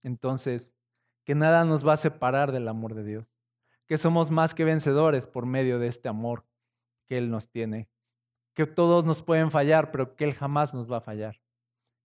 entonces 0.02 0.74
que 1.26 1.36
nada 1.36 1.64
nos 1.64 1.88
va 1.88 1.94
a 1.94 1.98
separar 1.98 2.52
del 2.52 2.68
amor 2.68 2.96
de 2.96 3.04
Dios, 3.04 3.36
que 3.88 3.98
somos 3.98 4.30
más 4.30 4.54
que 4.54 4.66
vencedores 4.66 5.28
por 5.28 5.46
medio 5.46 5.80
de 5.80 5.88
este 5.88 6.10
amor 6.10 6.46
que 7.08 7.18
Él 7.18 7.30
nos 7.30 7.50
tiene, 7.50 7.88
que 8.54 8.66
todos 8.68 9.06
nos 9.06 9.22
pueden 9.22 9.52
fallar, 9.52 9.91
pero 9.91 10.16
que 10.16 10.26
Él 10.26 10.34
jamás 10.34 10.74
nos 10.74 10.91
va 10.91 10.98
a 10.98 11.02
fallar 11.02 11.43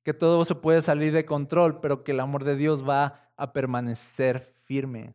que 0.08 0.14
todo 0.14 0.42
se 0.46 0.54
puede 0.54 0.80
salir 0.80 1.12
de 1.12 1.26
control, 1.26 1.80
pero 1.80 2.02
que 2.02 2.12
el 2.12 2.20
amor 2.20 2.42
de 2.42 2.56
Dios 2.56 2.82
va 2.88 3.30
a 3.36 3.52
permanecer 3.52 4.40
firme. 4.40 5.14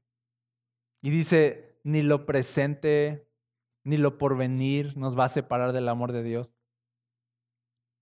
Y 1.02 1.10
dice, 1.10 1.80
ni 1.84 2.04
lo 2.04 2.28
presente, 2.28 3.28
ni 3.84 3.98
lo 3.98 4.20
porvenir 4.20 4.96
nos 4.96 5.18
va 5.18 5.26
a 5.26 5.30
separar 5.30 5.74
del 5.74 5.89
amor 5.89 6.12
de 6.12 6.22
Dios. 6.22 6.60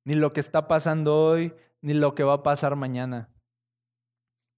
Ni 0.04 0.16
lo 0.16 0.34
que 0.34 0.42
está 0.42 0.68
pasando 0.68 1.16
hoy, 1.16 1.54
ni 1.80 1.94
lo 1.94 2.14
que 2.14 2.26
va 2.26 2.34
a 2.34 2.44
pasar 2.44 2.76
mañana. 2.76 3.30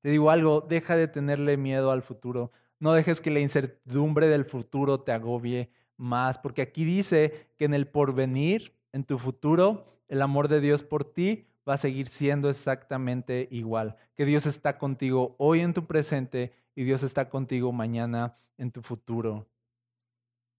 Te 0.01 0.09
digo 0.09 0.31
algo, 0.31 0.61
deja 0.61 0.95
de 0.95 1.07
tenerle 1.07 1.55
miedo 1.55 1.91
al 1.91 2.01
futuro. 2.01 2.51
No 2.79 2.93
dejes 2.93 3.21
que 3.21 3.29
la 3.29 3.41
incertidumbre 3.41 4.25
del 4.25 4.45
futuro 4.45 5.01
te 5.01 5.11
agobie 5.11 5.69
más, 5.97 6.39
porque 6.39 6.63
aquí 6.63 6.84
dice 6.84 7.51
que 7.59 7.65
en 7.65 7.75
el 7.75 7.86
porvenir, 7.86 8.75
en 8.91 9.03
tu 9.03 9.19
futuro, 9.19 10.01
el 10.07 10.23
amor 10.23 10.47
de 10.47 10.61
Dios 10.61 10.81
por 10.81 11.05
ti 11.05 11.52
va 11.68 11.76
a 11.76 11.78
seguir 11.78 12.07
siendo 12.07 12.49
exactamente 12.49 13.47
igual. 13.51 13.95
Que 14.16 14.26
Dios 14.26 14.45
está 14.45 14.78
contigo 14.78 15.36
hoy 15.38 15.61
en 15.61 15.74
tu 15.74 15.86
presente 15.86 16.53
y 16.76 16.84
Dios 16.84 17.03
está 17.03 17.30
contigo 17.30 17.72
mañana 17.72 18.36
en 18.57 18.72
tu 18.72 18.82
futuro. 18.82 19.47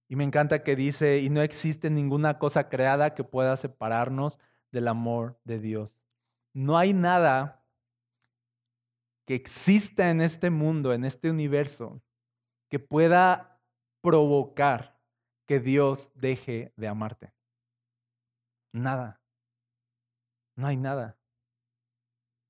Y 0.07 0.15
me 0.15 0.23
encanta 0.23 0.63
que 0.63 0.75
dice, 0.75 1.19
y 1.19 1.29
no 1.29 1.41
existe 1.41 1.89
ninguna 1.89 2.37
cosa 2.37 2.69
creada 2.69 3.15
que 3.15 3.23
pueda 3.23 3.57
separarnos 3.57 4.39
del 4.71 4.87
amor 4.87 5.39
de 5.43 5.59
Dios. 5.59 6.07
No 6.53 6.77
hay 6.77 6.93
nada 6.93 7.65
que 9.25 9.35
exista 9.35 10.09
en 10.11 10.21
este 10.21 10.51
mundo, 10.51 10.93
en 10.93 11.05
este 11.05 11.29
universo, 11.31 12.01
que 12.69 12.79
pueda 12.79 13.59
provocar 14.01 14.99
que 15.47 15.59
Dios 15.59 16.11
deje 16.15 16.73
de 16.75 16.87
amarte. 16.87 17.33
Nada. 18.71 19.24
No 20.55 20.67
hay 20.67 20.77
nada. 20.77 21.17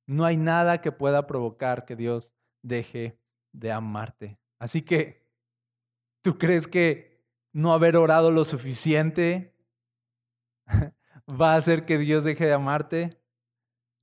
No 0.07 0.25
hay 0.25 0.37
nada 0.37 0.81
que 0.81 0.91
pueda 0.91 1.25
provocar 1.25 1.85
que 1.85 1.95
Dios 1.95 2.35
deje 2.61 3.19
de 3.51 3.71
amarte. 3.71 4.39
Así 4.59 4.81
que, 4.83 5.27
¿tú 6.21 6.37
crees 6.37 6.67
que 6.67 7.23
no 7.53 7.73
haber 7.73 7.97
orado 7.97 8.31
lo 8.31 8.45
suficiente 8.45 9.55
va 11.29 11.53
a 11.53 11.57
hacer 11.57 11.85
que 11.85 11.97
Dios 11.97 12.23
deje 12.23 12.45
de 12.45 12.53
amarte? 12.53 13.21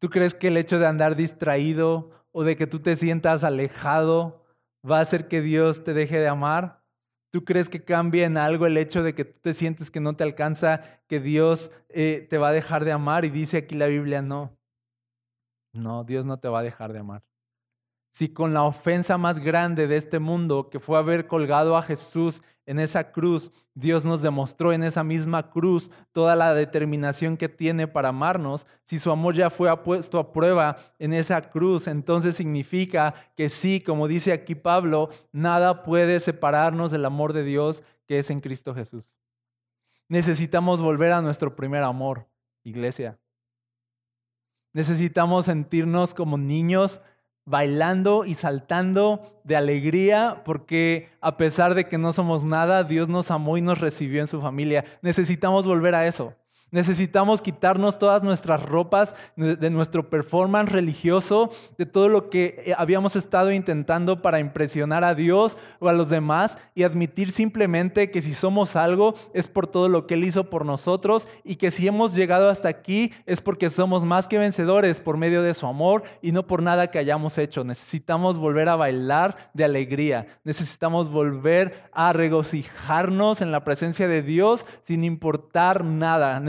¿Tú 0.00 0.10
crees 0.10 0.34
que 0.34 0.48
el 0.48 0.56
hecho 0.56 0.80
de 0.80 0.86
andar 0.86 1.14
distraído 1.14 2.26
o 2.32 2.42
de 2.42 2.56
que 2.56 2.66
tú 2.66 2.80
te 2.80 2.96
sientas 2.96 3.44
alejado 3.44 4.44
va 4.88 4.98
a 4.98 5.02
hacer 5.02 5.28
que 5.28 5.40
Dios 5.40 5.84
te 5.84 5.94
deje 5.94 6.18
de 6.18 6.28
amar? 6.28 6.81
¿Tú 7.32 7.46
crees 7.46 7.70
que 7.70 7.82
cambia 7.82 8.26
en 8.26 8.36
algo 8.36 8.66
el 8.66 8.76
hecho 8.76 9.02
de 9.02 9.14
que 9.14 9.24
tú 9.24 9.40
te 9.40 9.54
sientes 9.54 9.90
que 9.90 10.00
no 10.00 10.12
te 10.12 10.22
alcanza, 10.22 11.00
que 11.08 11.18
Dios 11.18 11.70
eh, 11.88 12.26
te 12.28 12.36
va 12.36 12.48
a 12.48 12.52
dejar 12.52 12.84
de 12.84 12.92
amar? 12.92 13.24
Y 13.24 13.30
dice 13.30 13.56
aquí 13.56 13.74
la 13.74 13.86
Biblia, 13.86 14.20
no. 14.20 14.54
No, 15.72 16.04
Dios 16.04 16.26
no 16.26 16.38
te 16.38 16.48
va 16.48 16.60
a 16.60 16.62
dejar 16.62 16.92
de 16.92 16.98
amar. 16.98 17.22
Si 18.12 18.28
con 18.28 18.52
la 18.52 18.62
ofensa 18.62 19.16
más 19.16 19.40
grande 19.40 19.86
de 19.86 19.96
este 19.96 20.18
mundo, 20.18 20.68
que 20.68 20.80
fue 20.80 20.98
haber 20.98 21.26
colgado 21.26 21.78
a 21.78 21.82
Jesús 21.82 22.42
en 22.66 22.78
esa 22.78 23.10
cruz, 23.10 23.52
Dios 23.74 24.04
nos 24.04 24.20
demostró 24.20 24.74
en 24.74 24.84
esa 24.84 25.02
misma 25.02 25.48
cruz 25.48 25.90
toda 26.12 26.36
la 26.36 26.52
determinación 26.52 27.38
que 27.38 27.48
tiene 27.48 27.88
para 27.88 28.10
amarnos, 28.10 28.66
si 28.84 28.98
su 28.98 29.10
amor 29.10 29.34
ya 29.34 29.48
fue 29.48 29.74
puesto 29.82 30.18
a 30.18 30.30
prueba 30.30 30.76
en 30.98 31.14
esa 31.14 31.40
cruz, 31.40 31.86
entonces 31.86 32.36
significa 32.36 33.14
que 33.34 33.48
sí, 33.48 33.80
como 33.80 34.06
dice 34.06 34.32
aquí 34.32 34.54
Pablo, 34.54 35.08
nada 35.32 35.82
puede 35.82 36.20
separarnos 36.20 36.92
del 36.92 37.06
amor 37.06 37.32
de 37.32 37.44
Dios 37.44 37.82
que 38.06 38.18
es 38.18 38.28
en 38.28 38.40
Cristo 38.40 38.74
Jesús. 38.74 39.10
Necesitamos 40.08 40.82
volver 40.82 41.12
a 41.12 41.22
nuestro 41.22 41.56
primer 41.56 41.82
amor, 41.82 42.28
iglesia. 42.62 43.18
Necesitamos 44.74 45.46
sentirnos 45.46 46.12
como 46.12 46.36
niños 46.36 47.00
bailando 47.44 48.24
y 48.24 48.34
saltando 48.34 49.40
de 49.44 49.56
alegría 49.56 50.42
porque 50.44 51.10
a 51.20 51.36
pesar 51.36 51.74
de 51.74 51.88
que 51.88 51.98
no 51.98 52.12
somos 52.12 52.44
nada, 52.44 52.84
Dios 52.84 53.08
nos 53.08 53.30
amó 53.30 53.56
y 53.56 53.62
nos 53.62 53.80
recibió 53.80 54.20
en 54.20 54.26
su 54.26 54.40
familia. 54.40 54.84
Necesitamos 55.02 55.66
volver 55.66 55.94
a 55.94 56.06
eso. 56.06 56.34
Necesitamos 56.72 57.42
quitarnos 57.42 57.98
todas 57.98 58.22
nuestras 58.22 58.62
ropas 58.62 59.14
de 59.36 59.68
nuestro 59.68 60.08
performance 60.08 60.72
religioso, 60.72 61.50
de 61.76 61.84
todo 61.84 62.08
lo 62.08 62.30
que 62.30 62.62
eh, 62.64 62.74
habíamos 62.78 63.14
estado 63.14 63.52
intentando 63.52 64.22
para 64.22 64.40
impresionar 64.40 65.04
a 65.04 65.14
Dios 65.14 65.58
o 65.80 65.90
a 65.90 65.92
los 65.92 66.08
demás 66.08 66.56
y 66.74 66.84
admitir 66.84 67.30
simplemente 67.30 68.10
que 68.10 68.22
si 68.22 68.32
somos 68.32 68.74
algo 68.74 69.14
es 69.34 69.48
por 69.48 69.66
todo 69.68 69.90
lo 69.90 70.06
que 70.06 70.14
Él 70.14 70.24
hizo 70.24 70.48
por 70.48 70.64
nosotros 70.64 71.28
y 71.44 71.56
que 71.56 71.70
si 71.70 71.86
hemos 71.86 72.14
llegado 72.14 72.48
hasta 72.48 72.70
aquí 72.70 73.12
es 73.26 73.42
porque 73.42 73.68
somos 73.68 74.06
más 74.06 74.26
que 74.26 74.38
vencedores 74.38 74.98
por 74.98 75.18
medio 75.18 75.42
de 75.42 75.52
su 75.52 75.66
amor 75.66 76.04
y 76.22 76.32
no 76.32 76.46
por 76.46 76.62
nada 76.62 76.90
que 76.90 76.98
hayamos 76.98 77.36
hecho. 77.36 77.64
Necesitamos 77.64 78.38
volver 78.38 78.70
a 78.70 78.76
bailar 78.76 79.50
de 79.52 79.64
alegría. 79.64 80.26
Necesitamos 80.42 81.10
volver 81.10 81.90
a 81.92 82.14
regocijarnos 82.14 83.42
en 83.42 83.52
la 83.52 83.62
presencia 83.62 84.08
de 84.08 84.22
Dios 84.22 84.64
sin 84.84 85.04
importar 85.04 85.84
nada 85.84 86.40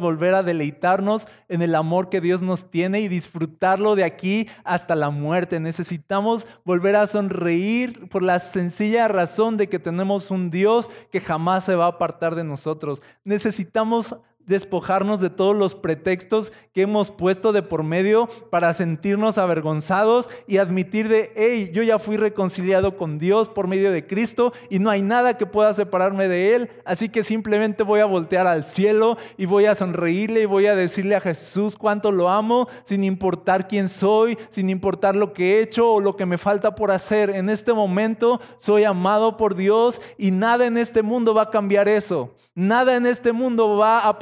volver 0.00 0.34
a 0.34 0.42
deleitarnos 0.42 1.26
en 1.48 1.62
el 1.62 1.74
amor 1.74 2.08
que 2.08 2.20
Dios 2.20 2.42
nos 2.42 2.70
tiene 2.70 3.00
y 3.00 3.08
disfrutarlo 3.08 3.94
de 3.94 4.04
aquí 4.04 4.48
hasta 4.64 4.94
la 4.94 5.10
muerte. 5.10 5.60
Necesitamos 5.60 6.46
volver 6.64 6.96
a 6.96 7.06
sonreír 7.06 8.08
por 8.08 8.22
la 8.22 8.38
sencilla 8.38 9.08
razón 9.08 9.56
de 9.56 9.68
que 9.68 9.78
tenemos 9.78 10.30
un 10.30 10.50
Dios 10.50 10.90
que 11.10 11.20
jamás 11.20 11.64
se 11.64 11.74
va 11.74 11.86
a 11.86 11.88
apartar 11.88 12.34
de 12.34 12.44
nosotros. 12.44 13.02
Necesitamos 13.24 14.16
despojarnos 14.46 15.20
de 15.20 15.30
todos 15.30 15.56
los 15.56 15.74
pretextos 15.74 16.52
que 16.72 16.82
hemos 16.82 17.10
puesto 17.10 17.52
de 17.52 17.62
por 17.62 17.82
medio 17.82 18.28
para 18.50 18.72
sentirnos 18.74 19.38
avergonzados 19.38 20.28
y 20.46 20.58
admitir 20.58 21.08
de, 21.08 21.32
hey, 21.36 21.70
yo 21.72 21.82
ya 21.82 21.98
fui 21.98 22.16
reconciliado 22.16 22.96
con 22.96 23.18
Dios 23.18 23.48
por 23.48 23.68
medio 23.68 23.92
de 23.92 24.06
Cristo 24.06 24.52
y 24.70 24.78
no 24.78 24.90
hay 24.90 25.02
nada 25.02 25.36
que 25.36 25.46
pueda 25.46 25.72
separarme 25.72 26.28
de 26.28 26.54
Él, 26.54 26.70
así 26.84 27.08
que 27.08 27.22
simplemente 27.22 27.82
voy 27.82 28.00
a 28.00 28.06
voltear 28.06 28.46
al 28.46 28.64
cielo 28.64 29.16
y 29.36 29.46
voy 29.46 29.66
a 29.66 29.74
sonreírle 29.74 30.42
y 30.42 30.46
voy 30.46 30.66
a 30.66 30.74
decirle 30.74 31.16
a 31.16 31.20
Jesús 31.20 31.76
cuánto 31.76 32.12
lo 32.12 32.28
amo, 32.28 32.68
sin 32.84 33.04
importar 33.04 33.68
quién 33.68 33.88
soy, 33.88 34.36
sin 34.50 34.70
importar 34.70 35.16
lo 35.16 35.32
que 35.32 35.54
he 35.54 35.62
hecho 35.62 35.92
o 35.92 36.00
lo 36.00 36.16
que 36.16 36.26
me 36.26 36.38
falta 36.38 36.74
por 36.74 36.90
hacer. 36.90 37.30
En 37.30 37.48
este 37.48 37.72
momento 37.72 38.40
soy 38.58 38.84
amado 38.84 39.36
por 39.36 39.54
Dios 39.54 40.00
y 40.18 40.30
nada 40.30 40.66
en 40.66 40.76
este 40.76 41.02
mundo 41.02 41.34
va 41.34 41.42
a 41.42 41.50
cambiar 41.50 41.88
eso. 41.88 42.34
Nada 42.56 42.94
en 42.94 43.06
este 43.06 43.32
mundo 43.32 43.76
va 43.76 44.06
a 44.06 44.18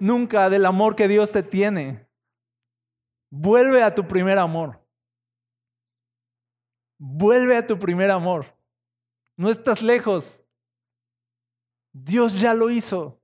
nunca 0.00 0.48
del 0.50 0.64
amor 0.66 0.96
que 0.96 1.08
Dios 1.08 1.32
te 1.32 1.42
tiene. 1.42 2.08
Vuelve 3.30 3.82
a 3.82 3.94
tu 3.94 4.06
primer 4.06 4.38
amor. 4.38 4.80
Vuelve 6.98 7.56
a 7.56 7.66
tu 7.66 7.78
primer 7.78 8.10
amor. 8.10 8.46
No 9.36 9.50
estás 9.50 9.82
lejos. 9.82 10.44
Dios 11.92 12.38
ya 12.40 12.54
lo 12.54 12.70
hizo. 12.70 13.20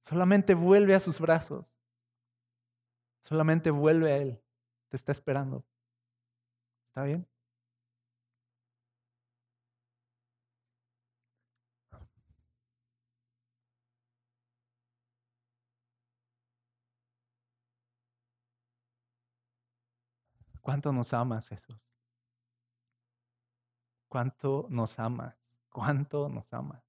Solamente 0.00 0.54
vuelve 0.54 0.94
a 0.94 1.00
sus 1.00 1.18
brazos. 1.18 1.80
Solamente 3.20 3.70
vuelve 3.70 4.12
a 4.12 4.16
Él. 4.18 4.42
Te 4.88 4.96
está 4.96 5.12
esperando. 5.12 5.64
¿Está 6.84 7.04
bien? 7.04 7.26
¿Cuánto 20.62 20.92
nos 20.92 21.12
amas, 21.12 21.48
Jesús? 21.48 22.00
¿Cuánto 24.08 24.66
nos 24.70 24.98
amas? 24.98 25.36
¿Cuánto 25.70 26.28
nos 26.28 26.52
amas? 26.54 26.82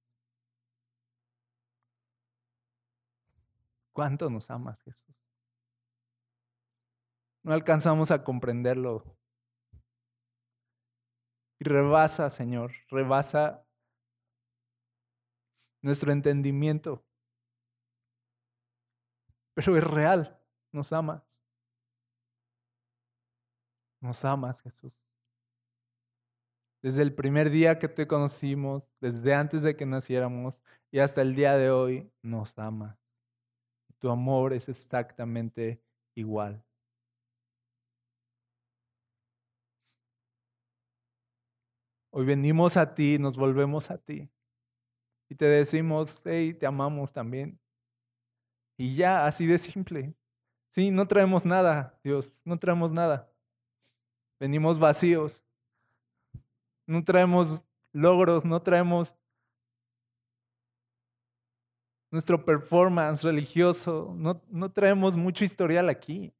¿Cuánto 3.92 4.30
nos 4.30 4.48
amas, 4.50 4.80
Jesús? 4.82 5.14
No 7.42 7.52
alcanzamos 7.52 8.10
a 8.10 8.22
comprenderlo. 8.22 9.16
Y 11.58 11.64
rebasa, 11.64 12.30
Señor, 12.30 12.72
rebasa 12.88 13.66
nuestro 15.82 16.12
entendimiento. 16.12 17.04
Pero 19.54 19.76
es 19.76 19.84
real, 19.84 20.40
nos 20.72 20.92
amas. 20.92 21.43
Nos 24.04 24.22
amas, 24.22 24.60
Jesús. 24.60 25.00
Desde 26.82 27.00
el 27.00 27.14
primer 27.14 27.48
día 27.48 27.78
que 27.78 27.88
te 27.88 28.06
conocimos, 28.06 28.94
desde 29.00 29.32
antes 29.32 29.62
de 29.62 29.74
que 29.76 29.86
naciéramos 29.86 30.62
y 30.90 30.98
hasta 30.98 31.22
el 31.22 31.34
día 31.34 31.56
de 31.56 31.70
hoy, 31.70 32.12
nos 32.20 32.58
amas. 32.58 32.98
Tu 33.98 34.10
amor 34.10 34.52
es 34.52 34.68
exactamente 34.68 35.82
igual. 36.14 36.62
Hoy 42.10 42.26
venimos 42.26 42.76
a 42.76 42.94
ti, 42.94 43.16
nos 43.18 43.38
volvemos 43.38 43.90
a 43.90 43.96
ti. 43.96 44.28
Y 45.30 45.34
te 45.34 45.46
decimos, 45.46 46.20
hey, 46.26 46.52
te 46.52 46.66
amamos 46.66 47.10
también. 47.10 47.58
Y 48.76 48.96
ya, 48.96 49.26
así 49.26 49.46
de 49.46 49.56
simple. 49.56 50.14
Sí, 50.74 50.90
no 50.90 51.08
traemos 51.08 51.46
nada, 51.46 51.98
Dios, 52.04 52.42
no 52.44 52.58
traemos 52.58 52.92
nada. 52.92 53.33
Venimos 54.44 54.78
vacíos. 54.78 55.42
No 56.86 57.02
traemos 57.02 57.64
logros, 57.94 58.44
no 58.44 58.60
traemos 58.60 59.16
nuestro 62.10 62.44
performance 62.44 63.22
religioso, 63.22 64.12
no, 64.14 64.42
no 64.48 64.70
traemos 64.70 65.16
mucho 65.16 65.46
historial 65.46 65.88
aquí. 65.88 66.30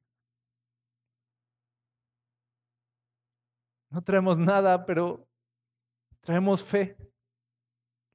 No 3.89 4.03
traemos 4.03 4.37
nada, 4.37 4.85
pero 4.85 5.27
traemos 6.21 6.63
fe. 6.63 6.95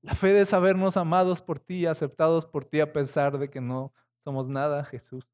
La 0.02 0.14
fe 0.14 0.28
de 0.28 0.46
sabernos 0.46 0.96
amados 0.96 1.42
por 1.42 1.58
ti, 1.58 1.86
aceptados 1.86 2.46
por 2.46 2.64
ti 2.64 2.78
a 2.78 2.92
pesar 2.92 3.36
de 3.40 3.50
que 3.50 3.60
no 3.60 3.92
somos 4.22 4.48
nada, 4.48 4.84
Jesús. 4.84 5.26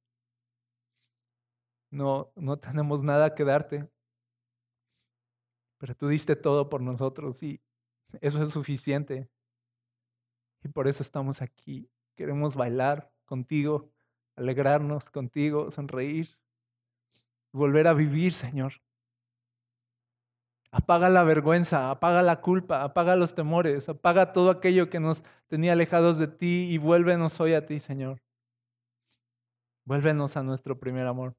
No, 1.91 2.33
no 2.37 2.59
tenemos 2.59 3.03
nada 3.03 3.35
que 3.35 3.45
darte 3.45 3.87
tú 5.95 6.09
diste 6.09 6.37
todo 6.37 6.69
por 6.69 6.81
nosotros 6.81 7.43
y 7.43 7.61
eso 8.21 8.43
es 8.43 8.51
suficiente. 8.51 9.29
Y 10.63 10.69
por 10.69 10.89
eso 10.89 11.03
estamos 11.03 11.43
aquí. 11.43 11.89
Queremos 12.17 12.57
bailar 12.57 13.13
contigo, 13.25 13.91
alegrarnos 14.37 15.11
contigo, 15.11 15.71
sonreír, 15.71 16.39
volver 17.53 17.89
a 17.89 17.93
vivir, 17.93 18.33
Señor. 18.33 18.75
Apaga 20.71 21.09
la 21.09 21.25
vergüenza, 21.25 21.91
apaga 21.91 22.23
la 22.23 22.41
culpa, 22.41 22.83
apaga 22.83 23.17
los 23.17 23.35
temores, 23.35 23.89
apaga 23.89 24.33
todo 24.33 24.51
aquello 24.51 24.91
que 24.91 25.01
nos 25.01 25.25
tenía 25.47 25.73
alejados 25.73 26.19
de 26.19 26.29
ti 26.29 26.69
y 26.71 26.79
vuélvenos 26.79 27.41
hoy 27.41 27.55
a 27.55 27.65
ti, 27.65 27.81
Señor. 27.81 28.21
Vuélvenos 29.85 30.37
a 30.37 30.43
nuestro 30.43 30.79
primer 30.79 31.07
amor. 31.07 31.37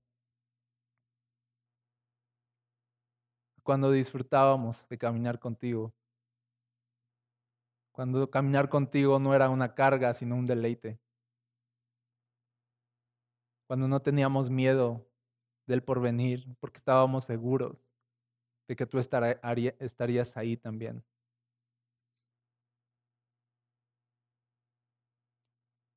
Cuando 3.67 3.91
disfrutábamos 3.91 4.87
de 4.87 4.97
caminar 4.97 5.39
contigo. 5.39 5.93
Cuando 7.91 8.31
caminar 8.31 8.69
contigo 8.69 9.19
no 9.19 9.35
era 9.35 9.49
una 9.49 9.75
carga, 9.75 10.13
sino 10.13 10.37
un 10.37 10.45
deleite. 10.45 11.01
Cuando 13.67 13.89
no 13.89 13.99
teníamos 13.99 14.49
miedo 14.49 15.05
del 15.65 15.83
porvenir, 15.83 16.55
porque 16.61 16.77
estábamos 16.77 17.25
seguros 17.25 17.89
de 18.69 18.77
que 18.77 18.85
tú 18.85 18.99
estarías 18.99 20.37
ahí 20.37 20.55
también. 20.55 21.03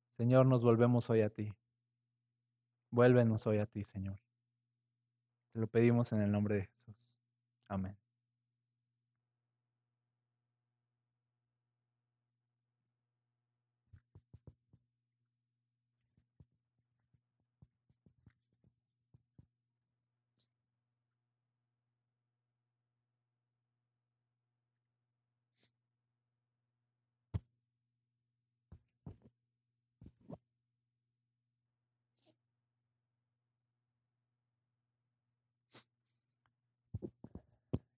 Señor, 0.09 0.45
nos 0.45 0.61
volvemos 0.61 1.09
hoy 1.09 1.21
a 1.21 1.29
ti. 1.29 1.53
Vuélvenos 2.89 3.47
hoy 3.47 3.59
a 3.59 3.65
ti, 3.65 3.85
Señor. 3.85 4.19
Te 5.53 5.59
lo 5.61 5.67
pedimos 5.67 6.11
en 6.11 6.19
el 6.19 6.33
nombre 6.33 6.55
de 6.55 6.65
Jesús. 6.65 7.20
Amén. 7.71 7.95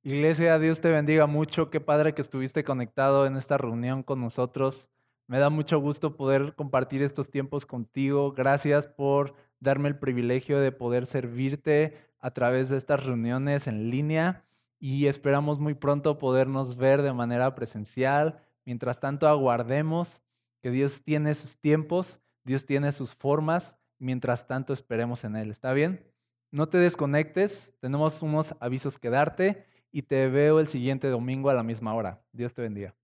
Iglesia, 0.06 0.60
Dios 0.60 0.82
te 0.82 0.90
bendiga 0.90 1.28
mucho. 1.28 1.70
Qué 1.70 1.80
padre 1.80 2.14
que 2.14 2.22
estuviste 2.22 2.66
conectado 2.66 3.26
en 3.26 3.38
esta 3.38 3.58
reunión 3.58 4.04
con 4.04 4.20
nosotros. 4.20 4.90
Me 5.28 5.40
da 5.40 5.50
mucho 5.50 5.80
gusto 5.80 6.18
poder 6.18 6.56
compartir 6.56 7.02
estos 7.02 7.32
tiempos 7.32 7.66
contigo. 7.66 8.34
Gracias 8.34 8.86
por 8.86 9.34
darme 9.62 9.88
el 9.88 9.98
privilegio 9.98 10.60
de 10.60 10.74
poder 10.74 11.06
servirte 11.06 11.96
a 12.20 12.32
través 12.32 12.68
de 12.68 12.76
estas 12.76 13.06
reuniones 13.06 13.66
en 13.68 13.90
línea 13.90 14.44
y 14.78 15.08
esperamos 15.08 15.60
muy 15.62 15.74
pronto 15.74 16.18
podernos 16.18 16.76
ver 16.76 17.02
de 17.02 17.14
manera 17.14 17.56
presencial. 17.56 18.42
Mientras 18.66 19.00
tanto, 19.00 19.30
aguardemos 19.30 20.22
que 20.62 20.70
Dios 20.70 21.02
tiene 21.06 21.34
sus 21.34 21.58
tiempos, 21.58 22.20
Dios 22.44 22.66
tiene 22.66 22.92
sus 22.92 23.16
formas. 23.16 23.78
Mientras 24.00 24.48
tanto, 24.48 24.74
esperemos 24.74 25.24
en 25.24 25.38
Él. 25.38 25.50
¿Está 25.50 25.72
bien? 25.72 26.06
No 26.52 26.68
te 26.68 26.78
desconectes, 26.78 27.74
tenemos 27.80 28.22
unos 28.22 28.54
avisos 28.60 28.98
que 28.98 29.10
darte 29.10 29.72
y 29.94 30.02
te 30.04 30.28
veo 30.28 30.60
el 30.60 30.68
siguiente 30.68 31.08
domingo 31.08 31.50
a 31.50 31.54
la 31.54 31.64
misma 31.64 31.94
hora. 31.96 32.22
Dios 32.34 32.54
te 32.54 32.62
bendiga. 32.64 32.96